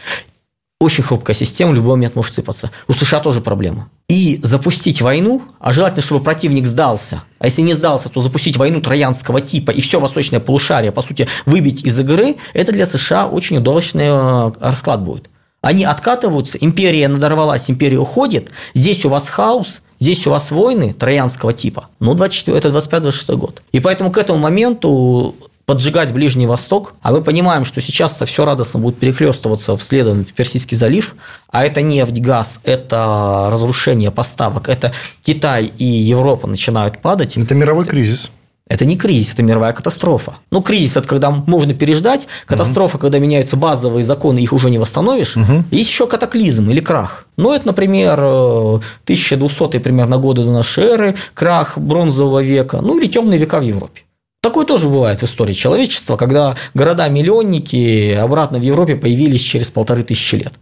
Очень 0.80 1.04
хрупкая 1.04 1.36
система, 1.36 1.72
в 1.72 1.74
любой 1.74 1.90
момент 1.90 2.16
может 2.16 2.32
сыпаться. 2.32 2.70
У 2.88 2.94
США 2.94 3.20
тоже 3.20 3.42
проблема. 3.42 3.90
И 4.08 4.40
запустить 4.42 5.02
войну, 5.02 5.42
а 5.58 5.74
желательно, 5.74 6.00
чтобы 6.00 6.24
противник 6.24 6.66
сдался, 6.66 7.22
а 7.38 7.46
если 7.46 7.60
не 7.60 7.74
сдался, 7.74 8.08
то 8.08 8.22
запустить 8.22 8.56
войну 8.56 8.80
троянского 8.80 9.42
типа 9.42 9.72
и 9.72 9.82
все 9.82 10.00
восточное 10.00 10.40
полушарие, 10.40 10.90
по 10.90 11.02
сути, 11.02 11.28
выбить 11.44 11.84
из 11.84 11.98
игры, 11.98 12.36
это 12.54 12.72
для 12.72 12.86
США 12.86 13.26
очень 13.26 13.58
удачный 13.58 14.06
э, 14.06 14.52
расклад 14.58 15.02
будет. 15.02 15.28
Они 15.60 15.84
откатываются, 15.84 16.56
империя 16.58 17.08
надорвалась, 17.08 17.68
империя 17.68 17.98
уходит, 17.98 18.50
здесь 18.72 19.04
у 19.04 19.10
вас 19.10 19.28
хаос, 19.28 19.82
здесь 19.98 20.26
у 20.26 20.30
вас 20.30 20.50
войны 20.50 20.94
троянского 20.94 21.52
типа. 21.52 21.88
Ну, 22.00 22.14
24, 22.14 22.56
это 22.56 22.70
25-26 22.70 23.36
год. 23.36 23.62
И 23.72 23.80
поэтому 23.80 24.10
к 24.10 24.16
этому 24.16 24.38
моменту 24.38 25.34
поджигать 25.70 26.12
Ближний 26.12 26.48
Восток, 26.48 26.94
а 27.00 27.12
мы 27.12 27.22
понимаем, 27.22 27.64
что 27.64 27.80
сейчас 27.80 28.16
это 28.16 28.24
все 28.24 28.44
радостно 28.44 28.80
будет 28.80 28.98
перехлестываться 28.98 29.76
вслед 29.76 30.04
в 30.04 30.32
Персидский 30.32 30.76
залив, 30.76 31.14
а 31.48 31.64
это 31.64 31.80
нефть, 31.80 32.20
газ, 32.20 32.58
это 32.64 33.48
разрушение 33.52 34.10
поставок, 34.10 34.68
это 34.68 34.92
Китай 35.22 35.66
и 35.66 35.84
Европа 35.84 36.48
начинают 36.48 37.00
падать. 37.00 37.36
Это 37.36 37.54
мировой 37.54 37.84
кризис. 37.84 38.32
Это 38.66 38.84
не 38.84 38.96
кризис, 38.96 39.34
это 39.34 39.44
мировая 39.44 39.72
катастрофа. 39.72 40.38
Ну, 40.50 40.60
кризис– 40.60 40.96
это 40.96 41.06
когда 41.06 41.30
можно 41.30 41.72
переждать, 41.72 42.26
катастрофа, 42.46 42.96
угу. 42.96 43.02
когда 43.02 43.20
меняются 43.20 43.56
базовые 43.56 44.02
законы, 44.02 44.40
их 44.40 44.52
уже 44.52 44.70
не 44.70 44.78
восстановишь. 44.78 45.36
Угу. 45.36 45.64
Есть 45.70 45.90
еще 45.90 46.08
катаклизм 46.08 46.68
или 46.70 46.80
крах. 46.80 47.26
Ну, 47.36 47.54
это, 47.54 47.68
например, 47.68 48.18
1200 48.18 49.78
примерно 49.78 50.18
годы 50.18 50.42
до 50.42 50.50
нашей 50.50 50.84
эры, 50.84 51.16
крах 51.34 51.78
бронзового 51.78 52.42
века, 52.42 52.80
ну, 52.80 52.98
или 52.98 53.06
темные 53.06 53.38
века 53.38 53.60
в 53.60 53.62
Европе. 53.62 54.02
Такое 54.42 54.64
тоже 54.64 54.88
бывает 54.88 55.20
в 55.20 55.24
истории 55.24 55.52
человечества, 55.52 56.16
когда 56.16 56.56
города-миллионники 56.74 58.14
обратно 58.14 58.58
в 58.58 58.62
Европе 58.62 58.96
появились 58.96 59.42
через 59.42 59.70
полторы 59.70 60.02
тысячи 60.02 60.36
лет. 60.36 60.54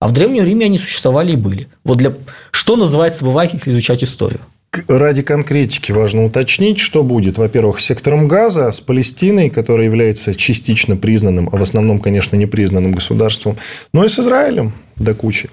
А 0.00 0.08
в 0.08 0.12
Древнем 0.12 0.44
Риме 0.44 0.66
они 0.66 0.78
существовали 0.78 1.32
и 1.32 1.36
были. 1.36 1.68
Вот 1.84 1.98
для... 1.98 2.12
Что 2.50 2.76
называется 2.76 3.24
бывает, 3.24 3.54
если 3.54 3.70
изучать 3.70 4.04
историю? 4.04 4.40
Ради 4.88 5.22
конкретики 5.22 5.92
важно 5.92 6.24
уточнить, 6.24 6.78
что 6.78 7.02
будет, 7.02 7.38
во-первых, 7.38 7.78
с 7.78 7.84
сектором 7.84 8.26
газа, 8.26 8.72
с 8.72 8.80
Палестиной, 8.80 9.50
которая 9.50 9.86
является 9.86 10.34
частично 10.34 10.96
признанным, 10.96 11.50
а 11.52 11.56
в 11.58 11.62
основном, 11.62 12.00
конечно, 12.00 12.36
непризнанным 12.36 12.92
государством, 12.92 13.58
но 13.92 14.04
и 14.04 14.08
с 14.08 14.18
Израилем 14.18 14.72
до 14.96 15.14
кучи. 15.14 15.50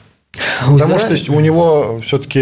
Потому 0.60 0.98
Израиля... 0.98 1.15
что 1.15 1.34
у 1.34 1.39
него 1.39 2.00
все-таки 2.04 2.41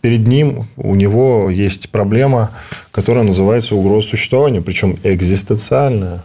перед 0.00 0.26
ним 0.26 0.66
у 0.76 0.94
него 0.94 1.50
есть 1.50 1.90
проблема, 1.90 2.50
которая 2.90 3.24
называется 3.24 3.74
угроза 3.74 4.08
существования, 4.08 4.60
причем 4.60 4.98
экзистенциальная. 5.04 6.24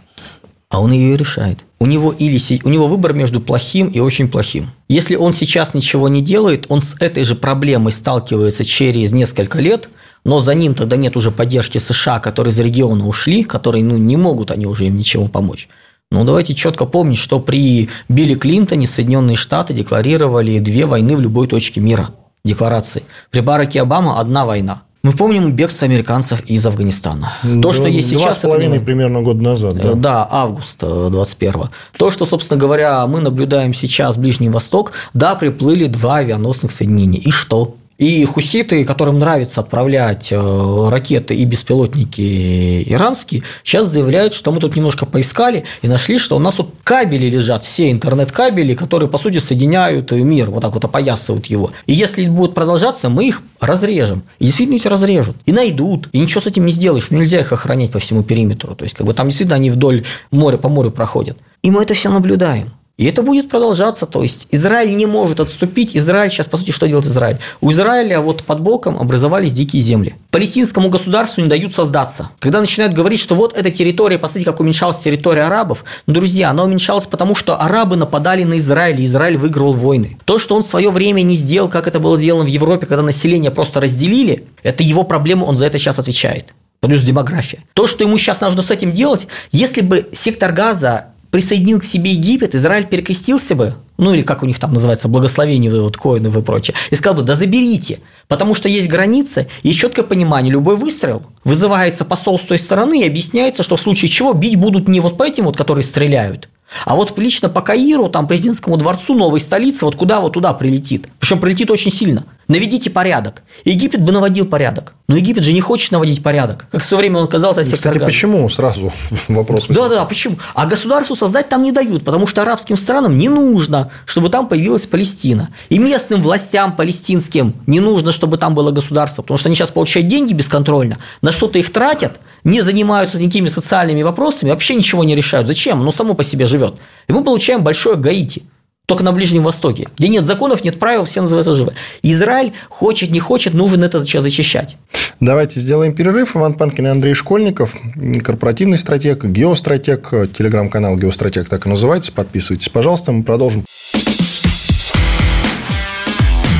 А 0.68 0.80
он 0.80 0.90
ее 0.92 1.14
и 1.14 1.16
решает. 1.18 1.66
У 1.78 1.86
него, 1.86 2.14
или, 2.18 2.40
у 2.64 2.68
него 2.70 2.88
выбор 2.88 3.12
между 3.12 3.40
плохим 3.40 3.88
и 3.88 4.00
очень 4.00 4.28
плохим. 4.28 4.70
Если 4.88 5.16
он 5.16 5.34
сейчас 5.34 5.74
ничего 5.74 6.08
не 6.08 6.22
делает, 6.22 6.64
он 6.70 6.80
с 6.80 6.96
этой 6.98 7.24
же 7.24 7.34
проблемой 7.34 7.92
сталкивается 7.92 8.64
через 8.64 9.12
несколько 9.12 9.60
лет, 9.60 9.90
но 10.24 10.40
за 10.40 10.54
ним 10.54 10.74
тогда 10.74 10.96
нет 10.96 11.14
уже 11.16 11.30
поддержки 11.30 11.76
США, 11.76 12.20
которые 12.20 12.52
из 12.52 12.58
региона 12.60 13.06
ушли, 13.06 13.44
которые 13.44 13.84
ну, 13.84 13.98
не 13.98 14.16
могут 14.16 14.50
они 14.50 14.64
уже 14.64 14.86
им 14.86 14.96
ничем 14.96 15.28
помочь. 15.28 15.68
Ну, 16.12 16.24
давайте 16.24 16.54
четко 16.54 16.84
помнить, 16.84 17.16
что 17.16 17.40
при 17.40 17.88
Билли 18.10 18.34
Клинтоне 18.34 18.86
Соединенные 18.86 19.34
Штаты 19.34 19.72
декларировали 19.72 20.58
две 20.58 20.84
войны 20.84 21.16
в 21.16 21.20
любой 21.20 21.46
точке 21.46 21.80
мира. 21.80 22.10
Декларации. 22.44 23.04
При 23.30 23.40
Бараке 23.40 23.80
Обама 23.80 24.20
одна 24.20 24.44
война. 24.44 24.82
Мы 25.02 25.12
помним 25.12 25.52
бегство 25.52 25.86
американцев 25.86 26.44
из 26.44 26.66
Афганистана. 26.66 27.32
То, 27.62 27.72
что 27.72 27.86
есть 27.86 28.10
сейчас... 28.10 28.22
Два 28.22 28.34
с 28.34 28.38
половиной 28.40 28.80
примерно 28.80 29.22
год 29.22 29.40
назад. 29.40 29.74
Да, 29.74 29.94
да 29.94 30.28
август 30.30 30.80
21 30.80 31.62
То, 31.96 32.10
что, 32.10 32.26
собственно 32.26 32.60
говоря, 32.60 33.06
мы 33.06 33.20
наблюдаем 33.20 33.72
сейчас 33.72 34.18
Ближний 34.18 34.50
Восток, 34.50 34.92
да, 35.14 35.34
приплыли 35.34 35.86
два 35.86 36.16
авианосных 36.16 36.72
соединения. 36.72 37.22
И 37.22 37.30
что? 37.30 37.76
И 38.02 38.24
хуситы, 38.24 38.84
которым 38.84 39.20
нравится 39.20 39.60
отправлять 39.60 40.32
э, 40.32 40.88
ракеты 40.88 41.36
и 41.36 41.44
беспилотники 41.44 42.82
иранские, 42.92 43.44
сейчас 43.62 43.86
заявляют, 43.86 44.34
что 44.34 44.50
мы 44.50 44.58
тут 44.58 44.74
немножко 44.74 45.06
поискали 45.06 45.62
и 45.82 45.86
нашли, 45.86 46.18
что 46.18 46.34
у 46.34 46.40
нас 46.40 46.56
тут 46.56 46.74
кабели 46.82 47.26
лежат, 47.26 47.62
все 47.62 47.92
интернет-кабели, 47.92 48.74
которые, 48.74 49.08
по 49.08 49.18
сути, 49.18 49.38
соединяют 49.38 50.10
мир, 50.10 50.50
вот 50.50 50.62
так 50.62 50.74
вот 50.74 50.84
опоясывают 50.84 51.46
его. 51.46 51.70
И 51.86 51.92
если 51.92 52.26
будет 52.26 52.54
продолжаться, 52.54 53.08
мы 53.08 53.28
их 53.28 53.40
разрежем. 53.60 54.24
И 54.40 54.46
действительно 54.46 54.78
их 54.78 54.86
разрежут. 54.86 55.36
И 55.46 55.52
найдут. 55.52 56.08
И 56.10 56.18
ничего 56.18 56.40
с 56.40 56.46
этим 56.46 56.66
не 56.66 56.72
сделаешь. 56.72 57.12
Нельзя 57.12 57.38
их 57.38 57.52
охранять 57.52 57.92
по 57.92 58.00
всему 58.00 58.24
периметру. 58.24 58.74
То 58.74 58.82
есть, 58.82 58.96
как 58.96 59.06
бы 59.06 59.14
там 59.14 59.28
действительно 59.28 59.54
они 59.54 59.70
вдоль 59.70 60.02
моря, 60.32 60.56
по 60.56 60.68
морю 60.68 60.90
проходят. 60.90 61.38
И 61.62 61.70
мы 61.70 61.84
это 61.84 61.94
все 61.94 62.10
наблюдаем. 62.10 62.72
И 62.98 63.06
это 63.06 63.22
будет 63.22 63.48
продолжаться. 63.48 64.06
То 64.06 64.22
есть 64.22 64.46
Израиль 64.50 64.94
не 64.96 65.06
может 65.06 65.40
отступить. 65.40 65.96
Израиль 65.96 66.30
сейчас, 66.30 66.48
по 66.48 66.56
сути, 66.56 66.72
что 66.72 66.86
делает 66.86 67.06
Израиль? 67.06 67.38
У 67.60 67.70
Израиля 67.70 68.20
вот 68.20 68.44
под 68.44 68.60
боком 68.60 68.98
образовались 68.98 69.54
дикие 69.54 69.82
земли. 69.82 70.14
Палестинскому 70.30 70.90
государству 70.90 71.42
не 71.42 71.48
дают 71.48 71.74
создаться. 71.74 72.30
Когда 72.38 72.60
начинают 72.60 72.92
говорить, 72.92 73.20
что 73.20 73.34
вот 73.34 73.56
эта 73.56 73.70
территория, 73.70 74.18
посмотрите, 74.18 74.50
как 74.50 74.60
уменьшалась 74.60 74.98
территория 74.98 75.42
арабов, 75.42 75.84
ну, 76.06 76.14
друзья, 76.14 76.50
она 76.50 76.64
уменьшалась 76.64 77.06
потому, 77.06 77.34
что 77.34 77.60
арабы 77.60 77.96
нападали 77.96 78.44
на 78.44 78.58
Израиль, 78.58 79.00
и 79.00 79.06
Израиль 79.06 79.36
выиграл 79.36 79.72
войны. 79.72 80.18
То, 80.24 80.38
что 80.38 80.54
он 80.54 80.62
в 80.62 80.66
свое 80.66 80.90
время 80.90 81.22
не 81.22 81.34
сделал, 81.34 81.68
как 81.68 81.86
это 81.86 81.98
было 81.98 82.16
сделано 82.18 82.44
в 82.44 82.48
Европе, 82.48 82.86
когда 82.86 83.02
население 83.02 83.50
просто 83.50 83.80
разделили, 83.80 84.44
это 84.62 84.82
его 84.82 85.02
проблема, 85.04 85.44
он 85.44 85.56
за 85.56 85.66
это 85.66 85.78
сейчас 85.78 85.98
отвечает 85.98 86.52
плюс 86.82 87.02
демография. 87.02 87.60
То, 87.74 87.86
что 87.86 88.02
ему 88.04 88.18
сейчас 88.18 88.40
нужно 88.40 88.60
с 88.60 88.70
этим 88.70 88.90
делать, 88.92 89.28
если 89.52 89.82
бы 89.82 90.08
сектор 90.12 90.52
газа 90.52 91.11
присоединил 91.32 91.80
к 91.80 91.84
себе 91.84 92.12
Египет, 92.12 92.54
Израиль 92.54 92.86
перекрестился 92.86 93.54
бы, 93.54 93.74
ну 93.96 94.12
или 94.12 94.20
как 94.20 94.42
у 94.42 94.46
них 94.46 94.58
там 94.58 94.74
называется, 94.74 95.08
благословение 95.08 95.72
вот 95.80 95.96
коинов 95.96 96.36
и 96.36 96.42
прочее, 96.42 96.76
и 96.90 96.94
сказал 96.94 97.20
бы, 97.20 97.22
да 97.22 97.34
заберите, 97.34 98.00
потому 98.28 98.54
что 98.54 98.68
есть 98.68 98.86
границы, 98.88 99.48
есть 99.62 99.78
четкое 99.78 100.04
понимание, 100.04 100.52
любой 100.52 100.76
выстрел 100.76 101.22
вызывается 101.42 102.04
посол 102.04 102.38
с 102.38 102.42
той 102.42 102.58
стороны 102.58 103.00
и 103.00 103.06
объясняется, 103.06 103.62
что 103.62 103.76
в 103.76 103.80
случае 103.80 104.10
чего 104.10 104.34
бить 104.34 104.56
будут 104.56 104.88
не 104.88 105.00
вот 105.00 105.16
по 105.16 105.22
этим 105.22 105.46
вот, 105.46 105.56
которые 105.56 105.84
стреляют, 105.84 106.50
а 106.84 106.96
вот 106.96 107.16
лично 107.18 107.48
по 107.48 107.60
Каиру, 107.60 108.08
там, 108.08 108.26
президентскому 108.26 108.76
дворцу, 108.76 109.14
новой 109.14 109.40
столице, 109.40 109.84
вот 109.84 109.96
куда 109.96 110.20
вот 110.20 110.34
туда 110.34 110.52
прилетит. 110.52 111.08
Причем 111.18 111.40
прилетит 111.40 111.70
очень 111.70 111.92
сильно. 111.92 112.24
Наведите 112.48 112.90
порядок. 112.90 113.42
Египет 113.64 114.02
бы 114.02 114.12
наводил 114.12 114.46
порядок. 114.46 114.94
Но 115.08 115.16
Египет 115.16 115.42
же 115.42 115.52
не 115.52 115.60
хочет 115.60 115.92
наводить 115.92 116.22
порядок. 116.22 116.66
Как 116.70 116.82
в 116.82 116.84
свое 116.84 117.02
время 117.02 117.18
он 117.18 117.24
оказался 117.24 117.62
сектор 117.64 117.78
Кстати, 117.78 117.98
газа. 117.98 118.06
почему? 118.06 118.48
Сразу 118.48 118.92
вопрос. 119.28 119.66
Да, 119.68 119.88
да, 119.88 119.96
да, 119.96 120.04
почему? 120.04 120.38
А 120.54 120.66
государству 120.66 121.14
создать 121.14 121.48
там 121.48 121.62
не 121.62 121.72
дают, 121.72 122.04
потому 122.04 122.26
что 122.26 122.42
арабским 122.42 122.76
странам 122.76 123.16
не 123.16 123.28
нужно, 123.28 123.90
чтобы 124.04 124.28
там 124.28 124.48
появилась 124.48 124.86
Палестина. 124.86 125.48
И 125.68 125.78
местным 125.78 126.22
властям 126.22 126.76
палестинским 126.76 127.54
не 127.66 127.80
нужно, 127.80 128.12
чтобы 128.12 128.36
там 128.38 128.54
было 128.54 128.70
государство, 128.70 129.22
потому 129.22 129.38
что 129.38 129.48
они 129.48 129.56
сейчас 129.56 129.70
получают 129.70 130.08
деньги 130.08 130.34
бесконтрольно, 130.34 130.98
на 131.22 131.32
что-то 131.32 131.58
их 131.58 131.70
тратят, 131.72 132.20
не 132.44 132.60
занимаются 132.60 133.18
никакими 133.18 133.48
социальными 133.48 134.02
вопросами, 134.02 134.50
вообще 134.50 134.74
ничего 134.74 135.04
не 135.04 135.14
решают. 135.14 135.46
Зачем? 135.46 135.80
Оно 135.80 135.92
само 135.92 136.14
по 136.14 136.24
себе 136.24 136.46
живет. 136.46 136.74
И 137.08 137.12
мы 137.12 137.22
получаем 137.22 137.62
большое 137.62 137.96
Гаити 137.96 138.42
только 138.86 139.04
на 139.04 139.12
Ближнем 139.12 139.44
Востоке, 139.44 139.86
где 139.96 140.08
нет 140.08 140.26
законов, 140.26 140.64
нет 140.64 140.78
правил, 140.78 141.04
все 141.04 141.20
называются 141.20 141.54
живы. 141.54 141.72
Израиль 142.02 142.52
хочет, 142.68 143.10
не 143.10 143.20
хочет, 143.20 143.54
нужен 143.54 143.84
это 143.84 144.00
сейчас 144.00 144.24
защищать. 144.24 144.76
Давайте 145.20 145.60
сделаем 145.60 145.94
перерыв. 145.94 146.36
Иван 146.36 146.54
Панкин 146.54 146.86
и 146.88 146.90
Андрей 146.90 147.14
Школьников, 147.14 147.76
корпоративный 148.24 148.76
стратег, 148.76 149.24
геостратег, 149.24 150.10
телеграм-канал 150.36 150.96
«Геостратег» 150.96 151.48
так 151.48 151.66
и 151.66 151.68
называется. 151.68 152.10
Подписывайтесь, 152.10 152.68
пожалуйста, 152.70 153.12
мы 153.12 153.22
продолжим. 153.22 153.64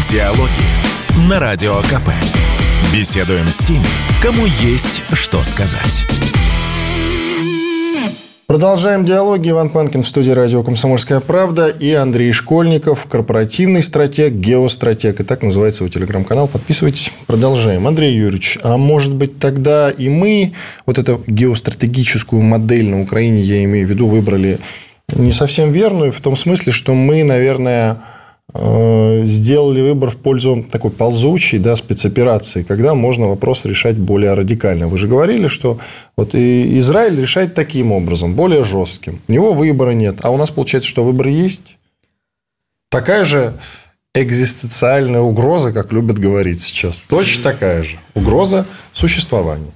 Диалоги 0.08 1.28
на 1.28 1.40
Радио 1.40 1.80
КП. 1.82 2.51
Беседуем 2.90 3.46
с 3.48 3.58
теми, 3.58 3.84
кому 4.22 4.46
есть 4.60 5.02
что 5.12 5.42
сказать. 5.44 6.04
Продолжаем 8.46 9.06
диалоги. 9.06 9.48
Иван 9.48 9.70
Панкин 9.70 10.02
в 10.02 10.08
студии 10.08 10.30
радио 10.30 10.62
«Комсомольская 10.62 11.20
правда» 11.20 11.68
и 11.68 11.92
Андрей 11.92 12.32
Школьников, 12.32 13.06
корпоративный 13.06 13.82
стратег, 13.82 14.34
геостратег. 14.34 15.20
И 15.20 15.24
так 15.24 15.42
называется 15.42 15.84
его 15.84 15.90
телеграм-канал. 15.90 16.48
Подписывайтесь. 16.48 17.12
Продолжаем. 17.26 17.86
Андрей 17.86 18.14
Юрьевич, 18.14 18.58
а 18.62 18.76
может 18.76 19.14
быть 19.14 19.38
тогда 19.38 19.90
и 19.90 20.10
мы 20.10 20.52
вот 20.84 20.98
эту 20.98 21.22
геостратегическую 21.26 22.42
модель 22.42 22.90
на 22.90 23.00
Украине, 23.00 23.40
я 23.40 23.64
имею 23.64 23.86
в 23.86 23.90
виду, 23.90 24.06
выбрали 24.06 24.58
не 25.14 25.32
совсем 25.32 25.72
верную, 25.72 26.12
в 26.12 26.20
том 26.20 26.36
смысле, 26.36 26.72
что 26.72 26.94
мы, 26.94 27.24
наверное, 27.24 27.98
сделали 28.54 29.80
выбор 29.80 30.10
в 30.10 30.16
пользу 30.16 30.64
такой 30.70 30.90
ползучей 30.90 31.58
да, 31.58 31.74
спецоперации, 31.74 32.62
когда 32.62 32.94
можно 32.94 33.28
вопрос 33.28 33.64
решать 33.64 33.96
более 33.96 34.34
радикально. 34.34 34.88
Вы 34.88 34.98
же 34.98 35.08
говорили, 35.08 35.48
что 35.48 35.78
вот 36.16 36.34
и 36.34 36.78
Израиль 36.78 37.18
решает 37.18 37.54
таким 37.54 37.92
образом, 37.92 38.34
более 38.34 38.62
жестким. 38.62 39.20
У 39.26 39.32
него 39.32 39.54
выбора 39.54 39.92
нет. 39.92 40.18
А 40.22 40.30
у 40.30 40.36
нас 40.36 40.50
получается, 40.50 40.90
что 40.90 41.04
выбор 41.04 41.28
есть. 41.28 41.78
Такая 42.90 43.24
же 43.24 43.54
экзистенциальная 44.14 45.20
угроза, 45.20 45.72
как 45.72 45.92
любят 45.92 46.18
говорить 46.18 46.60
сейчас. 46.60 47.02
Точно 47.08 47.42
такая 47.42 47.82
же. 47.82 47.98
Угроза 48.14 48.66
существования. 48.92 49.72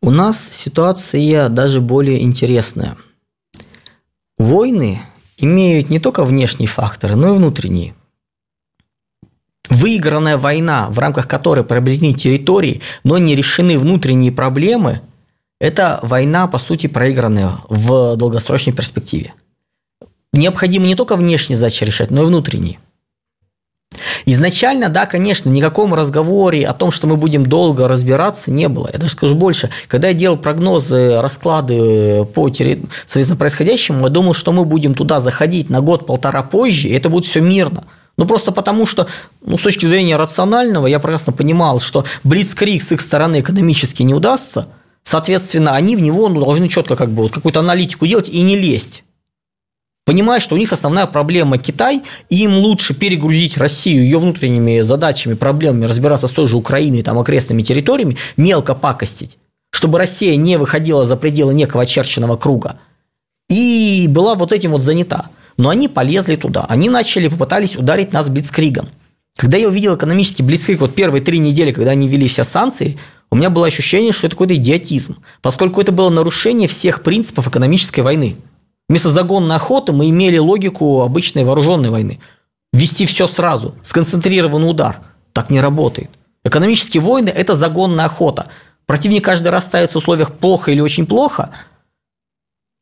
У 0.00 0.10
нас 0.10 0.48
ситуация 0.50 1.48
даже 1.48 1.80
более 1.80 2.22
интересная. 2.22 2.96
Войны 4.38 4.98
имеют 5.42 5.90
не 5.90 5.98
только 5.98 6.24
внешние 6.24 6.68
факторы, 6.68 7.16
но 7.16 7.34
и 7.34 7.36
внутренние. 7.36 7.94
Выигранная 9.68 10.38
война, 10.38 10.88
в 10.90 10.98
рамках 10.98 11.28
которой 11.28 11.64
приобретены 11.64 12.14
территории, 12.14 12.80
но 13.04 13.18
не 13.18 13.34
решены 13.34 13.78
внутренние 13.78 14.32
проблемы, 14.32 15.00
это 15.60 16.00
война, 16.02 16.46
по 16.46 16.58
сути, 16.58 16.86
проигранная 16.86 17.52
в 17.68 18.16
долгосрочной 18.16 18.72
перспективе. 18.72 19.34
Необходимо 20.32 20.86
не 20.86 20.94
только 20.94 21.16
внешние 21.16 21.56
задачи 21.56 21.84
решать, 21.84 22.10
но 22.10 22.22
и 22.22 22.26
внутренние. 22.26 22.78
Изначально, 24.26 24.88
да, 24.88 25.06
конечно, 25.06 25.48
никакому 25.48 25.96
разговоре 25.96 26.66
о 26.66 26.72
том, 26.72 26.90
что 26.90 27.06
мы 27.06 27.16
будем 27.16 27.44
долго 27.44 27.88
разбираться, 27.88 28.50
не 28.50 28.68
было. 28.68 28.88
Я 28.92 28.98
даже 28.98 29.12
скажу 29.12 29.34
больше. 29.34 29.70
Когда 29.88 30.08
я 30.08 30.14
делал 30.14 30.36
прогнозы, 30.36 31.20
расклады 31.20 32.24
по 32.26 32.52
соответственно, 32.52 33.36
происходящему, 33.36 34.04
я 34.04 34.10
думал, 34.10 34.34
что 34.34 34.52
мы 34.52 34.64
будем 34.64 34.94
туда 34.94 35.20
заходить 35.20 35.70
на 35.70 35.80
год-полтора 35.80 36.42
позже, 36.42 36.88
и 36.88 36.92
это 36.92 37.08
будет 37.08 37.24
все 37.24 37.40
мирно. 37.40 37.84
Ну, 38.18 38.26
просто 38.26 38.52
потому 38.52 38.86
что, 38.86 39.06
ну, 39.40 39.56
с 39.56 39.62
точки 39.62 39.86
зрения 39.86 40.16
рационального, 40.16 40.86
я 40.86 40.98
прекрасно 40.98 41.32
понимал, 41.32 41.80
что 41.80 42.04
Блицкрик 42.24 42.82
с 42.82 42.92
их 42.92 43.00
стороны 43.00 43.40
экономически 43.40 44.02
не 44.02 44.12
удастся, 44.12 44.68
соответственно, 45.02 45.74
они 45.74 45.96
в 45.96 46.02
него 46.02 46.28
ну, 46.28 46.44
должны 46.44 46.68
четко 46.68 46.94
как 46.94 47.10
бы 47.10 47.22
вот 47.22 47.32
какую-то 47.32 47.60
аналитику 47.60 48.06
делать 48.06 48.28
и 48.28 48.42
не 48.42 48.56
лезть 48.56 49.02
понимая, 50.04 50.40
что 50.40 50.54
у 50.54 50.58
них 50.58 50.72
основная 50.72 51.06
проблема 51.06 51.58
Китай, 51.58 52.02
и 52.28 52.44
им 52.44 52.58
лучше 52.58 52.94
перегрузить 52.94 53.56
Россию 53.56 54.02
ее 54.02 54.18
внутренними 54.18 54.80
задачами, 54.80 55.34
проблемами, 55.34 55.86
разбираться 55.86 56.28
с 56.28 56.32
той 56.32 56.46
же 56.46 56.56
Украиной, 56.56 57.02
там, 57.02 57.18
окрестными 57.18 57.62
территориями, 57.62 58.16
мелко 58.36 58.74
пакостить. 58.74 59.38
чтобы 59.72 59.98
Россия 59.98 60.36
не 60.36 60.58
выходила 60.58 61.04
за 61.06 61.16
пределы 61.16 61.54
некого 61.54 61.82
очерченного 61.82 62.36
круга. 62.36 62.78
И 63.48 64.06
была 64.08 64.34
вот 64.34 64.52
этим 64.52 64.72
вот 64.72 64.82
занята. 64.82 65.30
Но 65.56 65.70
они 65.70 65.88
полезли 65.88 66.36
туда. 66.36 66.64
Они 66.68 66.88
начали, 66.88 67.28
попытались 67.28 67.76
ударить 67.76 68.12
нас 68.12 68.28
блицкригом. 68.28 68.88
Когда 69.36 69.56
я 69.56 69.68
увидел 69.68 69.96
экономический 69.96 70.42
блицкриг, 70.42 70.80
вот 70.80 70.94
первые 70.94 71.22
три 71.22 71.38
недели, 71.38 71.72
когда 71.72 71.92
они 71.92 72.06
ввели 72.06 72.28
все 72.28 72.44
санкции, 72.44 72.98
у 73.30 73.36
меня 73.36 73.48
было 73.50 73.66
ощущение, 73.66 74.12
что 74.12 74.26
это 74.26 74.36
какой-то 74.36 74.56
идиотизм, 74.56 75.16
поскольку 75.40 75.80
это 75.80 75.90
было 75.90 76.10
нарушение 76.10 76.68
всех 76.68 77.02
принципов 77.02 77.48
экономической 77.48 78.00
войны. 78.00 78.36
Вместо 78.88 79.10
загонной 79.10 79.56
охоты 79.56 79.92
мы 79.92 80.10
имели 80.10 80.38
логику 80.38 81.02
обычной 81.02 81.44
вооруженной 81.44 81.90
войны. 81.90 82.20
Вести 82.72 83.06
все 83.06 83.26
сразу, 83.26 83.74
сконцентрированный 83.82 84.68
удар. 84.68 85.00
Так 85.32 85.50
не 85.50 85.60
работает. 85.60 86.10
Экономические 86.44 87.02
войны– 87.02 87.28
это 87.34 87.54
загонная 87.54 88.06
охота. 88.06 88.48
Противник 88.86 89.24
каждый 89.24 89.48
раз 89.48 89.66
ставится 89.66 89.98
в 89.98 90.02
условиях 90.02 90.34
плохо 90.34 90.70
или 90.70 90.80
очень 90.80 91.06
плохо, 91.06 91.50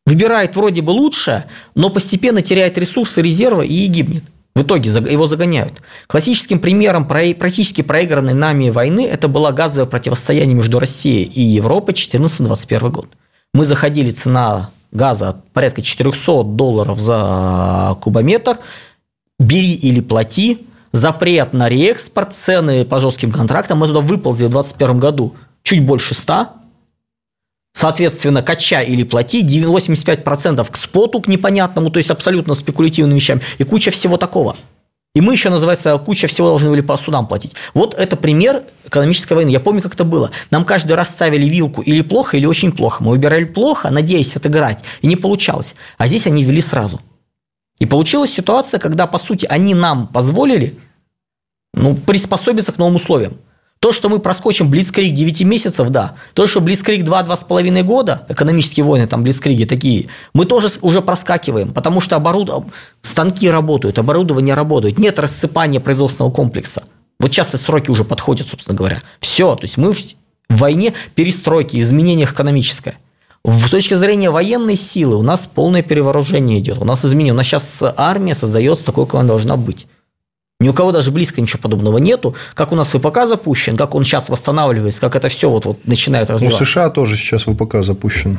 выбирает 0.07 0.57
вроде 0.57 0.83
бы 0.83 0.91
лучшее, 0.91 1.45
но 1.75 1.91
постепенно 1.91 2.43
теряет 2.43 2.79
ресурсы, 2.79 3.21
резервы 3.21 3.67
и 3.67 3.87
гибнет. 3.87 4.25
В 4.57 4.63
итоге 4.63 4.91
его 4.91 5.27
загоняют. 5.27 5.75
Классическим 6.07 6.59
примером 6.59 7.07
практически 7.07 7.83
проигранной 7.83 8.35
нами 8.35 8.71
войны 8.71 9.07
это 9.07 9.29
было 9.29 9.53
газовое 9.53 9.89
противостояние 9.89 10.57
между 10.57 10.81
Россией 10.81 11.25
и 11.25 11.41
Европой 11.41 11.95
14-21 11.95 12.91
год. 12.91 13.09
Мы 13.55 13.65
заходили, 13.65 14.11
цена 14.11 14.71
газа 14.93 15.43
порядка 15.53 15.83
400 15.83 16.45
долларов 16.45 16.99
за 16.99 17.97
кубометр, 18.01 18.59
бери 19.39 19.73
или 19.73 20.01
плати, 20.01 20.67
запрет 20.93 21.53
на 21.53 21.69
реэкспорт, 21.69 22.33
цены 22.33 22.85
по 22.85 23.01
жестким 23.01 23.33
контрактам, 23.33 23.79
мы 23.79 23.87
туда 23.87 24.01
выползли 24.01 24.47
в 24.47 24.51
2021 24.51 24.99
году 24.99 25.35
чуть 25.63 25.85
больше 25.85 26.15
100, 26.15 26.49
Соответственно, 27.73 28.43
кача 28.43 28.83
или 28.83 29.05
плати 29.05 29.45
85% 29.45 30.71
к 30.71 30.77
споту, 30.77 31.21
к 31.21 31.29
непонятному, 31.29 31.91
то 31.91 31.99
есть 31.99 32.11
абсолютно 32.11 32.55
спекулятивным 32.55 33.17
вещам, 33.17 33.41
и 33.59 33.65
куча 33.65 33.91
всего 33.91 34.17
такого. 34.17 34.57
И 35.15 35.21
мы 35.21 35.33
еще, 35.33 35.51
называется, 35.51 35.99
куча 35.99 36.29
всего 36.29 36.49
должны 36.49 36.71
были 36.71 36.83
по 36.83 36.97
судам 36.97 37.27
платить. 37.27 37.55
Вот 37.75 37.95
это 37.95 38.17
пример 38.17 38.63
экономической 38.87 39.33
войны. 39.33 39.51
Я 39.51 39.59
помню, 39.59 39.83
как 39.83 39.95
это 39.95 40.05
было. 40.05 40.31
Нам 40.51 40.65
каждый 40.65 40.93
раз 40.93 41.11
ставили 41.11 41.47
вилку 41.47 41.83
или 41.83 42.03
плохо, 42.03 42.37
или 42.37 42.47
очень 42.47 42.71
плохо. 42.71 43.03
Мы 43.03 43.11
выбирали 43.11 43.45
плохо, 43.45 43.91
надеясь 43.91 44.37
отыграть, 44.37 44.85
и 45.01 45.09
не 45.09 45.17
получалось. 45.17 45.75
А 45.99 46.07
здесь 46.07 46.29
они 46.29 46.45
вели 46.45 46.61
сразу. 46.61 47.01
И 47.81 47.87
получилась 47.87 48.33
ситуация, 48.33 48.79
когда, 48.79 49.09
по 49.09 49.19
сути, 49.19 49.47
они 49.47 49.75
нам 49.75 50.07
позволили 50.07 50.79
ну, 51.75 51.97
приспособиться 51.97 52.73
к 52.73 52.79
новым 52.79 52.97
условиям. 52.97 53.33
То, 53.81 53.93
что 53.93 54.11
мы 54.11 54.19
проскочим 54.19 54.69
Блицкрик 54.69 55.15
9 55.15 55.43
месяцев, 55.45 55.89
да. 55.89 56.15
То, 56.35 56.47
что 56.47 56.61
Блицкрик 56.61 57.03
2-2,5 57.03 57.83
года, 57.83 58.27
экономические 58.29 58.85
войны, 58.85 59.07
там 59.07 59.23
Блицкриги 59.23 59.65
такие, 59.65 60.09
мы 60.35 60.45
тоже 60.45 60.69
уже 60.83 61.01
проскакиваем, 61.01 61.73
потому 61.73 62.03
что 62.03 62.17
оборуд... 62.17 62.51
станки 63.01 63.49
работают, 63.49 63.99
оборудование 63.99 64.55
работает, 64.55 64.99
нет 64.99 65.19
рассыпания 65.19 65.81
производственного 65.81 66.31
комплекса. 66.31 66.83
Вот 67.19 67.33
сейчас 67.33 67.55
и 67.55 67.57
сроки 67.57 67.91
уже 67.91 68.05
подходят, 68.05 68.47
собственно 68.47 68.77
говоря. 68.77 68.99
Все, 69.19 69.55
то 69.55 69.65
есть 69.65 69.79
мы 69.79 69.95
в 69.95 69.99
войне 70.51 70.93
перестройки, 71.15 71.81
изменениях 71.81 72.33
экономическое. 72.33 72.97
С 73.45 73.71
точки 73.71 73.95
зрения 73.95 74.31
военной 74.31 74.77
силы 74.77 75.17
у 75.17 75.23
нас 75.23 75.47
полное 75.47 75.83
перевооружение 75.83 76.59
идет. 76.59 76.77
У 76.79 76.85
нас 76.85 77.03
изменение. 77.03 77.33
У 77.33 77.37
нас 77.37 77.47
сейчас 77.47 77.83
армия 77.97 78.35
создается 78.35 78.85
такой, 78.85 79.07
какой 79.07 79.21
она 79.21 79.29
должна 79.29 79.57
быть. 79.57 79.87
Ни 80.61 80.69
у 80.69 80.75
кого 80.75 80.93
даже 80.93 81.11
близко 81.11 81.41
ничего 81.41 81.59
подобного 81.59 81.99
нету. 81.99 82.37
Как 82.55 82.71
у 82.71 82.77
нас 82.77 82.91
ВПК 82.91 83.27
запущен, 83.27 83.79
как 83.79 83.95
он 83.95 84.05
сейчас 84.05 84.29
восстанавливается, 84.29 85.01
как 85.01 85.17
это 85.17 85.31
все 85.31 85.49
вот, 85.49 85.65
вот 85.65 85.87
начинает 85.87 86.31
развиваться. 86.31 86.63
У 86.63 86.67
США 86.67 86.91
тоже 86.91 87.17
сейчас 87.17 87.45
ВПК 87.45 87.83
запущен. 87.83 88.39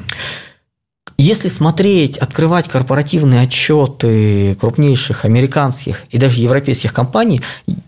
Если 1.17 1.49
смотреть, 1.49 2.17
открывать 2.17 2.67
корпоративные 2.67 3.41
отчеты 3.41 4.55
крупнейших 4.55 5.25
американских 5.25 6.03
и 6.09 6.17
даже 6.17 6.41
европейских 6.41 6.93
компаний, 6.93 7.41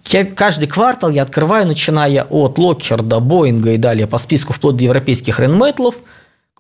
я, 0.06 0.26
каждый 0.26 0.68
квартал 0.68 1.10
я 1.10 1.24
открываю, 1.24 1.68
начиная 1.68 2.24
от 2.24 2.58
Локхерда, 2.58 3.20
Боинга 3.20 3.72
и 3.72 3.78
далее 3.78 4.08
по 4.08 4.18
списку 4.18 4.54
вплоть 4.54 4.76
до 4.76 4.84
европейских 4.84 5.40
ренметлов, 5.40 5.96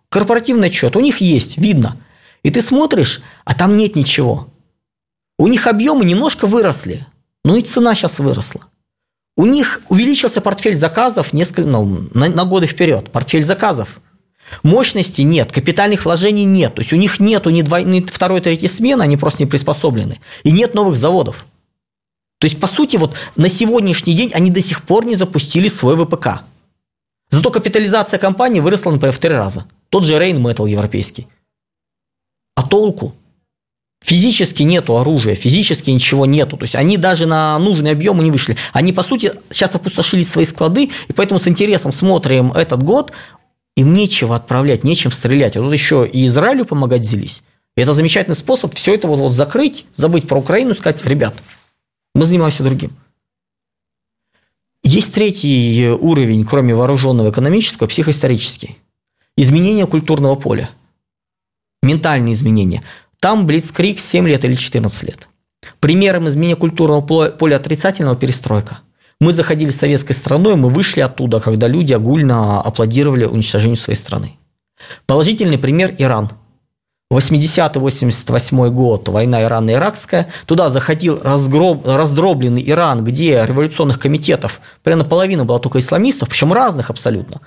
корпоративный 0.09 0.69
отчет, 0.69 0.95
у 0.95 0.99
них 0.99 1.21
есть, 1.21 1.57
видно. 1.57 1.95
И 2.43 2.49
ты 2.49 2.61
смотришь, 2.61 3.21
а 3.45 3.53
там 3.53 3.77
нет 3.77 3.95
ничего. 3.95 4.47
У 5.37 5.47
них 5.47 5.67
объемы 5.67 6.05
немножко 6.05 6.47
выросли, 6.47 7.05
ну 7.43 7.55
и 7.57 7.61
цена 7.61 7.95
сейчас 7.95 8.19
выросла. 8.19 8.61
У 9.35 9.45
них 9.45 9.81
увеличился 9.89 10.41
портфель 10.41 10.75
заказов 10.75 11.33
несколько, 11.33 11.67
ну, 11.67 12.07
на, 12.13 12.29
на 12.29 12.45
годы 12.45 12.67
вперед. 12.67 13.11
Портфель 13.11 13.43
заказов. 13.43 13.99
Мощности 14.61 15.21
нет, 15.21 15.51
капитальных 15.51 16.05
вложений 16.05 16.45
нет. 16.45 16.75
То 16.75 16.81
есть 16.81 16.93
у 16.93 16.97
них 16.97 17.19
нету 17.19 17.49
ни, 17.49 17.63
двой, 17.63 17.83
ни 17.83 18.01
второй, 18.01 18.41
третьей 18.41 18.67
смены, 18.67 19.01
они 19.01 19.17
просто 19.17 19.43
не 19.43 19.49
приспособлены. 19.49 20.19
И 20.43 20.51
нет 20.51 20.75
новых 20.75 20.97
заводов. 20.97 21.45
То 22.39 22.45
есть, 22.45 22.59
по 22.59 22.67
сути, 22.67 22.97
вот 22.97 23.15
на 23.35 23.49
сегодняшний 23.49 24.13
день 24.13 24.31
они 24.33 24.51
до 24.51 24.61
сих 24.61 24.83
пор 24.83 25.05
не 25.05 25.15
запустили 25.15 25.67
свой 25.67 25.95
ВПК. 25.95 26.43
Зато 27.29 27.49
капитализация 27.49 28.19
компании 28.19 28.59
выросла, 28.59 28.91
например, 28.91 29.15
в 29.15 29.19
три 29.19 29.31
раза. 29.31 29.65
Тот 29.89 30.03
же 30.03 30.15
Rain 30.15 30.35
Metal 30.35 30.69
европейский. 30.69 31.27
А 32.55 32.67
толку? 32.67 33.15
Физически 34.03 34.63
нету 34.63 34.97
оружия, 34.97 35.33
физически 35.33 35.89
ничего 35.89 36.25
нету. 36.25 36.57
То 36.57 36.63
есть 36.63 36.75
они 36.75 36.97
даже 36.97 37.25
на 37.25 37.57
нужный 37.57 37.91
объем 37.91 38.21
не 38.21 38.31
вышли. 38.31 38.57
Они, 38.73 38.91
по 38.91 39.01
сути, 39.01 39.31
сейчас 39.49 39.73
опустошили 39.75 40.23
свои 40.23 40.43
склады, 40.43 40.91
и 41.07 41.13
поэтому 41.13 41.39
с 41.39 41.47
интересом 41.47 41.93
смотрим 41.93 42.51
этот 42.51 42.83
год. 42.83 43.13
Им 43.77 43.93
нечего 43.93 44.35
отправлять, 44.35 44.83
нечем 44.83 45.11
стрелять. 45.13 45.55
А 45.55 45.61
тут 45.61 45.71
еще 45.71 46.05
и 46.05 46.27
Израилю 46.27 46.65
помогать 46.65 47.01
взялись. 47.01 47.43
И 47.77 47.81
это 47.81 47.93
замечательный 47.93 48.35
способ 48.35 48.75
все 48.75 48.93
это 48.93 49.07
вот, 49.07 49.19
вот 49.19 49.31
закрыть, 49.31 49.85
забыть 49.95 50.27
про 50.27 50.37
Украину 50.37 50.71
и 50.71 50.75
сказать, 50.75 51.03
ребят, 51.05 51.33
мы 52.13 52.25
занимаемся 52.25 52.61
другим. 52.61 52.91
Есть 54.83 55.15
третий 55.15 55.87
уровень, 55.89 56.45
кроме 56.45 56.75
вооруженного 56.75 57.31
экономического, 57.31 57.87
психоисторический. 57.87 58.77
Изменение 59.37 59.87
культурного 59.87 60.35
поля. 60.35 60.69
Ментальные 61.81 62.33
изменения– 62.33 62.83
там 63.23 63.47
Блицкрик 63.47 63.99
7 63.99 64.27
лет 64.27 64.43
или 64.43 64.53
14 64.53 65.03
лет. 65.03 65.29
Примером 65.79 66.27
изменения 66.27 66.57
культурного 66.57 66.99
поля 67.29 67.55
отрицательного 67.55 68.17
перестройка. 68.17 68.79
Мы 69.21 69.31
заходили 69.31 69.69
с 69.69 69.77
советской 69.77 70.11
страной, 70.11 70.57
мы 70.57 70.67
вышли 70.67 70.99
оттуда, 70.99 71.39
когда 71.39 71.69
люди 71.69 71.93
огульно 71.93 72.59
аплодировали 72.59 73.23
уничтожению 73.23 73.77
своей 73.77 73.97
страны. 73.97 74.33
Положительный 75.05 75.57
пример– 75.57 75.95
Иран. 75.99 76.31
80-88 77.13 78.69
год, 78.71 79.07
война 79.07 79.41
Ирано-Иракская. 79.41 80.25
Туда 80.45 80.69
заходил 80.69 81.17
разгроб, 81.23 81.87
раздробленный 81.87 82.69
Иран, 82.69 83.05
где 83.05 83.45
революционных 83.45 83.99
комитетов 83.99 84.59
примерно 84.83 85.05
половина 85.05 85.45
была 85.45 85.59
только 85.59 85.79
исламистов, 85.79 86.27
причем 86.27 86.51
разных 86.51 86.89
абсолютно. 86.89 87.39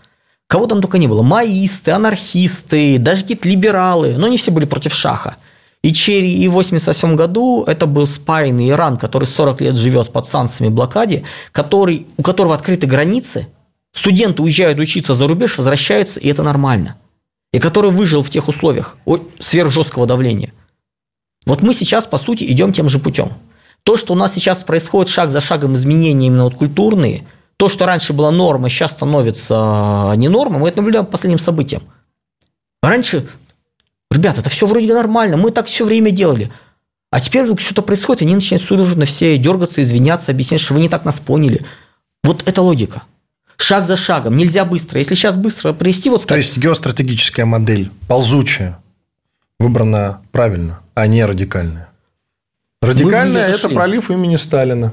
Кого 0.47 0.67
там 0.69 0.81
только 0.81 0.97
не 0.97 1.07
было. 1.07 1.23
Маисты, 1.23 1.91
анархисты, 1.91 2.97
даже 2.99 3.23
какие-то 3.23 3.47
либералы, 3.47 4.15
но 4.17 4.29
они 4.29 4.39
все 4.39 4.51
были 4.51 4.65
против 4.65 4.95
шаха. 4.95 5.37
И 5.83 5.93
в 5.93 5.99
1988 5.99 7.15
году 7.15 7.65
это 7.65 7.87
был 7.87 8.07
спаянный 8.07 8.71
Иран, 8.71 8.97
который 8.97 9.27
40 9.27 9.61
лет 9.61 9.77
живет 9.77 10.13
под 10.13 10.27
санкциями 10.27 10.73
блокаде, 10.73 11.25
который, 11.53 12.07
у 12.17 12.23
которого 12.23 12.55
открыты 12.55 12.87
границы, 12.87 13.49
студенты 13.93 14.43
уезжают 14.43 14.81
учиться 14.81 15.15
за 15.15 15.29
рубеж, 15.29 15.57
возвращаются, 15.57 16.19
и 16.19 16.29
это 16.29 16.43
нормально. 16.43 16.97
И 17.53 17.61
который 17.61 17.91
выжил 17.91 18.23
в 18.23 18.31
тех 18.31 18.49
условиях 18.49 18.97
сверхжесткого 19.39 20.07
давления. 20.07 20.53
Вот 21.47 21.63
мы 21.63 21.73
сейчас, 21.73 22.07
по 22.07 22.19
сути, 22.19 22.45
идем 22.45 22.73
тем 22.73 22.89
же 22.89 22.99
путем. 22.99 23.33
То, 23.85 23.97
что 23.97 24.15
у 24.15 24.17
нас 24.17 24.35
сейчас 24.35 24.65
происходит 24.65 25.09
шаг 25.09 25.31
за 25.31 25.41
шагом 25.41 25.77
изменения 25.77 26.27
именно 26.27 26.45
вот 26.45 26.57
культурные, 26.57 27.25
то, 27.57 27.69
что 27.69 27.87
раньше 27.87 28.13
была 28.13 28.33
норма, 28.33 28.69
сейчас 28.69 28.93
становится 28.93 30.13
не 30.17 30.29
нормой, 30.29 30.61
мы 30.61 30.69
это 30.69 30.79
наблюдаем 30.79 31.07
по 31.07 31.13
последним 31.13 31.39
событиям. 31.39 31.85
Раньше 32.83 33.29
Ребята, 34.11 34.41
это 34.41 34.51
все 34.51 34.67
вроде 34.67 34.93
нормально, 34.93 35.37
мы 35.37 35.51
так 35.51 35.67
все 35.67 35.85
время 35.85 36.11
делали. 36.11 36.51
А 37.11 37.21
теперь 37.21 37.45
вдруг 37.45 37.61
что-то 37.61 37.83
происходит, 37.83 38.23
и 38.23 38.25
они 38.25 38.35
начинают 38.35 38.65
судорожно 38.65 39.05
все 39.05 39.39
дергаться, 39.39 39.83
извиняться, 39.83 40.33
объяснять, 40.33 40.61
что 40.61 40.75
вы 40.75 40.81
не 40.81 40.89
так 40.89 41.05
нас 41.05 41.19
поняли. 41.19 41.63
Вот 42.25 42.47
это 42.49 42.63
логика. 42.63 43.03
Шаг 43.57 43.87
за 43.87 43.97
шагом, 43.97 44.37
нельзя 44.37 44.65
быстро. 44.65 44.99
Если 44.99 45.15
сейчас 45.15 45.37
быстро 45.37 45.73
привести, 45.73 46.11
вот. 46.11 46.27
То 46.27 46.37
есть 46.37 46.59
геостратегическая 46.59 47.47
модель, 47.47 47.91
ползучая, 48.07 48.79
выбрана 49.59 50.21
правильно, 50.31 50.81
а 50.95 51.07
не 51.07 51.25
радикальная. 51.25 51.89
Радикальная– 52.83 53.49
это 53.49 53.69
пролив 53.69 54.11
имени 54.11 54.37
Сталина. 54.37 54.93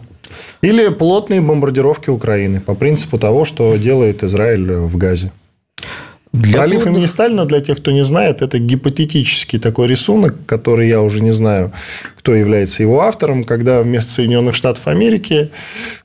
Или 0.61 0.89
плотные 0.89 1.41
бомбардировки 1.41 2.09
Украины 2.09 2.59
по 2.61 2.73
принципу 2.73 3.19
того, 3.19 3.45
что 3.45 3.75
делает 3.75 4.23
Израиль 4.23 4.73
в 4.73 4.97
Газе. 4.97 5.31
Для 6.33 6.57
Пролив 6.57 6.81
плодов... 6.81 6.97
имени 6.97 7.05
Сталина, 7.05 7.45
для 7.45 7.61
тех, 7.61 7.77
кто 7.77 7.91
не 7.91 8.03
знает, 8.03 8.41
это 8.41 8.57
гипотетический 8.57 9.59
такой 9.59 9.87
рисунок, 9.87 10.35
который 10.47 10.89
я 10.89 11.01
уже 11.01 11.21
не 11.21 11.31
знаю, 11.31 11.71
кто 12.17 12.33
является 12.33 12.81
его 12.81 13.01
автором, 13.01 13.43
когда 13.43 13.81
вместо 13.81 14.13
Соединенных 14.13 14.55
Штатов 14.55 14.87
Америки 14.87 15.51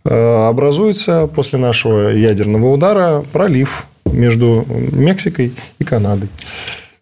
э, 0.04 0.46
образуется 0.48 1.26
после 1.28 1.58
нашего 1.58 2.10
ядерного 2.10 2.70
удара 2.70 3.24
пролив 3.32 3.86
между 4.04 4.66
Мексикой 4.68 5.52
и 5.78 5.84
Канадой. 5.84 6.28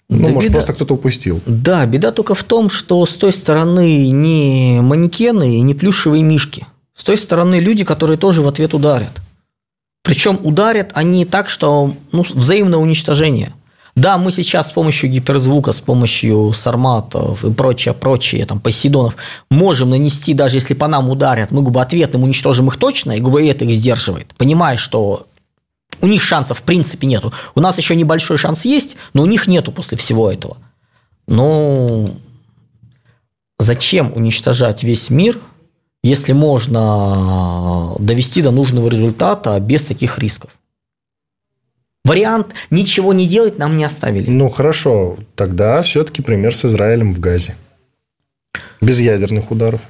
Ну, 0.08 0.26
Да 0.26 0.32
может, 0.32 0.48
беда- 0.50 0.54
просто 0.58 0.72
кто-то 0.74 0.94
упустил. 0.94 1.40
Да, 1.46 1.84
беда 1.84 2.12
только 2.12 2.36
в 2.36 2.44
том, 2.44 2.70
что 2.70 3.04
с 3.04 3.16
той 3.16 3.32
стороны 3.32 4.08
не 4.08 4.78
манекены 4.80 5.56
и 5.58 5.62
не 5.62 5.74
плюшевые 5.74 6.22
мишки. 6.22 6.64
С 6.94 7.02
той 7.02 7.16
стороны 7.16 7.58
люди, 7.58 7.84
которые 7.84 8.18
тоже 8.18 8.40
в 8.42 8.46
ответ 8.46 8.72
ударят. 8.72 9.20
Причем 10.06 10.38
ударят 10.44 10.92
они 10.94 11.24
так, 11.24 11.48
что 11.48 11.92
ну, 12.12 12.22
взаимное 12.22 12.78
уничтожение. 12.78 13.52
Да, 13.96 14.18
мы 14.18 14.30
сейчас 14.30 14.68
с 14.68 14.70
помощью 14.70 15.10
гиперзвука, 15.10 15.72
с 15.72 15.80
помощью 15.80 16.52
сарматов 16.52 17.44
и 17.44 17.52
прочее, 17.52 17.92
прочее, 17.92 18.46
там, 18.46 18.60
посейдонов, 18.60 19.16
можем 19.50 19.90
нанести, 19.90 20.32
даже 20.32 20.58
если 20.58 20.74
по 20.74 20.86
нам 20.86 21.10
ударят, 21.10 21.50
мы 21.50 21.60
грубо 21.62 21.82
ответным 21.82 22.22
уничтожим 22.22 22.68
их 22.68 22.76
точно, 22.76 23.12
и 23.12 23.20
грубо 23.20 23.44
это 23.44 23.64
их 23.64 23.74
сдерживает. 23.74 24.32
Понимая, 24.38 24.76
что 24.76 25.26
у 26.00 26.06
них 26.06 26.22
шансов 26.22 26.60
в 26.60 26.62
принципе 26.62 27.08
нету. 27.08 27.32
У 27.56 27.60
нас 27.60 27.76
еще 27.76 27.96
небольшой 27.96 28.36
шанс 28.36 28.64
есть, 28.64 28.96
но 29.12 29.22
у 29.22 29.26
них 29.26 29.48
нету 29.48 29.72
после 29.72 29.98
всего 29.98 30.30
этого. 30.30 30.56
Ну, 31.26 32.14
зачем 33.58 34.12
уничтожать 34.14 34.84
весь 34.84 35.10
мир, 35.10 35.36
если 36.06 36.32
можно 36.32 37.94
довести 37.98 38.42
до 38.42 38.50
нужного 38.52 38.88
результата 38.88 39.58
без 39.60 39.84
таких 39.84 40.18
рисков? 40.18 40.50
Вариант 42.04 42.54
ничего 42.70 43.12
не 43.12 43.26
делать 43.26 43.58
нам 43.58 43.76
не 43.76 43.84
оставили. 43.84 44.30
Ну, 44.30 44.48
хорошо. 44.48 45.16
Тогда 45.34 45.82
все-таки 45.82 46.22
пример 46.22 46.54
с 46.54 46.64
Израилем 46.64 47.12
в 47.12 47.18
Газе. 47.18 47.56
Без 48.80 49.00
ядерных 49.00 49.50
ударов. 49.50 49.80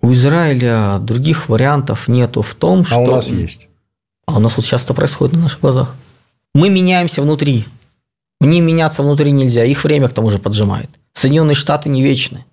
У 0.00 0.12
Израиля 0.12 0.98
других 1.00 1.48
вариантов 1.48 2.06
нету 2.06 2.42
в 2.42 2.54
том, 2.54 2.84
что... 2.84 2.96
А 2.96 2.98
у 3.00 3.06
нас 3.06 3.28
есть. 3.28 3.68
А 4.26 4.36
у 4.36 4.38
нас 4.38 4.56
вот 4.56 4.64
сейчас 4.64 4.84
это 4.84 4.94
происходит 4.94 5.34
на 5.34 5.42
наших 5.42 5.60
глазах. 5.60 5.96
Мы 6.54 6.68
меняемся 6.70 7.22
внутри. 7.22 7.66
Мне 8.40 8.60
меняться 8.60 9.02
внутри 9.02 9.32
нельзя. 9.32 9.64
Их 9.64 9.82
время 9.82 10.08
к 10.08 10.12
тому 10.12 10.30
же 10.30 10.38
поджимает. 10.38 10.90
Соединенные 11.14 11.56
Штаты 11.56 11.88
не 11.88 12.02
вечны. 12.02 12.44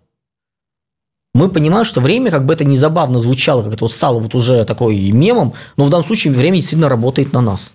Мы 1.33 1.49
понимаем, 1.49 1.85
что 1.85 2.01
время, 2.01 2.29
как 2.29 2.45
бы 2.45 2.53
это 2.53 2.65
не 2.65 2.77
забавно 2.77 3.19
звучало, 3.19 3.63
как 3.63 3.73
это 3.73 3.85
вот 3.85 3.91
стало 3.91 4.19
вот 4.19 4.35
уже 4.35 4.65
такой 4.65 5.11
мемом, 5.11 5.53
но 5.77 5.85
в 5.85 5.89
данном 5.89 6.05
случае 6.05 6.33
время 6.33 6.57
действительно 6.57 6.89
работает 6.89 7.31
на 7.31 7.41
нас. 7.41 7.73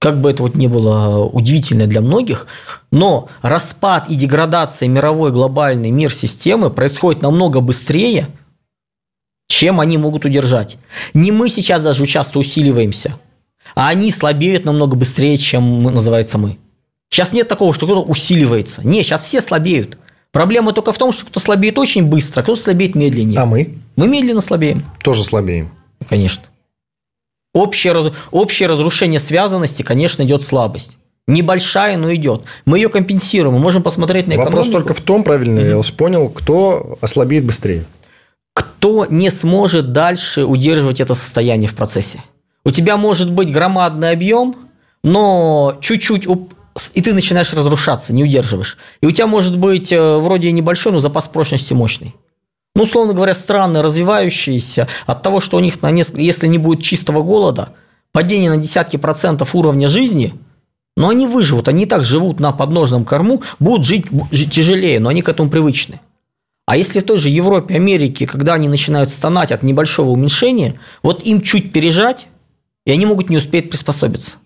Как 0.00 0.20
бы 0.20 0.30
это 0.30 0.42
вот 0.42 0.54
не 0.54 0.68
было 0.68 1.24
удивительно 1.24 1.86
для 1.86 2.00
многих, 2.00 2.46
но 2.90 3.28
распад 3.42 4.08
и 4.10 4.14
деградация 4.14 4.88
мировой 4.88 5.32
глобальной 5.32 5.90
мир 5.90 6.12
системы 6.12 6.70
происходит 6.70 7.22
намного 7.22 7.60
быстрее, 7.60 8.28
чем 9.48 9.80
они 9.80 9.98
могут 9.98 10.24
удержать. 10.24 10.78
Не 11.14 11.32
мы 11.32 11.48
сейчас 11.48 11.80
даже 11.80 12.06
часто 12.06 12.38
усиливаемся, 12.38 13.14
а 13.74 13.88
они 13.88 14.12
слабеют 14.12 14.64
намного 14.64 14.96
быстрее, 14.96 15.36
чем 15.36 15.82
называется 15.82 16.38
мы. 16.38 16.58
Сейчас 17.10 17.32
нет 17.32 17.48
такого, 17.48 17.72
что 17.72 17.86
кто-то 17.86 18.02
усиливается. 18.02 18.86
Не, 18.86 19.02
сейчас 19.02 19.24
все 19.24 19.40
слабеют. 19.40 19.98
Проблема 20.38 20.72
только 20.72 20.92
в 20.92 20.98
том, 20.98 21.10
что 21.10 21.26
кто 21.26 21.40
слабеет 21.40 21.78
очень 21.78 22.06
быстро, 22.06 22.42
а 22.42 22.42
кто 22.44 22.54
слабеет 22.54 22.94
медленнее. 22.94 23.40
А 23.40 23.44
мы 23.44 23.74
Мы 23.96 24.06
медленно 24.06 24.40
слабеем, 24.40 24.84
тоже 25.02 25.24
слабеем. 25.24 25.68
конечно. 26.08 26.44
Общее, 27.52 27.92
раз- 27.92 28.12
общее 28.30 28.68
разрушение 28.68 29.18
связанности, 29.18 29.82
конечно, 29.82 30.22
идет 30.22 30.42
слабость. 30.44 30.96
Небольшая, 31.26 31.96
но 31.96 32.14
идет. 32.14 32.42
Мы 32.66 32.78
ее 32.78 32.88
компенсируем. 32.88 33.54
Мы 33.56 33.58
можем 33.60 33.82
посмотреть 33.82 34.28
на 34.28 34.34
экономику. 34.34 34.56
Вопрос 34.58 34.70
только 34.72 34.94
в 34.94 35.00
том, 35.00 35.24
правильно 35.24 35.58
я 35.58 35.76
вас 35.76 35.90
понял, 35.90 36.28
кто 36.28 36.98
ослабеет 37.00 37.44
быстрее. 37.44 37.84
кто 38.54 39.06
не 39.10 39.30
сможет 39.32 39.90
дальше 39.92 40.44
удерживать 40.44 41.00
это 41.00 41.16
состояние 41.16 41.68
в 41.68 41.74
процессе. 41.74 42.20
У 42.64 42.70
тебя 42.70 42.96
может 42.96 43.32
быть 43.32 43.52
громадный 43.52 44.12
объем, 44.12 44.54
но 45.02 45.76
чуть-чуть 45.80 46.26
уп- 46.26 46.52
и 46.94 47.00
ты 47.00 47.14
начинаешь 47.14 47.52
разрушаться, 47.52 48.12
не 48.12 48.24
удерживаешь. 48.24 48.76
И 49.00 49.06
у 49.06 49.10
тебя 49.10 49.26
может 49.26 49.58
быть 49.58 49.92
э, 49.92 50.18
вроде 50.18 50.52
небольшой, 50.52 50.92
но 50.92 51.00
запас 51.00 51.28
прочности 51.28 51.72
мощный. 51.72 52.14
Ну, 52.74 52.84
условно 52.84 53.12
говоря, 53.12 53.34
страны 53.34 53.82
развивающиеся 53.82 54.88
от 55.06 55.22
того, 55.22 55.40
что 55.40 55.56
у 55.56 55.60
них, 55.60 55.82
на 55.82 55.90
несколько, 55.90 56.20
если 56.20 56.46
не 56.46 56.58
будет 56.58 56.82
чистого 56.82 57.22
голода, 57.22 57.70
падение 58.12 58.50
на 58.50 58.56
десятки 58.56 58.96
процентов 58.96 59.54
уровня 59.54 59.88
жизни, 59.88 60.34
но 60.96 61.08
они 61.08 61.26
выживут, 61.26 61.68
они 61.68 61.84
и 61.84 61.86
так 61.86 62.04
живут 62.04 62.40
на 62.40 62.52
подножном 62.52 63.04
корму, 63.04 63.42
будут 63.58 63.86
жить, 63.86 64.06
жить 64.30 64.52
тяжелее, 64.52 65.00
но 65.00 65.08
они 65.08 65.22
к 65.22 65.28
этому 65.28 65.50
привычны. 65.50 66.00
А 66.66 66.76
если 66.76 67.00
в 67.00 67.04
той 67.04 67.18
же 67.18 67.30
Европе, 67.30 67.76
Америке, 67.76 68.26
когда 68.26 68.54
они 68.54 68.68
начинают 68.68 69.10
стонать 69.10 69.52
от 69.52 69.62
небольшого 69.62 70.10
уменьшения, 70.10 70.78
вот 71.02 71.22
им 71.22 71.40
чуть 71.40 71.72
пережать, 71.72 72.26
и 72.84 72.92
они 72.92 73.06
могут 73.06 73.30
не 73.30 73.38
успеть 73.38 73.70
приспособиться. 73.70 74.36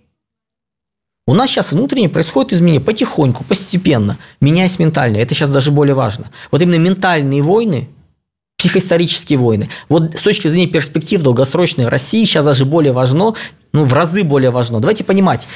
У 1.26 1.34
нас 1.34 1.50
сейчас 1.50 1.72
внутренне 1.72 2.08
происходит 2.08 2.52
изменение 2.52 2.80
потихоньку, 2.80 3.44
постепенно, 3.44 4.18
меняясь 4.40 4.78
ментально. 4.78 5.18
Это 5.18 5.34
сейчас 5.34 5.50
даже 5.50 5.70
более 5.70 5.94
важно. 5.94 6.30
Вот 6.50 6.60
именно 6.62 6.78
ментальные 6.82 7.42
войны, 7.42 7.88
психоисторические 8.58 9.38
войны. 9.38 9.68
Вот 9.88 10.16
с 10.16 10.22
точки 10.22 10.48
зрения 10.48 10.66
перспектив 10.66 11.22
долгосрочной 11.22 11.88
России 11.88 12.24
сейчас 12.24 12.44
даже 12.44 12.64
более 12.64 12.92
важно, 12.92 13.34
ну, 13.72 13.84
в 13.84 13.92
разы 13.92 14.24
более 14.24 14.50
важно. 14.50 14.80
Давайте 14.80 15.04
понимать, 15.04 15.46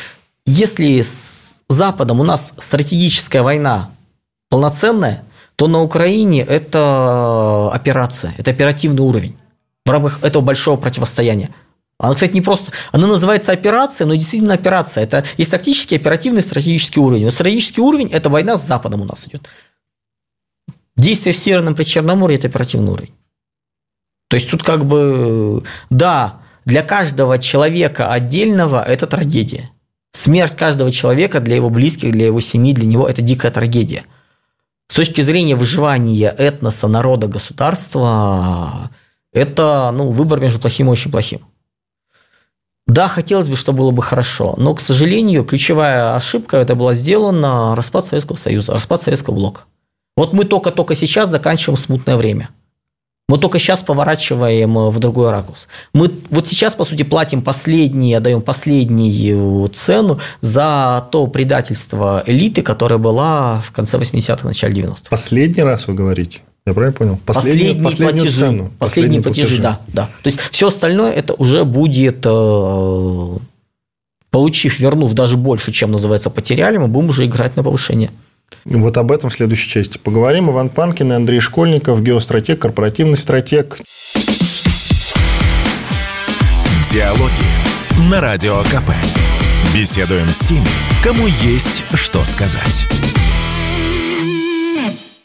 если 0.44 1.00
с 1.00 1.62
Западом 1.68 2.20
у 2.20 2.24
нас 2.24 2.52
стратегическая 2.58 3.42
война 3.42 3.90
полноценная, 4.50 5.24
то 5.56 5.66
на 5.66 5.82
Украине 5.82 6.42
это 6.42 7.70
операция, 7.72 8.34
это 8.38 8.52
оперативный 8.52 9.02
уровень 9.02 9.36
в 9.84 9.90
рамках 9.90 10.22
этого 10.22 10.42
большого 10.42 10.76
противостояния. 10.76 11.50
Она, 11.98 12.14
кстати, 12.14 12.32
не 12.32 12.42
просто... 12.42 12.72
Она 12.92 13.06
называется 13.06 13.52
операция, 13.52 14.06
но 14.06 14.14
действительно 14.14 14.54
операция. 14.54 15.04
Это 15.04 15.24
есть 15.38 15.50
тактический, 15.50 15.96
оперативный, 15.96 16.42
стратегический 16.42 17.00
уровень. 17.00 17.24
Но 17.24 17.30
стратегический 17.30 17.80
уровень– 17.80 18.10
это 18.12 18.28
война 18.28 18.58
с 18.58 18.66
Западом 18.66 19.00
у 19.00 19.04
нас 19.04 19.26
идет. 19.28 19.48
Действие 20.96 21.32
в 21.32 21.38
Северном 21.38 21.74
Причерноморье– 21.74 22.38
это 22.38 22.48
оперативный 22.48 22.92
уровень. 22.92 23.14
То 24.28 24.36
есть 24.36 24.50
тут 24.50 24.62
как 24.62 24.84
бы, 24.84 25.62
да, 25.88 26.40
для 26.64 26.82
каждого 26.82 27.38
человека 27.38 28.12
отдельного 28.12 28.82
это 28.82 29.06
трагедия. 29.06 29.70
Смерть 30.12 30.56
каждого 30.56 30.90
человека 30.90 31.40
для 31.40 31.56
его 31.56 31.70
близких, 31.70 32.10
для 32.12 32.26
его 32.26 32.40
семьи, 32.40 32.72
для 32.72 32.86
него 32.86 33.08
это 33.08 33.22
дикая 33.22 33.50
трагедия. 33.50 34.04
С 34.88 34.94
точки 34.94 35.20
зрения 35.20 35.56
выживания 35.56 36.28
этноса, 36.28 36.88
народа, 36.88 37.26
государства, 37.28 38.90
это 39.32 39.90
ну, 39.94 40.10
выбор 40.10 40.40
между 40.40 40.58
плохим 40.58 40.88
и 40.88 40.90
очень 40.90 41.10
плохим. 41.10 41.46
Да, 42.86 43.08
хотелось 43.08 43.48
бы, 43.48 43.56
чтобы 43.56 43.78
было 43.80 43.90
бы 43.90 44.02
хорошо, 44.02 44.54
но, 44.56 44.74
к 44.74 44.80
сожалению, 44.80 45.44
ключевая 45.44 46.14
ошибка 46.14 46.58
это 46.58 46.76
была 46.76 46.94
сделана 46.94 47.74
распад 47.74 48.06
Советского 48.06 48.36
Союза, 48.36 48.74
распад 48.74 49.02
Советского 49.02 49.34
блока. 49.34 49.62
Вот 50.16 50.32
мы 50.32 50.44
только-только 50.44 50.94
сейчас 50.94 51.28
заканчиваем 51.28 51.76
смутное 51.76 52.16
время. 52.16 52.48
Мы 53.28 53.38
только 53.38 53.58
сейчас 53.58 53.82
поворачиваем 53.82 54.88
в 54.88 54.98
другой 55.00 55.32
ракурс. 55.32 55.66
Мы 55.92 56.12
вот 56.30 56.46
сейчас, 56.46 56.76
по 56.76 56.84
сути, 56.84 57.02
платим 57.02 57.42
последние, 57.42 58.18
отдаем 58.18 58.40
последнюю 58.40 59.66
цену 59.68 60.20
за 60.40 61.08
то 61.10 61.26
предательство 61.26 62.22
элиты, 62.24 62.62
которое 62.62 62.98
было 62.98 63.60
в 63.66 63.72
конце 63.72 63.98
80-х, 63.98 64.46
начале 64.46 64.80
90-х. 64.80 65.10
Последний 65.10 65.64
раз 65.64 65.88
вы 65.88 65.94
говорите? 65.94 66.38
Я 66.66 66.74
правильно 66.74 66.92
понял? 66.96 67.20
Последние, 67.24 67.80
последнюю 67.80 68.16
платежи. 68.16 68.40
цену. 68.40 68.72
Последние 68.78 69.22
платежи, 69.22 69.58
да, 69.58 69.80
да. 69.86 70.10
То 70.22 70.28
есть 70.28 70.40
все 70.50 70.66
остальное 70.66 71.12
это 71.12 71.32
уже 71.34 71.64
будет, 71.64 72.26
э, 72.26 73.38
получив, 74.30 74.80
вернув 74.80 75.12
даже 75.12 75.36
больше, 75.36 75.70
чем 75.70 75.92
называется 75.92 76.28
потеряли, 76.28 76.78
мы 76.78 76.88
будем 76.88 77.10
уже 77.10 77.24
играть 77.24 77.56
на 77.56 77.62
повышение. 77.62 78.10
Вот 78.64 78.96
об 78.96 79.12
этом 79.12 79.30
в 79.30 79.34
следующей 79.34 79.68
части 79.68 79.98
поговорим. 79.98 80.50
Иван 80.50 80.68
Панкин 80.68 81.12
и 81.12 81.14
Андрей 81.14 81.40
Школьников, 81.40 82.02
геостратег, 82.02 82.60
корпоративный 82.60 83.16
стратег. 83.16 83.78
Диалоги 86.90 88.10
на 88.10 88.20
Радио 88.20 88.62
КП. 88.64 88.90
Беседуем 89.74 90.28
с 90.28 90.40
теми, 90.40 90.66
кому 91.02 91.26
есть 91.26 91.84
что 91.94 92.24
сказать. 92.24 92.86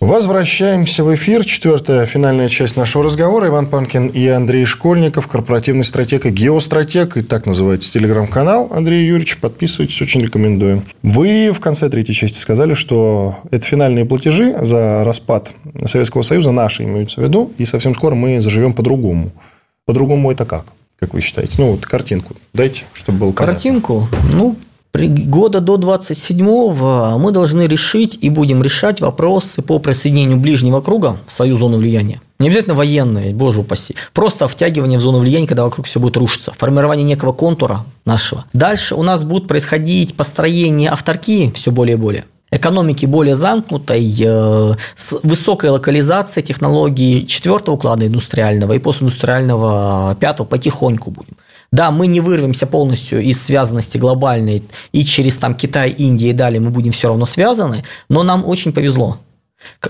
Возвращаемся 0.01 1.03
в 1.03 1.13
эфир. 1.13 1.45
Четвертая 1.45 2.07
финальная 2.07 2.49
часть 2.49 2.75
нашего 2.75 3.03
разговора. 3.03 3.49
Иван 3.49 3.67
Панкин 3.67 4.07
и 4.07 4.27
Андрей 4.27 4.65
Школьников, 4.65 5.27
корпоративный 5.27 5.83
стратег 5.83 6.25
и 6.25 6.31
геостратег. 6.31 7.17
И 7.17 7.21
так 7.21 7.45
называется 7.45 7.93
телеграм-канал 7.93 8.67
Андрей 8.71 9.05
Юрьевич. 9.05 9.37
Подписывайтесь, 9.37 10.01
очень 10.01 10.21
рекомендую. 10.21 10.81
Вы 11.03 11.51
в 11.53 11.59
конце 11.59 11.87
третьей 11.87 12.15
части 12.15 12.39
сказали, 12.39 12.73
что 12.73 13.35
это 13.51 13.63
финальные 13.63 14.05
платежи 14.05 14.57
за 14.59 15.03
распад 15.03 15.51
Советского 15.85 16.23
Союза, 16.23 16.51
наши 16.51 16.83
имеются 16.83 17.21
в 17.21 17.23
виду, 17.23 17.53
и 17.59 17.65
совсем 17.65 17.93
скоро 17.93 18.15
мы 18.15 18.41
заживем 18.41 18.73
по-другому. 18.73 19.31
По-другому 19.85 20.31
это 20.31 20.45
как? 20.45 20.65
Как 20.99 21.13
вы 21.13 21.21
считаете? 21.21 21.53
Ну, 21.59 21.73
вот 21.73 21.85
картинку 21.85 22.35
дайте, 22.55 22.85
чтобы 22.93 23.19
понятно. 23.19 23.45
Картинку, 23.45 24.07
ну, 24.33 24.55
года 24.93 25.61
до 25.61 25.75
27-го 25.75 27.17
мы 27.17 27.31
должны 27.31 27.63
решить 27.63 28.17
и 28.21 28.29
будем 28.29 28.61
решать 28.61 29.01
вопросы 29.01 29.61
по 29.61 29.79
присоединению 29.79 30.37
ближнего 30.37 30.81
круга 30.81 31.17
в 31.25 31.31
свою 31.31 31.55
зону 31.55 31.77
влияния. 31.77 32.21
Не 32.39 32.47
обязательно 32.47 32.75
военные, 32.75 33.33
боже 33.33 33.61
упаси. 33.61 33.95
Просто 34.13 34.47
втягивание 34.47 34.97
в 34.97 35.01
зону 35.01 35.19
влияния, 35.19 35.47
когда 35.47 35.63
вокруг 35.63 35.85
все 35.85 35.99
будет 35.99 36.17
рушиться. 36.17 36.51
Формирование 36.57 37.05
некого 37.05 37.33
контура 37.33 37.85
нашего. 38.05 38.45
Дальше 38.51 38.95
у 38.95 39.03
нас 39.03 39.23
будут 39.23 39.47
происходить 39.47 40.15
построение 40.15 40.89
авторки 40.89 41.51
все 41.53 41.71
более 41.71 41.95
и 41.95 41.99
более 41.99 42.25
экономики 42.51 43.05
более 43.05 43.35
замкнутой, 43.35 44.13
э, 44.19 44.73
с 44.95 45.13
высокой 45.23 45.69
локализацией 45.69 46.45
технологий 46.45 47.25
четвертого 47.25 47.75
уклада 47.75 48.07
индустриального 48.07 48.73
и 48.73 48.79
постиндустриального 48.79 50.15
пятого 50.19 50.45
потихоньку 50.45 51.11
будем. 51.11 51.37
Да, 51.71 51.89
мы 51.89 52.07
не 52.07 52.19
вырвемся 52.19 52.67
полностью 52.67 53.21
из 53.21 53.41
связанности 53.41 53.97
глобальной 53.97 54.63
и 54.91 55.05
через 55.05 55.37
там 55.37 55.55
Китай, 55.55 55.89
Индия 55.89 56.31
и 56.31 56.33
далее 56.33 56.59
мы 56.59 56.69
будем 56.69 56.91
все 56.91 57.07
равно 57.07 57.25
связаны, 57.25 57.83
но 58.09 58.23
нам 58.23 58.45
очень 58.45 58.73
повезло. 58.73 59.19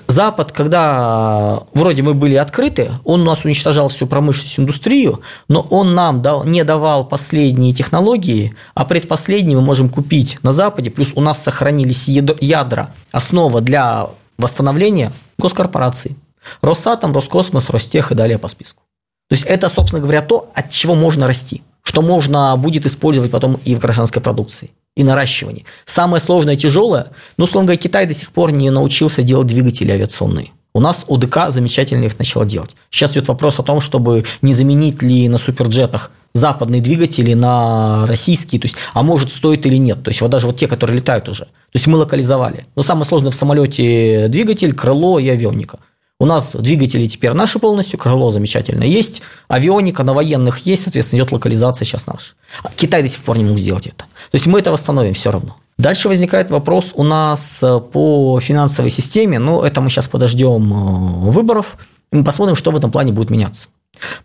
Запад, 0.08 0.52
когда 0.52 1.64
вроде 1.74 2.04
мы 2.04 2.14
были 2.14 2.36
открыты, 2.36 2.92
он 3.06 3.22
у 3.22 3.26
нас 3.26 3.46
уничтожал 3.46 3.90
всю 3.90 4.06
промышленность, 4.06 4.60
индустрию, 4.60 5.22
но 5.48 5.62
он 5.70 5.96
нам 5.96 6.22
не 6.46 6.64
давал 6.64 7.08
последние 7.08 7.74
технологии, 7.74 8.54
а 8.76 8.86
предпоследние 8.86 9.58
мы 9.58 9.64
можем 9.64 9.90
купить 9.90 10.38
на 10.44 10.54
Западе, 10.54 10.92
плюс 10.92 11.14
у 11.16 11.22
нас 11.22 11.42
сохранились 11.42 12.08
ядра, 12.08 12.94
основа 13.12 13.62
для 13.62 14.10
восстановления 14.38 15.14
госкорпораций. 15.38 16.18
Росатом, 16.62 17.14
Роскосмос, 17.14 17.70
Ростех 17.70 18.12
и 18.12 18.16
далее 18.16 18.38
по 18.38 18.50
списку. 18.50 18.84
То 19.30 19.36
есть 19.36 19.46
это, 19.46 19.70
собственно 19.70 20.02
говоря, 20.02 20.22
то, 20.22 20.52
от 20.54 20.70
чего 20.70 20.96
можно 20.96 21.28
расти, 21.28 21.64
что 21.84 22.02
можно 22.02 22.56
будет 22.58 22.86
использовать 22.86 23.32
потом 23.32 23.60
и 23.66 23.76
в 23.76 23.80
гражданской 23.80 24.22
продукции 24.22 24.72
и 24.96 25.04
наращивании. 25.04 25.66
Самое 25.86 26.22
сложное, 26.22 26.56
тяжелое, 26.56 27.08
ну, 27.38 27.46
условно 27.46 27.68
говоря, 27.68 27.82
Китай 27.82 28.06
до 28.06 28.14
сих 28.14 28.32
пор 28.32 28.52
не 28.52 28.70
научился 28.70 29.24
делать 29.24 29.48
двигатели 29.48 29.92
авиационные. 29.92 30.50
У 30.74 30.80
нас 30.80 31.06
УДК 31.08 31.50
замечательно 31.50 32.06
их 32.06 32.18
начала 32.18 32.46
делать. 32.46 32.76
Сейчас 32.90 33.12
идет 33.12 33.28
вопрос 33.28 33.60
о 33.60 33.64
том, 33.64 33.82
чтобы 33.82 34.24
не 34.42 34.54
заменить 34.54 35.02
ли 35.02 35.28
на 35.28 35.38
суперджетах 35.38 36.12
западные 36.34 36.82
двигатели 36.82 37.34
на 37.34 38.06
российские, 38.06 38.62
то 38.62 38.66
есть, 38.66 38.78
а 38.94 39.04
может 39.04 39.30
стоит 39.30 39.66
или 39.66 39.76
нет. 39.76 40.02
То 40.02 40.12
есть, 40.12 40.22
вот 40.22 40.32
даже 40.32 40.48
вот 40.48 40.56
те, 40.58 40.68
которые 40.68 40.98
летают 40.98 41.28
уже. 41.28 41.44
То 41.44 41.52
есть, 41.74 41.88
мы 41.88 41.98
локализовали. 41.98 42.64
Но 42.76 42.84
самое 42.84 43.06
сложное 43.06 43.32
в 43.32 43.36
самолете 43.36 44.28
двигатель, 44.30 44.74
крыло 44.74 45.20
и 45.20 45.28
авионика. 45.28 45.80
У 46.22 46.26
нас 46.28 46.55
двигатели 46.55 47.07
теперь 47.07 47.34
наши 47.34 47.57
полностью, 47.57 47.97
крыло 47.97 48.30
замечательно 48.30 48.84
есть, 48.84 49.24
авионика 49.47 50.03
на 50.03 50.13
военных 50.13 50.59
есть, 50.67 50.84
соответственно, 50.84 51.17
идет 51.17 51.32
локализация 51.32 51.84
сейчас 51.84 52.05
наша. 52.05 52.36
Китай 52.76 53.01
до 53.01 53.09
сих 53.09 53.24
пор 53.24 53.39
не 53.39 53.43
мог 53.43 53.57
сделать 53.57 53.88
это. 53.88 54.05
То 54.30 54.36
есть 54.36 54.45
мы 54.45 54.59
это 54.59 54.72
восстановим 54.72 55.15
все 55.15 55.32
равно. 55.32 55.57
Дальше 55.80 56.09
возникает 56.09 56.51
вопрос 56.51 56.91
у 56.93 57.01
нас 57.01 57.63
э, 57.63 57.80
по 57.80 58.39
финансовой 58.39 58.91
системе, 58.91 59.39
но 59.39 59.65
это 59.65 59.82
мы 59.82 59.89
сейчас 59.89 60.07
подождем 60.07 60.72
э, 60.72 61.32
выборов, 61.32 61.78
мы 62.11 62.24
посмотрим, 62.24 62.55
что 62.55 62.69
в 62.69 62.76
этом 62.76 62.91
плане 62.91 63.11
будет 63.13 63.32
меняться. 63.32 63.69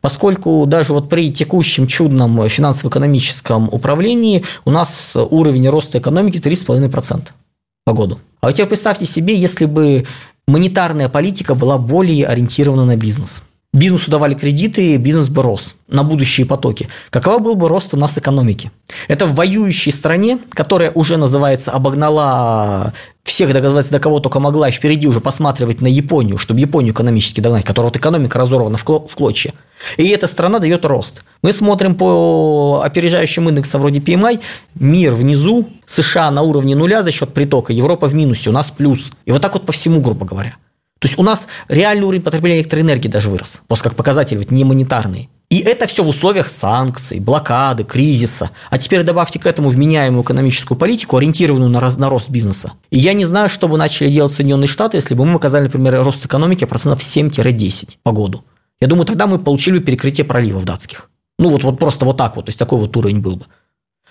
Поскольку 0.03 0.67
даже 0.67 0.93
вот 0.93 1.09
при 1.09 1.33
текущем 1.33 1.87
чудном 1.87 2.47
финансово-экономическом 2.47 3.71
управлении 3.73 4.45
у 4.67 4.71
нас 4.71 5.17
уровень 5.17 5.67
роста 5.71 5.97
экономики 5.97 6.37
3,5% 6.37 7.29
по 7.87 7.95
году. 7.95 8.19
А 8.43 8.49
вот 8.49 8.53
теперь 8.53 8.69
представьте 8.69 9.07
себе, 9.07 9.35
если 9.35 9.65
бы 9.65 10.05
монетарная 10.49 11.09
политика 11.09 11.55
была 11.55 11.79
более 11.79 12.27
ориентирована 12.27 12.85
на 12.85 12.97
бизнес. 12.97 13.43
Бизнесу 13.77 14.11
давали 14.11 14.33
кредиты, 14.33 14.97
бизнес 14.97 15.29
бы 15.29 15.43
рос 15.43 15.77
на 15.87 16.03
будущие 16.03 16.47
потоки. 16.47 16.89
Какова 17.11 17.41
был 17.41 17.57
бы 17.57 17.69
рост 17.69 17.93
у 17.93 17.99
нас 17.99 18.17
экономики? 18.17 18.71
Это 19.07 19.27
в 19.27 19.35
воюющей 19.35 19.93
стране, 19.93 20.39
которая 20.49 20.91
уже 20.93 21.19
называется 21.19 21.73
обогнала 21.73 22.95
всех, 23.23 23.53
доказать, 23.53 23.91
до 23.91 23.99
кого 23.99 24.21
только 24.21 24.41
могла, 24.41 24.71
и 24.71 24.73
впереди 24.73 25.07
уже 25.07 25.21
посматривать 25.21 25.83
на 25.83 25.89
Японию, 25.89 26.39
чтобы 26.39 26.61
Японию 26.61 26.95
экономически 26.95 27.43
догнать, 27.43 27.67
которая 27.67 27.91
вот 27.93 27.99
экономика 27.99 28.39
разорвана 28.39 28.79
в 28.79 28.85
клочья. 28.85 29.53
И 29.99 30.09
эта 30.09 30.27
страна 30.27 30.59
дает 30.59 30.87
рост. 30.87 31.23
Мы 31.43 31.53
смотрим 31.53 31.97
по 31.97 32.81
опережающим 32.83 33.47
индексам 33.51 33.83
вроде 33.83 34.01
PMI, 34.01 34.41
мир 34.75 35.15
внизу, 35.15 35.69
США 35.85 36.31
на 36.31 36.41
уровне 36.41 36.75
нуля 36.75 37.03
за 37.03 37.11
счет 37.11 37.35
притока, 37.35 37.75
Европа 37.75 38.07
в 38.07 38.15
минусе, 38.15 38.49
у 38.49 38.55
нас 38.55 38.71
плюс. 38.71 39.13
И 39.27 39.33
вот 39.33 39.43
так 39.43 39.53
вот 39.53 39.67
по 39.67 39.73
всему, 39.73 40.01
грубо 40.01 40.25
говоря. 40.25 40.55
То 40.99 41.09
есть 41.09 41.19
у 41.19 41.23
нас 41.23 41.47
реальный 41.69 42.05
уровень 42.05 42.23
потребления 42.23 42.61
электроэнергии 42.61 43.09
даже 43.09 43.31
вырос, 43.31 43.63
просто 43.69 43.85
как 43.85 43.97
показатель, 43.97 44.39
вот 44.39 44.51
не 44.51 44.65
монетарный. 44.65 45.29
И 45.49 45.61
это 45.61 45.87
все 45.87 46.03
в 46.03 46.09
условиях 46.09 46.49
санкций, 46.49 47.21
блокады, 47.21 47.85
кризиса. 47.85 48.51
А 48.69 48.79
теперь 48.79 49.05
добавьте 49.05 49.39
к 49.39 49.47
этому 49.47 49.69
вменяемую 49.69 50.25
экономическую 50.25 50.77
политику, 50.77 51.17
ориентированную 51.17 51.71
на, 51.71 51.79
раз, 51.79 51.99
на 51.99 52.09
рост 52.09 52.31
бизнеса. 52.31 52.73
И 52.91 52.99
я 52.99 53.13
не 53.13 53.25
знаю, 53.25 53.49
что 53.49 53.69
бы 53.69 53.79
начали 53.79 54.09
делать 54.09 54.33
Соединенные 54.33 54.67
Штаты, 54.67 54.97
если 54.97 55.15
бы 55.15 55.25
мы 55.25 55.35
показали, 55.35 55.65
например, 55.65 56.03
рост 56.03 56.25
экономики 56.27 56.65
процентов 56.65 57.01
7-10 57.01 57.99
по 58.03 58.11
году. 58.11 58.45
Я 58.81 58.89
думаю, 58.89 59.07
тогда 59.07 59.29
мы 59.29 59.39
получили 59.39 59.79
бы 59.79 59.85
перекрытие 59.85 60.25
проливов 60.25 60.65
датских. 60.65 61.11
Ну, 61.39 61.51
вот, 61.51 61.63
вот 61.63 61.79
просто 61.79 62.05
вот 62.07 62.17
так 62.17 62.35
вот, 62.35 62.47
то 62.47 62.49
есть 62.49 62.59
такой 62.59 62.79
вот 62.79 62.97
уровень 62.97 63.21
был 63.21 63.37
бы. 63.37 63.45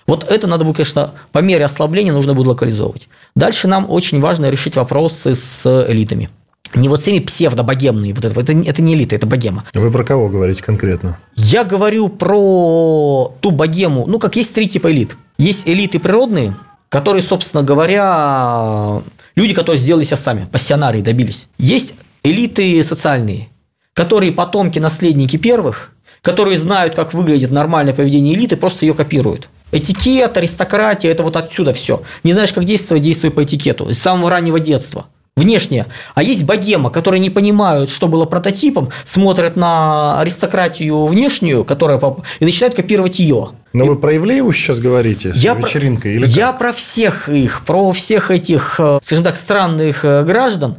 Вот 0.06 0.24
это 0.24 0.46
надо 0.46 0.64
будет, 0.64 0.76
конечно, 0.76 1.10
по 1.32 1.40
мере 1.40 1.64
ослабления 1.64 2.12
нужно 2.12 2.32
будет 2.34 2.46
локализовывать. 2.46 3.08
Дальше 3.34 3.68
нам 3.68 3.90
очень 3.90 4.20
важно 4.20 4.48
решить 4.48 4.76
вопросы 4.76 5.34
с 5.34 5.86
элитами 5.88 6.30
не 6.74 6.88
вот 6.88 7.00
всеми 7.00 7.20
псевдобогемные, 7.20 8.14
вот 8.14 8.24
это, 8.24 8.40
это, 8.40 8.52
это 8.52 8.82
не 8.82 8.94
элита, 8.94 9.14
это 9.14 9.26
богема. 9.26 9.64
Вы 9.74 9.90
про 9.90 10.04
кого 10.04 10.28
говорите 10.28 10.62
конкретно? 10.62 11.18
Я 11.34 11.64
говорю 11.64 12.08
про 12.08 13.34
ту 13.40 13.50
богему, 13.50 14.06
ну, 14.06 14.18
как 14.18 14.36
есть 14.36 14.54
три 14.54 14.68
типа 14.68 14.90
элит. 14.92 15.16
Есть 15.38 15.68
элиты 15.68 15.98
природные, 15.98 16.56
которые, 16.88 17.22
собственно 17.22 17.62
говоря, 17.62 19.02
люди, 19.34 19.54
которые 19.54 19.80
сделали 19.80 20.04
себя 20.04 20.16
сами, 20.16 20.46
пассионарии 20.50 21.00
добились. 21.00 21.48
Есть 21.58 21.94
элиты 22.22 22.82
социальные, 22.82 23.48
которые 23.92 24.32
потомки, 24.32 24.78
наследники 24.78 25.36
первых, 25.36 25.92
которые 26.22 26.58
знают, 26.58 26.94
как 26.94 27.14
выглядит 27.14 27.50
нормальное 27.50 27.94
поведение 27.94 28.34
элиты, 28.34 28.56
просто 28.56 28.86
ее 28.86 28.94
копируют. 28.94 29.48
Этикет, 29.72 30.36
аристократия– 30.36 31.08
это 31.10 31.22
вот 31.22 31.36
отсюда 31.36 31.72
все. 31.72 32.02
Не 32.22 32.32
знаешь, 32.32 32.52
как 32.52 32.64
действовать, 32.64 33.02
действуй 33.02 33.30
по 33.30 33.42
этикету. 33.42 33.92
С 33.92 33.98
самого 33.98 34.30
раннего 34.30 34.58
детства– 34.58 35.06
внешне. 35.36 35.86
А 36.14 36.22
есть 36.22 36.44
богема, 36.44 36.90
которые 36.90 37.20
не 37.20 37.30
понимают, 37.30 37.90
что 37.90 38.08
было 38.08 38.24
прототипом, 38.24 38.90
смотрят 39.04 39.56
на 39.56 40.18
аристократию 40.20 41.04
внешнюю, 41.06 41.64
которая 41.64 42.00
и 42.40 42.44
начинают 42.44 42.74
копировать 42.74 43.18
ее. 43.18 43.50
Но 43.72 43.84
и... 43.84 43.88
вы 43.88 43.96
про 43.96 44.16
Ивлееву 44.16 44.52
сейчас 44.52 44.78
говорите 44.78 45.34
с 45.34 45.36
я 45.36 45.54
вечеринкой? 45.54 46.14
Или 46.14 46.26
я 46.26 46.52
про 46.52 46.72
всех 46.72 47.28
их, 47.28 47.64
про 47.66 47.92
всех 47.92 48.30
этих, 48.30 48.80
э, 48.80 48.98
скажем 49.02 49.24
так, 49.24 49.36
странных 49.36 50.04
э, 50.04 50.24
граждан, 50.24 50.76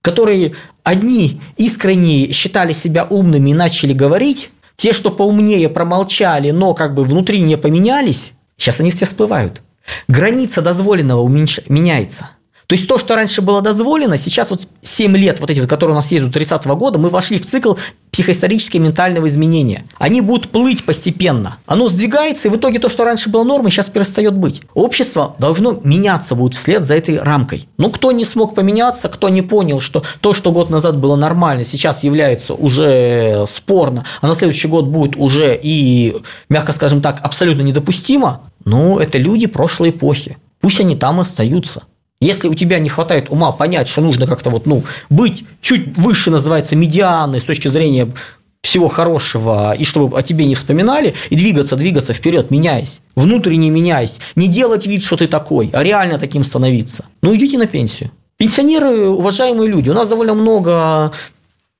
которые 0.00 0.54
одни 0.82 1.40
искренне 1.58 2.32
считали 2.32 2.72
себя 2.72 3.04
умными 3.04 3.50
и 3.50 3.54
начали 3.54 3.92
говорить, 3.92 4.50
те, 4.76 4.94
что 4.94 5.10
поумнее 5.10 5.68
промолчали, 5.68 6.50
но 6.50 6.72
как 6.72 6.94
бы 6.94 7.04
внутри 7.04 7.42
не 7.42 7.58
поменялись, 7.58 8.32
сейчас 8.56 8.80
они 8.80 8.90
все 8.90 9.04
всплывают. 9.04 9.60
Граница 10.06 10.62
дозволенного 10.62 11.20
уменьш... 11.20 11.60
меняется– 11.68 12.30
то 12.68 12.74
есть 12.74 12.86
то, 12.86 12.98
что 12.98 13.16
раньше 13.16 13.40
было 13.40 13.62
дозволено, 13.62 14.18
сейчас 14.18 14.50
вот 14.50 14.68
7 14.82 15.16
лет, 15.16 15.40
вот 15.40 15.48
эти, 15.48 15.66
которые 15.66 15.94
у 15.94 15.96
нас 15.96 16.12
есть 16.12 16.26
до 16.26 16.30
30 16.30 16.66
-го 16.66 16.76
года, 16.76 16.98
мы 16.98 17.08
вошли 17.08 17.38
в 17.38 17.46
цикл 17.46 17.76
психоисторического 18.10 18.82
ментального 18.82 19.26
изменения. 19.26 19.84
Они 19.98 20.20
будут 20.20 20.50
плыть 20.50 20.84
постепенно. 20.84 21.56
Оно 21.64 21.88
сдвигается, 21.88 22.48
и 22.48 22.50
в 22.50 22.56
итоге 22.56 22.78
то, 22.78 22.90
что 22.90 23.04
раньше 23.04 23.30
было 23.30 23.42
нормой, 23.42 23.70
сейчас 23.70 23.88
перестает 23.88 24.34
быть. 24.34 24.60
Общество 24.74 25.34
должно 25.38 25.80
меняться 25.82 26.34
будет 26.34 26.54
вслед 26.54 26.84
за 26.84 26.94
этой 26.94 27.18
рамкой. 27.18 27.66
Но 27.78 27.88
кто 27.88 28.12
не 28.12 28.26
смог 28.26 28.54
поменяться, 28.54 29.08
кто 29.08 29.30
не 29.30 29.40
понял, 29.40 29.80
что 29.80 30.02
то, 30.20 30.34
что 30.34 30.52
год 30.52 30.68
назад 30.68 30.98
было 30.98 31.16
нормально, 31.16 31.64
сейчас 31.64 32.04
является 32.04 32.52
уже 32.52 33.46
спорно, 33.48 34.04
а 34.20 34.26
на 34.26 34.34
следующий 34.34 34.68
год 34.68 34.88
будет 34.88 35.16
уже 35.16 35.58
и, 35.62 36.14
мягко 36.50 36.74
скажем 36.74 37.00
так, 37.00 37.20
абсолютно 37.22 37.62
недопустимо, 37.62 38.42
ну, 38.66 38.98
это 38.98 39.16
люди 39.16 39.46
прошлой 39.46 39.88
эпохи. 39.88 40.36
Пусть 40.60 40.80
они 40.80 40.96
там 40.96 41.20
остаются. 41.20 41.84
Если 42.20 42.48
у 42.48 42.54
тебя 42.54 42.80
не 42.80 42.88
хватает 42.88 43.30
ума 43.30 43.52
понять, 43.52 43.88
что 43.88 44.00
нужно 44.00 44.26
как-то 44.26 44.50
вот, 44.50 44.66
ну, 44.66 44.84
быть 45.08 45.44
чуть 45.60 45.96
выше, 45.96 46.30
называется, 46.30 46.74
медианы 46.74 47.38
с 47.38 47.44
точки 47.44 47.68
зрения 47.68 48.12
всего 48.60 48.88
хорошего, 48.88 49.72
и 49.78 49.84
чтобы 49.84 50.18
о 50.18 50.22
тебе 50.22 50.44
не 50.44 50.56
вспоминали, 50.56 51.14
и 51.30 51.36
двигаться, 51.36 51.76
двигаться 51.76 52.12
вперед, 52.12 52.50
меняясь, 52.50 53.02
внутренне 53.14 53.70
меняясь, 53.70 54.18
не 54.34 54.48
делать 54.48 54.86
вид, 54.86 55.02
что 55.04 55.16
ты 55.16 55.28
такой, 55.28 55.70
а 55.72 55.82
реально 55.82 56.18
таким 56.18 56.42
становиться. 56.42 57.04
Ну, 57.22 57.34
идите 57.36 57.56
на 57.56 57.66
пенсию. 57.66 58.10
Пенсионеры– 58.36 59.08
уважаемые 59.08 59.70
люди. 59.70 59.90
У 59.90 59.94
нас 59.94 60.08
довольно 60.08 60.34
много 60.34 61.12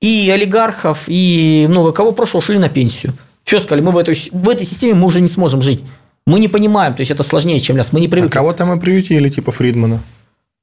и 0.01 0.29
олигархов, 0.33 1.03
и 1.07 1.67
много 1.69 1.91
кого 1.91 2.13
прошлого 2.13 2.39
ушли 2.41 2.57
на 2.57 2.69
пенсию. 2.69 3.13
Все 3.43 3.59
сказали, 3.59 3.81
мы 3.81 3.91
в 3.91 3.97
этой, 3.97 4.15
в 4.31 4.49
этой 4.49 4.65
системе 4.65 4.95
мы 4.95 5.07
уже 5.07 5.21
не 5.21 5.29
сможем 5.29 5.61
жить. 5.61 5.81
Мы 6.25 6.39
не 6.39 6.47
понимаем, 6.47 6.93
то 6.93 7.01
есть 7.01 7.11
это 7.11 7.23
сложнее, 7.23 7.59
чем 7.59 7.75
нас. 7.77 7.91
Мы 7.91 7.99
не 7.99 8.07
привыкли. 8.07 8.37
А 8.37 8.39
кого-то 8.39 8.65
мы 8.65 8.79
приютили, 8.79 9.29
типа 9.29 9.51
Фридмана. 9.51 9.99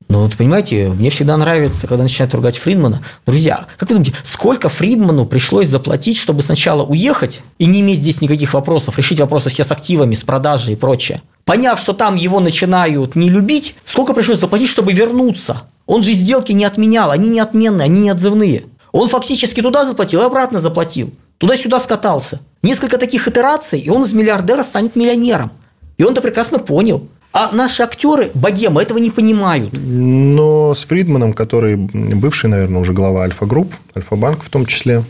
Ну, 0.09 0.22
вот 0.22 0.36
понимаете, 0.36 0.88
мне 0.88 1.11
всегда 1.11 1.36
нравится, 1.36 1.86
когда 1.88 2.05
начинают 2.05 2.32
ругать 2.32 2.57
Фридмана. 2.59 3.03
Друзья, 3.26 3.66
как 3.76 3.88
вы 3.88 3.97
думаете, 3.97 4.14
сколько 4.22 4.68
Фридману 4.68 5.26
пришлось 5.26 5.68
заплатить, 5.68 6.16
чтобы 6.16 6.42
сначала 6.42 6.84
уехать 6.84 7.42
и 7.59 7.66
не 7.66 7.80
иметь 7.80 8.01
здесь 8.01 8.20
никаких 8.20 8.55
вопросов, 8.55 8.97
решить 8.99 9.18
вопросы 9.18 9.51
все 9.51 9.64
с 9.64 9.72
активами, 9.72 10.14
с 10.14 10.22
продажей 10.22 10.74
и 10.74 10.76
прочее? 10.76 11.22
Поняв, 11.44 11.80
что 11.80 11.92
там 11.92 12.14
его 12.14 12.38
начинают 12.38 13.16
не 13.16 13.30
любить, 13.30 13.74
сколько 13.84 14.14
пришлось 14.14 14.38
заплатить, 14.38 14.68
чтобы 14.68 14.92
вернуться? 14.92 15.62
Он 15.86 16.03
же 16.03 16.12
сделки 16.12 16.53
не 16.53 16.64
отменял, 16.64 17.11
они 17.11 17.28
не 17.28 17.40
отменные, 17.40 17.86
они 17.86 18.01
не 18.01 18.11
отзывные. 18.11 18.64
Он 18.92 19.09
фактически 19.09 19.61
туда 19.61 19.84
заплатил 19.84 20.22
и 20.22 20.24
обратно 20.24 20.61
заплатил. 20.61 21.12
Туда-сюда 21.38 21.80
скатался. 21.80 22.40
Несколько 22.62 22.97
таких 22.97 23.26
итераций, 23.28 23.80
и 23.80 23.90
он 23.90 24.03
из 24.03 24.12
миллиардера 24.12 24.62
станет 24.62 24.97
миллионером. 24.97 25.53
И 25.99 26.05
он 26.05 26.12
это 26.12 26.22
прекрасно 26.22 26.59
понял. 26.59 27.09
А 27.39 27.51
наши 27.53 27.82
актеры, 27.82 28.30
богемы, 28.32 28.80
этого 28.80 28.97
не 28.97 29.11
понимают. 29.11 29.70
Но 29.74 30.74
с 30.74 30.87
Фридманом, 30.87 31.34
который 31.34 31.76
бывший, 31.76 32.49
наверное, 32.49 32.80
уже 32.80 32.95
глава 32.95 33.24
Альфа-групп, 33.24 33.74
Альфа-банк 33.95 34.43
в 34.43 34.49
том 34.49 34.64
числе, 34.64 35.05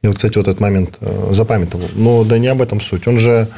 я 0.00 0.08
вот, 0.08 0.16
кстати, 0.16 0.38
вот 0.38 0.48
этот 0.48 0.58
момент 0.58 0.96
э, 1.02 1.28
запамятовал. 1.32 1.88
Но 1.94 2.24
да 2.24 2.38
не 2.38 2.46
об 2.46 2.62
этом 2.62 2.80
суть. 2.80 3.06
Он 3.06 3.18
же 3.18 3.48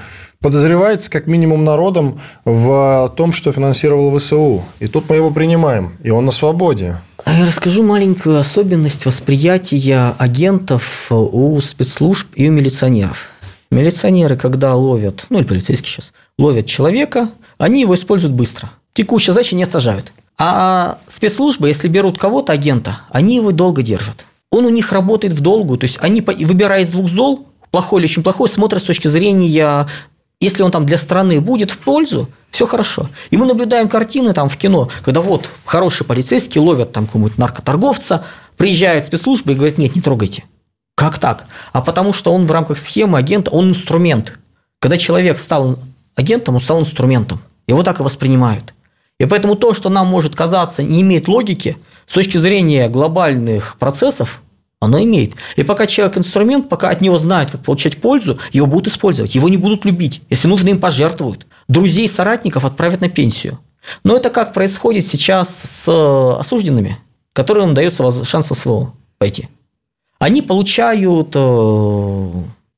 подозревается 0.40 1.08
как 1.12 1.28
минимум 1.28 1.64
народом 1.64 2.20
в 2.44 3.14
том, 3.16 3.32
что 3.32 3.52
финансировал 3.52 4.18
ВСУ. 4.18 4.64
И 4.80 4.88
тут 4.88 5.08
мы 5.08 5.14
его 5.14 5.30
принимаем, 5.30 5.92
и 6.02 6.10
он 6.10 6.24
на 6.24 6.32
свободе. 6.32 6.96
А 7.24 7.32
я 7.32 7.46
расскажу 7.46 7.84
маленькую 7.84 8.36
особенность 8.40 9.06
восприятия 9.06 10.16
агентов 10.18 11.06
у 11.08 11.60
спецслужб 11.60 12.26
и 12.34 12.48
у 12.48 12.52
милиционеров. 12.52 13.28
Милиционеры, 13.70 14.36
когда 14.36 14.74
ловят, 14.74 15.26
ну 15.30 15.38
или 15.38 15.46
полицейские 15.46 15.92
сейчас, 15.92 16.12
ловят 16.36 16.66
человека, 16.66 17.28
они 17.58 17.80
его 17.82 17.94
используют 17.94 18.34
быстро. 18.34 18.70
Текущая 18.92 19.32
задача 19.32 19.56
не 19.56 19.66
сажают. 19.66 20.12
А 20.38 20.98
спецслужбы, 21.06 21.68
если 21.68 21.88
берут 21.88 22.18
кого-то, 22.18 22.52
агента, 22.52 22.98
они 23.10 23.36
его 23.36 23.52
долго 23.52 23.82
держат. 23.82 24.26
Он 24.50 24.64
у 24.64 24.70
них 24.70 24.92
работает 24.92 25.32
в 25.32 25.40
долгу, 25.40 25.76
то 25.76 25.84
есть 25.84 25.98
они, 26.00 26.20
выбирая 26.20 26.82
из 26.82 26.90
двух 26.90 27.08
зол, 27.08 27.46
плохой 27.70 28.00
или 28.00 28.06
очень 28.06 28.22
плохой, 28.22 28.48
смотрят 28.48 28.82
с 28.82 28.86
точки 28.86 29.08
зрения 29.08 29.86
если 30.42 30.64
он 30.64 30.72
там 30.72 30.84
для 30.84 30.98
страны 30.98 31.40
будет 31.40 31.70
в 31.70 31.78
пользу, 31.78 32.28
все 32.50 32.66
хорошо. 32.66 33.08
И 33.30 33.36
мы 33.36 33.46
наблюдаем 33.46 33.88
картины 33.88 34.32
там 34.32 34.48
в 34.48 34.56
кино, 34.56 34.90
когда 35.04 35.20
вот 35.20 35.48
хорошие 35.64 36.04
полицейские 36.04 36.62
ловят 36.62 36.92
там 36.92 37.06
какого-нибудь 37.06 37.38
наркоторговца, 37.38 38.24
приезжают 38.56 39.06
спецслужбы 39.06 39.52
и 39.52 39.54
говорят, 39.54 39.78
нет, 39.78 39.94
не 39.94 40.02
трогайте. 40.02 40.44
Как 40.96 41.18
так? 41.18 41.44
А 41.72 41.80
потому 41.80 42.12
что 42.12 42.32
он 42.32 42.46
в 42.46 42.50
рамках 42.50 42.78
схемы 42.78 43.18
агента, 43.18 43.52
он 43.52 43.70
инструмент. 43.70 44.38
Когда 44.80 44.98
человек 44.98 45.38
стал 45.38 45.78
агентом, 46.14 46.56
он 46.56 46.60
стал 46.60 46.80
инструментом. 46.80 47.40
Его 47.66 47.82
так 47.82 48.00
и 48.00 48.02
воспринимают. 48.02 48.74
И 49.18 49.26
поэтому 49.26 49.54
то, 49.54 49.72
что 49.72 49.88
нам 49.88 50.08
может 50.08 50.34
казаться, 50.34 50.82
не 50.82 51.02
имеет 51.02 51.28
логики, 51.28 51.76
с 52.06 52.12
точки 52.12 52.38
зрения 52.38 52.88
глобальных 52.88 53.76
процессов, 53.78 54.42
оно 54.80 55.00
имеет. 55.00 55.34
И 55.54 55.62
пока 55.62 55.86
человек 55.86 56.18
инструмент, 56.18 56.68
пока 56.68 56.90
от 56.90 57.00
него 57.00 57.16
знают, 57.16 57.52
как 57.52 57.62
получать 57.62 57.98
пользу, 57.98 58.38
его 58.50 58.66
будут 58.66 58.88
использовать. 58.88 59.34
Его 59.34 59.48
не 59.48 59.56
будут 59.56 59.84
любить. 59.84 60.22
Если 60.28 60.48
нужно, 60.48 60.70
им 60.70 60.80
пожертвуют. 60.80 61.46
Друзей, 61.68 62.08
соратников 62.08 62.64
отправят 62.64 63.00
на 63.00 63.08
пенсию. 63.08 63.60
Но 64.02 64.16
это 64.16 64.30
как 64.30 64.52
происходит 64.52 65.06
сейчас 65.06 65.54
с 65.54 66.36
осужденными, 66.38 66.98
которым 67.32 67.74
дается 67.74 68.24
шанс 68.24 68.48
СВО 68.48 68.92
пойти. 69.18 69.48
Они 70.18 70.42
получают 70.42 71.30
э, 71.34 72.32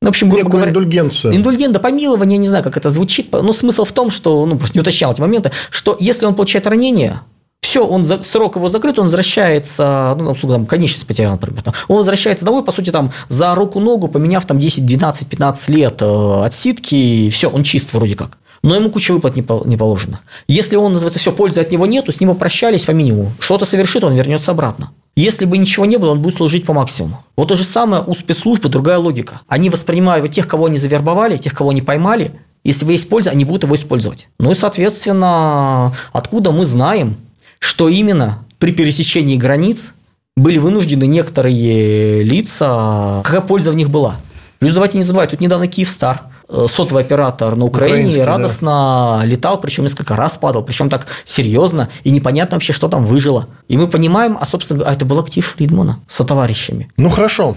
ну, 0.04 0.08
в 0.08 0.10
общем, 0.10 0.28
грубо 0.28 0.50
говоря, 0.50 0.70
индульгенцию. 0.70 1.34
Индульгента, 1.34 1.80
помилование, 1.80 2.36
не 2.36 2.48
знаю, 2.48 2.62
как 2.62 2.76
это 2.76 2.90
звучит. 2.90 3.32
Но 3.32 3.54
смысл 3.54 3.84
в 3.84 3.92
том, 3.92 4.10
что, 4.10 4.44
ну, 4.44 4.58
просто 4.58 4.76
не 4.76 4.82
уточнял 4.82 5.12
эти 5.12 5.20
моменты, 5.22 5.50
что 5.70 5.96
если 5.98 6.26
он 6.26 6.34
получает 6.34 6.66
ранение, 6.66 7.20
все, 7.62 7.86
он 7.86 8.04
срок 8.04 8.56
его 8.56 8.68
закрыт, 8.68 8.98
он 8.98 9.04
возвращается, 9.04 10.14
ну, 10.18 10.34
там, 10.34 10.50
там 10.50 10.66
конечность 10.66 11.06
потерял, 11.06 11.32
например, 11.32 11.62
там, 11.62 11.72
он 11.88 11.96
возвращается 11.96 12.44
домой, 12.44 12.62
по 12.62 12.70
сути, 12.70 12.90
там, 12.90 13.12
за 13.28 13.54
руку-ногу, 13.54 14.08
поменяв 14.08 14.44
там 14.44 14.60
10, 14.60 14.84
12, 14.84 15.26
15 15.26 15.68
лет 15.70 16.02
э, 16.02 16.40
отсидки, 16.44 16.94
и 16.94 17.30
все, 17.30 17.48
он 17.48 17.62
чист 17.62 17.94
вроде 17.94 18.14
как. 18.14 18.36
Но 18.62 18.74
ему 18.76 18.90
куча 18.90 19.12
выплат 19.12 19.36
не, 19.36 19.44
не 19.66 19.78
положено. 19.78 20.20
Если 20.46 20.76
он, 20.76 20.92
называется, 20.92 21.18
все, 21.18 21.32
пользы 21.32 21.60
от 21.60 21.72
него 21.72 21.86
нету, 21.86 22.12
с 22.12 22.20
ним 22.20 22.30
попрощались 22.30 22.84
по 22.84 22.90
минимуму. 22.90 23.32
Что-то 23.38 23.64
совершит, 23.64 24.04
он 24.04 24.14
вернется 24.14 24.50
обратно. 24.50 24.90
Если 25.16 25.44
бы 25.44 25.58
ничего 25.58 25.86
не 25.86 25.96
было, 25.96 26.10
он 26.10 26.20
будет 26.20 26.36
служить 26.36 26.66
по 26.66 26.72
максимуму. 26.72 27.24
Вот 27.36 27.48
то 27.48 27.54
же 27.54 27.64
самое 27.64 28.02
у 28.04 28.14
спецслужбы, 28.14 28.68
другая 28.68 28.98
логика. 28.98 29.40
Они 29.46 29.70
воспринимают 29.70 30.30
тех, 30.32 30.48
кого 30.48 30.66
они 30.66 30.78
завербовали, 30.78 31.36
тех, 31.38 31.54
кого 31.54 31.70
они 31.70 31.82
поймали, 31.82 32.32
если 32.64 32.86
вы 32.86 32.98
польза, 32.98 33.30
они 33.30 33.44
будут 33.44 33.64
его 33.64 33.76
использовать. 33.76 34.28
Ну 34.40 34.50
и, 34.50 34.54
соответственно, 34.54 35.94
откуда 36.12 36.50
мы 36.50 36.64
знаем, 36.64 37.16
что 37.58 37.88
именно 37.90 38.44
при 38.58 38.72
пересечении 38.72 39.36
границ 39.36 39.92
были 40.36 40.56
вынуждены 40.56 41.04
некоторые 41.06 42.22
лица, 42.24 43.20
какая 43.22 43.42
польза 43.42 43.70
в 43.70 43.74
них 43.74 43.90
была. 43.90 44.16
Плюс 44.58 44.72
давайте 44.72 44.96
не 44.96 45.04
забывать, 45.04 45.30
тут 45.30 45.40
недавно 45.40 45.68
Киевстар, 45.68 46.22
сотовый 46.48 47.02
оператор 47.02 47.56
на 47.56 47.64
Украине, 47.64 48.24
радостно 48.24 49.18
да. 49.20 49.26
летал, 49.26 49.60
причем 49.60 49.84
несколько 49.84 50.16
раз 50.16 50.36
падал, 50.36 50.62
причем 50.62 50.88
так 50.88 51.06
серьезно, 51.24 51.88
и 52.02 52.10
непонятно 52.10 52.56
вообще, 52.56 52.72
что 52.72 52.88
там 52.88 53.06
выжило. 53.06 53.48
И 53.68 53.76
мы 53.76 53.88
понимаем, 53.88 54.36
а, 54.40 54.46
собственно, 54.46 54.84
а 54.84 54.92
это 54.92 55.04
был 55.04 55.18
актив 55.18 55.44
Фридмана 55.44 56.00
со 56.06 56.24
товарищами. 56.24 56.90
Ну, 56.96 57.08
хорошо. 57.08 57.56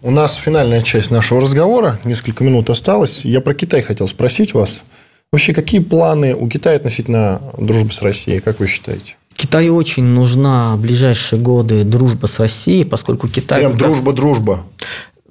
У 0.00 0.10
нас 0.10 0.36
финальная 0.36 0.82
часть 0.82 1.10
нашего 1.10 1.40
разговора, 1.40 1.98
несколько 2.04 2.44
минут 2.44 2.70
осталось. 2.70 3.24
Я 3.24 3.40
про 3.40 3.54
Китай 3.54 3.82
хотел 3.82 4.06
спросить 4.06 4.54
вас. 4.54 4.84
Вообще, 5.32 5.52
какие 5.52 5.80
планы 5.80 6.34
у 6.34 6.48
Китая 6.48 6.76
относительно 6.76 7.42
дружбы 7.58 7.92
с 7.92 8.00
Россией, 8.00 8.40
как 8.40 8.60
вы 8.60 8.66
считаете? 8.66 9.16
Китаю 9.34 9.76
очень 9.76 10.04
нужна 10.04 10.76
в 10.76 10.80
ближайшие 10.80 11.40
годы 11.40 11.84
дружба 11.84 12.26
с 12.26 12.38
Россией, 12.38 12.84
поскольку 12.84 13.28
Китай... 13.28 13.60
Прям 13.60 13.76
дружба-дружба. 13.76 14.64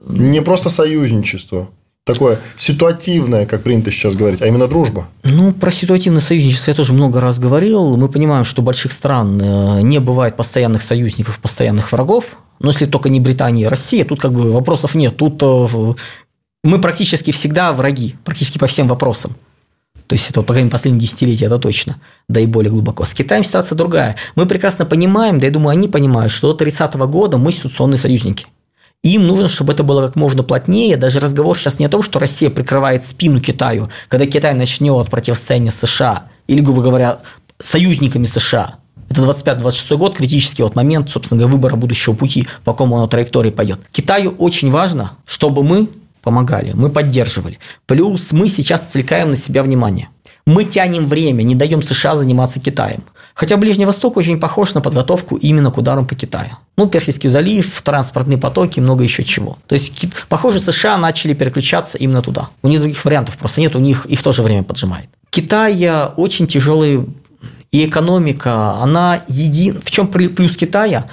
Не 0.05 0.41
просто 0.41 0.69
союзничество. 0.69 1.69
Такое 2.07 2.39
ситуативное, 2.55 3.45
как 3.45 3.63
принято 3.63 3.91
сейчас 3.91 4.15
говорить, 4.15 4.41
а 4.41 4.47
именно 4.47 4.69
дружба. 4.69 5.09
Ну, 5.25 5.51
про 5.51 5.69
ситуативное 5.71 6.21
союзничество 6.21 6.71
я 6.71 6.75
тоже 6.75 6.93
много 6.93 7.19
раз 7.19 7.37
говорил. 7.37 7.97
Мы 7.97 8.07
понимаем, 8.07 8.45
что 8.45 8.61
больших 8.61 8.93
стран 8.93 9.37
э, 9.41 9.81
не 9.81 9.99
бывает 9.99 10.37
постоянных 10.37 10.83
союзников, 10.83 11.37
постоянных 11.39 11.91
врагов. 11.91 12.37
Но 12.59 12.69
если 12.71 12.85
только 12.85 13.09
не 13.09 13.19
Британия 13.19 13.65
и 13.65 13.69
Россия, 13.69 14.05
тут 14.05 14.21
как 14.21 14.31
бы 14.31 14.53
вопросов 14.53 14.95
нет. 14.95 15.17
Тут 15.17 15.43
э, 15.43 15.93
мы 16.63 16.79
практически 16.79 17.31
всегда 17.31 17.73
враги, 17.73 18.15
практически 18.23 18.57
по 18.57 18.67
всем 18.67 18.87
вопросам. 18.87 19.35
То 20.07 20.13
есть 20.13 20.29
это, 20.29 20.43
по 20.43 20.53
крайней 20.53 20.67
мере, 20.67 20.71
последние 20.71 21.01
десятилетия, 21.01 21.47
это 21.47 21.59
точно, 21.59 21.97
да 22.29 22.39
и 22.39 22.45
более 22.45 22.71
глубоко. 22.71 23.03
С 23.03 23.13
Китаем 23.13 23.43
ситуация 23.43 23.75
другая. 23.75 24.15
Мы 24.35 24.45
прекрасно 24.45 24.85
понимаем, 24.85 25.39
да 25.39 25.47
я 25.47 25.51
думаю, 25.51 25.71
они 25.71 25.89
понимают, 25.89 26.31
что 26.31 26.53
до 26.53 26.57
30 26.59 26.95
-го 26.95 27.05
года 27.05 27.37
мы 27.37 27.51
ситуационные 27.51 27.97
союзники. 27.97 28.47
Им 29.03 29.25
нужно, 29.25 29.47
чтобы 29.47 29.73
это 29.73 29.83
было 29.83 30.07
как 30.07 30.15
можно 30.15 30.43
плотнее. 30.43 30.97
Даже 30.97 31.19
разговор 31.19 31.57
сейчас 31.57 31.79
не 31.79 31.85
о 31.85 31.89
том, 31.89 32.03
что 32.03 32.19
Россия 32.19 32.49
прикрывает 32.49 33.03
спину 33.03 33.39
Китаю, 33.39 33.89
когда 34.09 34.25
Китай 34.25 34.53
начнет 34.53 35.09
противостояние 35.09 35.71
США 35.71 36.23
или, 36.47 36.61
грубо 36.61 36.81
говоря, 36.81 37.19
союзниками 37.59 38.25
США. 38.25 38.75
Это 39.09 39.21
25-26 39.21 39.97
год, 39.97 40.17
критический 40.17 40.63
вот 40.63 40.75
момент, 40.75 41.09
собственно 41.09 41.39
говоря, 41.39 41.55
выбора 41.55 41.75
будущего 41.75 42.13
пути, 42.13 42.47
по 42.65 42.73
какому 42.73 42.97
оно 42.97 43.07
траектории 43.07 43.51
пойдет. 43.51 43.79
Китаю 43.91 44.31
очень 44.31 44.71
важно, 44.71 45.11
чтобы 45.25 45.63
мы 45.63 45.89
помогали, 46.21 46.73
мы 46.73 46.89
поддерживали. 46.89 47.57
Плюс 47.85 48.33
мы 48.33 48.49
сейчас 48.49 48.81
отвлекаем 48.89 49.29
на 49.29 49.37
себя 49.37 49.63
внимание. 49.63 50.09
Мы 50.45 50.65
тянем 50.65 51.05
время, 51.05 51.43
не 51.43 51.55
даем 51.55 51.81
США 51.81 52.15
заниматься 52.15 52.59
Китаем. 52.59 53.03
Хотя 53.37 53.55
Ближний 53.57 53.85
Восток 53.85 54.17
очень 54.17 54.39
похож 54.39 54.73
на 54.73 54.81
подготовку 54.81 55.35
именно 55.35 55.69
к 55.69 55.77
ударам 55.77 56.07
по 56.07 56.15
Китаю. 56.15 56.49
Ну, 56.75 56.87
Персидский 56.87 57.29
залив, 57.29 57.81
транспортные 57.83 58.39
потоки, 58.39 58.79
много 58.79 59.03
еще 59.03 59.23
чего. 59.23 59.59
То 59.67 59.75
есть, 59.75 59.91
похоже, 60.27 60.59
США 60.59 60.97
начали 60.97 61.35
переключаться 61.35 61.99
именно 61.99 62.23
туда. 62.23 62.49
У 62.63 62.67
них 62.67 62.79
других 62.79 63.05
вариантов 63.05 63.37
просто 63.37 63.61
нет, 63.61 63.75
у 63.75 63.79
них 63.79 64.07
их 64.07 64.23
тоже 64.23 64.41
время 64.41 64.63
поджимает. 64.63 65.07
Китай 65.29 65.87
очень 66.15 66.47
тяжелый 66.47 67.05
и 67.71 67.85
экономика, 67.85 68.71
она 68.81 69.21
един... 69.27 69.79
В 69.81 69.91
чем 69.91 70.07
плюс 70.07 70.55
Китая? 70.55 71.05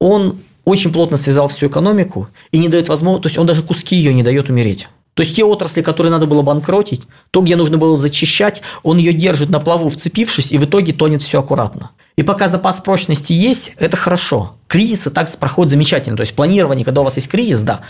Он 0.00 0.38
очень 0.64 0.90
плотно 0.90 1.18
связал 1.18 1.48
всю 1.48 1.66
экономику 1.66 2.28
и 2.50 2.60
не 2.60 2.68
дает 2.68 2.88
возможности, 2.88 3.22
то 3.24 3.28
есть 3.28 3.38
он 3.38 3.46
даже 3.46 3.62
куски 3.62 3.94
ее 3.94 4.14
не 4.14 4.22
дает 4.22 4.48
умереть. 4.48 4.88
То 5.18 5.24
есть 5.24 5.34
те 5.34 5.42
отрасли, 5.42 5.82
которые 5.82 6.12
надо 6.12 6.28
было 6.28 6.42
банкротить, 6.42 7.08
то, 7.32 7.40
где 7.40 7.56
нужно 7.56 7.76
было 7.76 7.96
зачищать, 7.96 8.62
он 8.84 8.98
ее 8.98 9.12
держит 9.12 9.50
на 9.50 9.58
плаву, 9.58 9.88
вцепившись, 9.88 10.52
и 10.52 10.58
в 10.58 10.64
итоге 10.64 10.92
тонет 10.92 11.22
все 11.22 11.40
аккуратно. 11.40 11.90
И 12.14 12.22
пока 12.22 12.46
запас 12.46 12.80
прочности 12.80 13.32
есть, 13.32 13.72
это 13.80 13.96
хорошо. 13.96 14.54
Кризисы 14.68 15.10
так 15.10 15.28
проходят 15.36 15.72
замечательно. 15.72 16.16
То 16.16 16.20
есть 16.20 16.36
планирование, 16.36 16.84
когда 16.84 17.00
у 17.00 17.04
вас 17.04 17.16
есть 17.16 17.26
кризис, 17.26 17.62
да, 17.62 17.80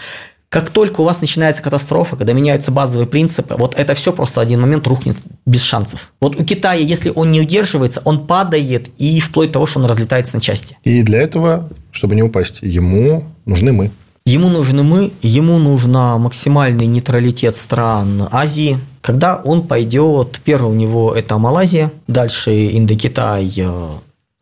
как 0.49 0.71
только 0.71 1.03
у 1.03 1.05
вас 1.05 1.21
начинается 1.21 1.63
катастрофа, 1.63 2.17
когда 2.17 2.33
меняются 2.33 2.71
базовые 2.71 3.07
принципы, 3.07 3.57
вот 3.59 3.79
это 3.79 3.93
все 3.93 4.15
просто 4.15 4.41
один 4.41 4.63
момент 4.63 4.87
рухнет 4.87 5.19
без 5.45 5.61
шансов. 5.61 6.15
Вот 6.23 6.41
у 6.41 6.45
Китая, 6.45 6.81
если 6.81 7.13
он 7.15 7.31
не 7.31 7.43
удерживается, 7.43 8.01
он 8.07 8.27
падает 8.27 8.89
и 8.97 9.21
вплоть 9.21 9.49
до 9.49 9.53
того, 9.53 9.67
что 9.67 9.81
он 9.81 9.85
разлетается 9.85 10.37
на 10.37 10.41
части. 10.41 10.79
И 10.83 11.03
для 11.03 11.21
этого, 11.21 11.69
чтобы 11.93 12.15
не 12.15 12.23
упасть, 12.23 12.61
ему 12.63 13.25
нужны 13.45 13.75
мы. 13.75 13.91
Ему 14.29 14.51
нужны 14.51 14.83
мы, 14.83 15.13
ему 15.23 15.59
нужна 15.59 16.19
максимальный 16.19 16.85
нейтралитет 16.85 17.57
стран 17.57 18.29
Азии. 18.31 18.79
Когда 19.01 19.37
он 19.37 19.67
пойдет, 19.67 20.43
первое 20.45 20.71
у 20.71 20.75
него 20.75 21.15
это 21.15 21.39
Малайзия, 21.39 21.93
дальше 22.09 22.77
Индокитай, 22.77 23.51
э, 23.57 23.89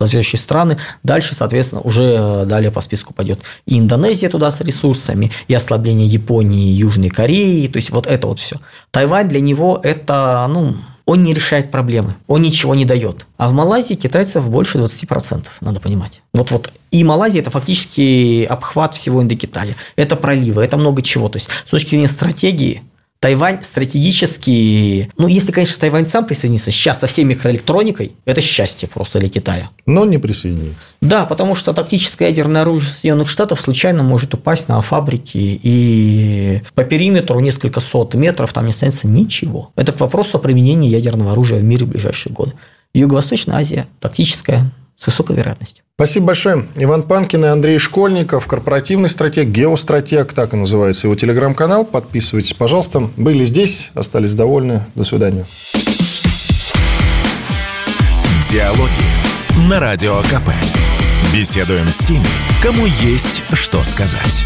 следующие 0.05 0.41
страны. 0.41 0.76
Дальше, 1.05 1.37
соответственно, 1.37 1.82
уже 1.82 2.16
э, 2.18 2.47
далее 2.47 2.72
по 2.72 2.80
списку 2.80 3.14
пойдет 3.14 3.39
и 3.64 3.78
Индонезия 3.78 4.28
туда 4.28 4.51
с 4.51 4.61
ресурсами, 4.61 5.30
и 5.47 5.55
ослабление 5.55 6.09
Японии, 6.09 6.72
Южной 6.72 7.11
Кореи, 7.11 7.68
то 7.68 7.76
есть 7.76 7.91
вот 7.91 8.09
это 8.09 8.26
вот 8.26 8.41
все. 8.41 8.57
Тайвань 8.91 9.28
для 9.28 9.41
него 9.41 9.78
это, 9.80 10.45
ну, 10.49 10.74
он 11.05 11.22
не 11.22 11.32
решает 11.32 11.70
проблемы, 11.70 12.16
он 12.26 12.43
ничего 12.43 12.74
не 12.74 12.87
дает. 12.87 13.28
А 13.37 13.49
в 13.49 13.53
Малайзии 13.53 13.95
китайцев 13.95 14.51
больше 14.51 14.78
20%, 14.78 15.47
надо 15.61 15.80
понимать. 15.80 16.22
Вот, 16.34 16.51
вот 16.51 16.72
И 16.97 17.05
Малайзия– 17.05 17.40
это 17.42 17.51
фактически 17.51 18.47
обхват 18.49 18.94
всего 18.94 19.20
Индокитая. 19.20 19.76
Это 19.97 20.16
проливы, 20.16 20.62
это 20.62 20.78
много 20.78 21.03
чего. 21.03 21.28
То 21.28 21.36
есть, 21.36 21.51
с 21.66 21.70
точки 21.70 21.90
зрения 21.90 22.09
стратегии, 22.09 22.84
Тайвань 23.20 23.62
стратегически, 23.62 25.11
ну, 25.18 25.26
если, 25.26 25.53
конечно, 25.53 25.78
Тайвань 25.78 26.07
сам 26.07 26.26
присоединится 26.26 26.70
сейчас 26.70 27.01
со 27.01 27.07
всей 27.07 27.24
микроэлектроникой, 27.24 28.12
это 28.24 28.40
счастье 28.40 28.88
просто 28.88 29.18
для 29.18 29.28
Китая. 29.28 29.68
Но 29.84 30.07
не 30.07 30.16
присоединится. 30.16 30.94
Да, 31.03 31.26
потому 31.26 31.55
что 31.55 31.74
тактическое 31.74 32.28
ядерное 32.28 32.62
оружие 32.62 32.90
Соединенных 32.90 33.28
Штатов 33.28 33.61
случайно 33.61 34.03
может 34.03 34.32
упасть 34.32 34.68
на 34.68 34.80
фабрики, 34.80 35.36
и 35.62 36.62
по 36.74 36.84
периметру 36.84 37.40
несколько 37.40 37.80
сот 37.80 38.14
метров 38.14 38.55
там 38.55 38.64
не 38.64 38.70
останется 38.70 39.07
ничего. 39.07 39.70
Это 39.76 39.92
к 39.92 40.01
вопросу 40.01 40.38
о 40.38 40.40
применении 40.40 40.88
ядерного 40.88 41.32
оружия 41.32 41.59
в 41.59 41.64
мире 41.64 41.84
в 41.84 41.90
ближайшие 41.90 42.32
годы. 42.32 42.55
Юго-Восточная 42.94 43.57
Азия 43.57 43.86
тактическая 44.01 44.72
с 44.97 45.07
высокой 45.07 45.36
вероятностью. 45.36 45.86
Спасибо 45.99 46.26
большое. 46.26 46.66
Иван 46.76 47.05
Панкин 47.05 47.47
и 47.47 47.49
Андрей 47.49 47.78
Школьников, 47.78 48.47
корпоративный 48.47 49.09
стратег, 49.09 49.49
геостратег, 49.49 50.34
так 50.34 50.53
и 50.53 50.57
называется 50.57 51.07
его 51.07 51.14
телеграм-канал. 51.14 51.86
Подписывайтесь, 51.86 52.53
пожалуйста. 52.53 53.09
Были 53.16 53.47
здесь, 53.47 53.92
остались 53.94 54.34
довольны. 54.34 54.82
До 54.94 55.05
свидания. 55.05 55.47
Диалоги 58.51 59.70
на 59.70 59.80
Радио 59.80 60.20
КП. 60.24 60.51
Беседуем 61.32 61.88
с 61.88 62.01
теми, 62.01 62.26
кому 62.62 62.84
есть 62.84 63.42
что 63.55 63.82
сказать. 63.82 64.44